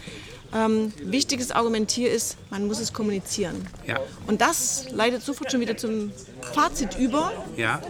Ähm, 0.55 0.93
wichtiges 0.97 1.51
Argument 1.51 1.89
hier 1.89 2.11
ist, 2.11 2.37
man 2.49 2.67
muss 2.67 2.79
es 2.79 2.93
kommunizieren. 2.93 3.67
Ja. 3.87 3.99
Und 4.27 4.41
das 4.41 4.85
leitet 4.91 5.23
sofort 5.23 5.51
schon 5.51 5.61
wieder 5.61 5.75
zum 5.77 6.11
Fazit 6.53 6.97
über. 6.97 7.31
Ja. 7.57 7.81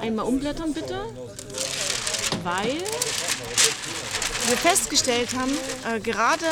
Einmal 0.00 0.26
umblättern 0.26 0.72
bitte, 0.72 1.00
weil 2.44 2.76
wir 4.46 4.56
festgestellt 4.56 5.30
haben, 5.36 5.50
äh, 5.92 5.98
gerade 5.98 6.44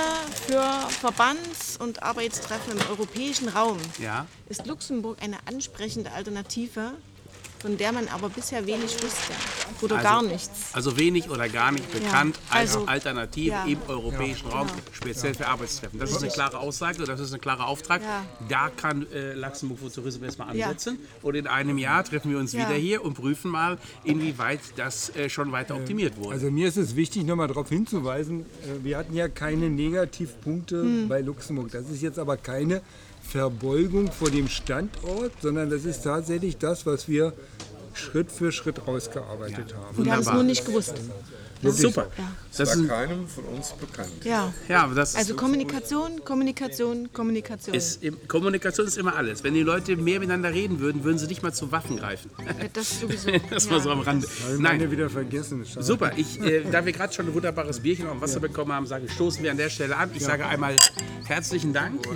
für 0.49 0.63
Verbands- 1.01 1.77
und 1.79 2.03
Arbeitstreffen 2.03 2.73
im 2.73 2.91
europäischen 2.91 3.49
Raum 3.49 3.79
Ja. 4.01 4.27
ist 4.49 4.67
Luxemburg 4.67 5.19
eine 5.23 5.37
ansprechende 5.47 6.11
Alternative 6.11 6.93
von 7.65 7.79
der 7.79 7.93
man 7.93 8.09
aber 8.09 8.29
bisher 8.29 8.67
wenig 8.67 8.93
wusste 9.03 9.33
oder 9.81 9.97
also, 9.97 10.07
gar 10.07 10.23
nichts. 10.23 10.51
Also 10.75 10.99
wenig 10.99 11.31
oder 11.31 11.49
gar 11.49 11.73
nicht 11.73 11.91
bekannt 11.91 12.37
Ja, 12.51 12.59
als 12.59 12.77
also- 12.77 12.87
Alternative 12.87 13.49
ja. 13.53 13.65
im 13.65 13.79
europäischen 13.89 14.49
Raum, 14.49 14.67
genau. 14.67 14.79
speziell 14.93 15.35
für 15.35 15.47
Arbeitstreffen. 15.49 15.99
Das 15.99 16.11
ist 16.11 16.23
eine 16.23 16.31
klare 16.31 16.59
Aussage, 16.59 17.03
das 17.05 17.21
ist 17.21 17.33
ein 17.33 17.41
klarer 17.41 17.67
Auftrag. 17.67 18.03
Ja. 18.03 18.23
Da 18.51 18.69
kann 18.69 19.07
äh, 19.13 19.33
Luxemburg 19.33 19.79
für 19.79 19.91
Tourismus 19.91 20.27
erstmal 20.27 20.55
Ja. 20.55 20.67
ansetzen. 20.67 20.99
Und 21.23 21.37
in 21.37 21.47
einem 21.47 21.79
Jahr 21.79 22.05
treffen 22.05 22.31
wir 22.31 22.39
uns 22.39 22.53
Ja. 22.53 22.67
wieder 22.69 22.75
hier 22.79 23.03
und 23.03 23.15
prüfen 23.15 23.51
mal, 23.51 23.79
inwieweit 24.05 24.61
das 24.77 25.09
äh, 25.17 25.31
schon 25.31 25.51
weiter 25.51 25.75
optimiert 25.75 26.19
wurde. 26.19 26.35
Also 26.35 26.51
mir 26.51 26.69
ist 26.69 26.77
es 26.77 26.95
wichtig, 26.97 27.25
nochmal 27.25 27.49
darauf 27.49 27.71
hinzuweisen, 27.71 28.41
äh, 28.41 28.85
wir 28.85 28.99
hatten 28.99 29.15
ja 29.15 29.29
keine 29.29 29.71
Negativpunkte 29.71 30.83
Hm. 30.83 31.09
bei 31.09 31.23
Luxemburg. 31.23 31.71
Das 31.73 31.89
ist 31.89 32.03
jetzt 32.03 32.19
aber 32.19 32.37
keine 32.37 32.83
Verbeugung 33.29 34.13
vor 34.13 34.31
dem 34.31 34.49
Standort, 34.49 35.33
sondern 35.41 35.71
das 35.71 35.85
ist 35.85 36.03
tatsächlich 36.03 36.59
das, 36.59 36.87
was 36.87 37.09
wir 37.09 37.33
Schritt 37.95 38.31
für 38.31 38.53
Schritt 38.53 38.87
rausgearbeitet 38.87 39.75
haben. 39.75 40.05
Wir 40.05 40.13
haben 40.13 40.21
es 40.21 40.33
nur 40.33 40.43
nicht 40.43 40.65
gewusst. 40.65 40.95
Super. 41.63 42.09
Ja. 42.19 42.33
Das 42.57 42.69
war 42.69 42.77
ist, 42.77 42.89
keinem 42.89 43.29
von 43.29 43.45
uns 43.45 43.73
bekannt. 43.73 44.13
Ja. 44.23 44.53
ja, 44.69 44.87
das 44.95 45.17
Also 45.17 45.35
Kommunikation, 45.35 46.25
Kommunikation, 46.25 47.13
Kommunikation. 47.13 47.75
ist, 47.75 48.01
Kommunikation 48.29 48.87
ist 48.87 48.99
immer 48.99 49.17
alles. 49.17 49.43
Wenn 49.43 49.55
die 49.55 49.63
Leute 49.63 49.97
mehr 49.97 50.21
miteinander 50.21 50.53
reden 50.53 50.81
würden, 50.81 51.05
würden 51.05 51.19
sie 51.19 51.27
nicht 51.27 51.43
mal 51.43 51.53
zu 51.53 51.73
Waffen 51.73 51.97
greifen. 51.97 52.31
Ja, 52.39 52.69
das 52.73 53.01
sowieso. 53.01 53.31
Das 53.51 53.65
ja. 53.65 53.71
war 53.71 53.81
so 53.81 53.91
am 53.91 54.01
Rande. 54.01 54.27
Ich 54.27 54.61
Nein, 54.61 54.91
wieder 54.91 55.09
vergessen. 55.11 55.65
Schade. 55.65 55.85
Super, 55.85 56.13
ich, 56.17 56.41
äh, 56.43 56.65
da 56.71 56.85
wir 56.85 56.93
gerade 56.93 57.13
schon 57.13 57.27
ein 57.27 57.35
wunderbares 57.35 57.81
Bierchen 57.81 58.09
und 58.09 58.21
Wasser 58.21 58.41
bekommen 58.41 58.73
haben, 58.73 58.87
sage 58.87 59.07
ich, 59.07 59.13
stoßen 59.13 59.43
wir 59.43 59.51
an 59.51 59.57
der 59.57 59.71
Stelle 59.71 59.97
an. 59.97 60.11
Ich 60.15 60.23
sage 60.23 60.47
einmal 60.47 60.79
herzlichen 61.25 61.73
Dank. 61.73 62.07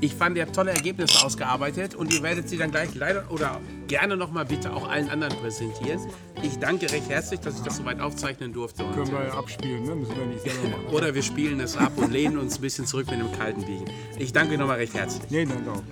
Ich 0.00 0.14
fand, 0.14 0.36
ihr 0.36 0.44
habt 0.44 0.54
tolle 0.54 0.70
Ergebnisse 0.70 1.24
ausgearbeitet 1.24 1.96
und 1.96 2.14
ihr 2.14 2.22
werdet 2.22 2.48
sie 2.48 2.56
dann 2.56 2.70
gleich 2.70 2.94
leider 2.94 3.24
oder 3.30 3.60
gerne 3.88 4.16
noch 4.16 4.30
mal 4.30 4.44
bitte 4.44 4.72
auch 4.72 4.88
allen 4.88 5.08
anderen 5.08 5.36
präsentieren. 5.38 5.98
Ich 6.40 6.56
danke 6.58 6.90
recht 6.92 7.08
herzlich, 7.08 7.40
dass 7.40 7.56
ich 7.56 7.62
das 7.62 7.78
soweit 7.78 7.98
aufzeichnen 8.00 8.52
durfte. 8.52 8.84
Und, 8.84 8.94
Können 8.94 9.10
wir 9.10 9.24
ja 9.24 9.34
abspielen, 9.34 9.84
ne? 9.84 9.96
müssen 9.96 10.16
wir 10.16 10.26
nicht 10.26 10.42
selber 10.42 10.68
machen. 10.68 10.94
oder 10.94 11.14
wir 11.14 11.22
spielen 11.22 11.58
es 11.58 11.76
ab 11.76 11.92
und 11.96 12.12
lehnen 12.12 12.38
uns 12.38 12.58
ein 12.58 12.60
bisschen 12.60 12.86
zurück 12.86 13.06
mit 13.10 13.16
einem 13.18 13.32
kalten 13.32 13.62
Bierchen. 13.64 13.90
Ich 14.18 14.32
danke 14.32 14.56
nochmal 14.56 14.76
recht 14.76 14.94
herzlich. 14.94 15.28
Nee, 15.30 15.44
danke 15.46 15.72
auch. 15.72 15.82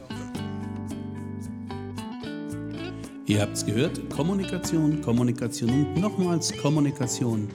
Ihr 3.28 3.40
habt 3.40 3.56
es 3.56 3.66
gehört, 3.66 4.08
Kommunikation, 4.10 5.02
Kommunikation 5.02 5.70
und 5.70 5.96
nochmals 6.00 6.56
Kommunikation. 6.58 7.48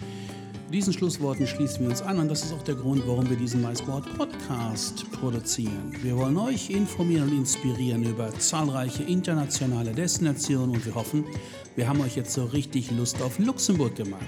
Diesen 0.71 0.93
Schlussworten 0.93 1.45
schließen 1.47 1.81
wir 1.81 1.89
uns 1.89 2.01
an 2.01 2.17
und 2.17 2.29
das 2.29 2.45
ist 2.45 2.53
auch 2.53 2.63
der 2.63 2.75
Grund, 2.75 3.03
warum 3.05 3.29
wir 3.29 3.35
diesen 3.35 3.61
MySport 3.61 4.05
Podcast 4.17 5.03
produzieren. 5.11 5.93
Wir 6.01 6.15
wollen 6.15 6.37
euch 6.37 6.69
informieren 6.69 7.29
und 7.29 7.39
inspirieren 7.39 8.03
über 8.03 8.31
zahlreiche 8.39 9.03
internationale 9.03 9.91
Destinationen 9.91 10.77
und 10.77 10.85
wir 10.85 10.95
hoffen, 10.95 11.25
wir 11.75 11.89
haben 11.89 11.99
euch 11.99 12.15
jetzt 12.15 12.31
so 12.31 12.45
richtig 12.45 12.89
Lust 12.91 13.21
auf 13.21 13.37
Luxemburg 13.37 13.97
gemacht. 13.97 14.25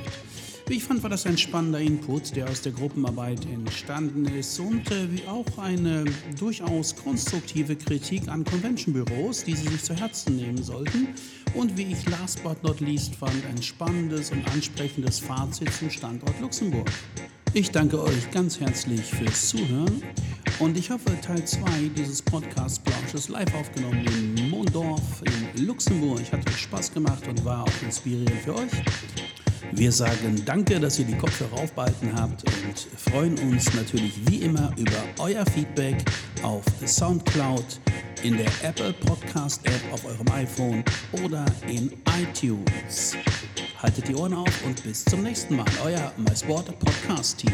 Wie 0.65 0.75
ich 0.75 0.83
fand, 0.85 1.03
war 1.03 1.09
das 1.09 1.25
ein 1.25 1.37
spannender 1.37 1.81
Input, 1.81 2.35
der 2.37 2.49
aus 2.49 2.61
der 2.61 2.71
Gruppenarbeit 2.71 3.45
entstanden 3.45 4.25
ist 4.25 4.57
und 4.59 4.89
äh, 4.91 5.11
wie 5.11 5.27
auch 5.27 5.57
eine 5.57 6.05
durchaus 6.39 6.95
konstruktive 6.95 7.75
Kritik 7.75 8.29
an 8.29 8.45
Convention-Büros, 8.45 9.43
die 9.43 9.55
Sie 9.55 9.67
sich 9.67 9.83
zu 9.83 9.93
Herzen 9.93 10.37
nehmen 10.37 10.63
sollten. 10.63 11.09
Und 11.53 11.77
wie 11.77 11.91
ich 11.91 12.09
last 12.09 12.41
but 12.43 12.63
not 12.63 12.79
least 12.79 13.13
fand, 13.15 13.45
ein 13.45 13.61
spannendes 13.61 14.31
und 14.31 14.47
ansprechendes 14.53 15.19
Fazit 15.19 15.71
zum 15.73 15.89
Standort 15.89 16.39
Luxemburg. 16.39 16.89
Ich 17.53 17.69
danke 17.69 18.01
euch 18.01 18.31
ganz 18.31 18.59
herzlich 18.59 19.01
fürs 19.01 19.49
Zuhören 19.49 20.01
und 20.59 20.77
ich 20.77 20.89
hoffe, 20.89 21.11
Teil 21.21 21.43
2 21.45 21.59
dieses 21.95 22.21
Podcast-Plausches 22.21 23.27
live 23.27 23.53
aufgenommen 23.53 24.05
in 24.07 24.49
Mondorf 24.49 25.21
in 25.25 25.65
Luxemburg 25.67 26.21
hat 26.31 26.47
euch 26.47 26.57
Spaß 26.57 26.93
gemacht 26.93 27.27
und 27.27 27.43
war 27.43 27.63
auch 27.63 27.83
inspirierend 27.83 28.41
für 28.43 28.55
euch. 28.55 28.71
Wir 29.75 29.91
sagen 29.91 30.41
danke, 30.45 30.79
dass 30.79 30.99
ihr 30.99 31.05
die 31.05 31.17
Kopfhörer 31.17 31.53
aufbehalten 31.53 32.11
habt 32.15 32.43
und 32.43 32.79
freuen 32.95 33.37
uns 33.39 33.73
natürlich 33.73 34.13
wie 34.27 34.37
immer 34.37 34.71
über 34.77 35.03
euer 35.17 35.43
Feedback 35.47 35.97
auf 36.43 36.63
Soundcloud, 36.85 37.79
in 38.21 38.37
der 38.37 38.51
Apple 38.61 38.93
Podcast 38.93 39.65
App 39.65 39.81
auf 39.91 40.05
eurem 40.05 40.27
iPhone 40.31 40.83
oder 41.23 41.45
in 41.67 41.91
iTunes. 42.21 43.17
Haltet 43.81 44.07
die 44.07 44.15
Ohren 44.15 44.35
auf 44.35 44.65
und 44.65 44.81
bis 44.83 45.03
zum 45.05 45.23
nächsten 45.23 45.55
Mal. 45.55 45.65
Euer 45.83 46.13
MySport 46.17 46.67
Podcast 46.79 47.39
Team. 47.39 47.53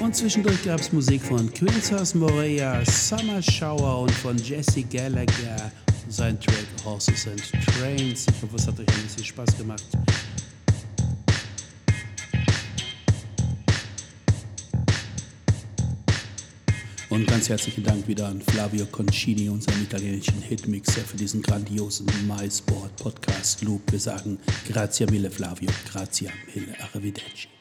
Und 0.00 0.14
zwischendurch 0.14 0.64
gab 0.64 0.80
es 0.80 0.92
Musik 0.92 1.20
von 1.22 1.52
Quintus 1.52 2.14
Morea, 2.14 2.84
Summer 2.84 3.42
Shower 3.42 4.02
und 4.02 4.12
von 4.12 4.38
Jesse 4.38 4.84
Gallagher. 4.84 5.72
Sein 6.08 6.38
Track 6.38 6.66
Horses 6.84 7.26
and 7.26 7.42
Trains. 7.66 8.26
Ich 8.28 8.42
hoffe, 8.42 8.56
es 8.56 8.66
hat 8.66 8.78
euch 8.78 8.88
ein 8.88 9.02
bisschen 9.02 9.24
Spaß 9.24 9.56
gemacht. 9.56 9.84
Und 17.14 17.28
ganz 17.28 17.48
herzlichen 17.48 17.84
Dank 17.84 18.08
wieder 18.08 18.26
an 18.26 18.40
Flavio 18.40 18.86
Concini, 18.86 19.48
unseren 19.48 19.80
italienischen 19.82 20.42
Hitmixer, 20.42 21.02
für 21.02 21.16
diesen 21.16 21.42
grandiosen 21.42 22.06
MySport 22.26 22.96
Podcast 22.96 23.62
Loop. 23.62 23.82
Wir 23.92 24.00
sagen 24.00 24.38
Grazie 24.68 25.06
mille 25.06 25.30
Flavio, 25.30 25.70
grazie 25.92 26.30
mille, 26.52 26.74
arrivederci. 26.80 27.53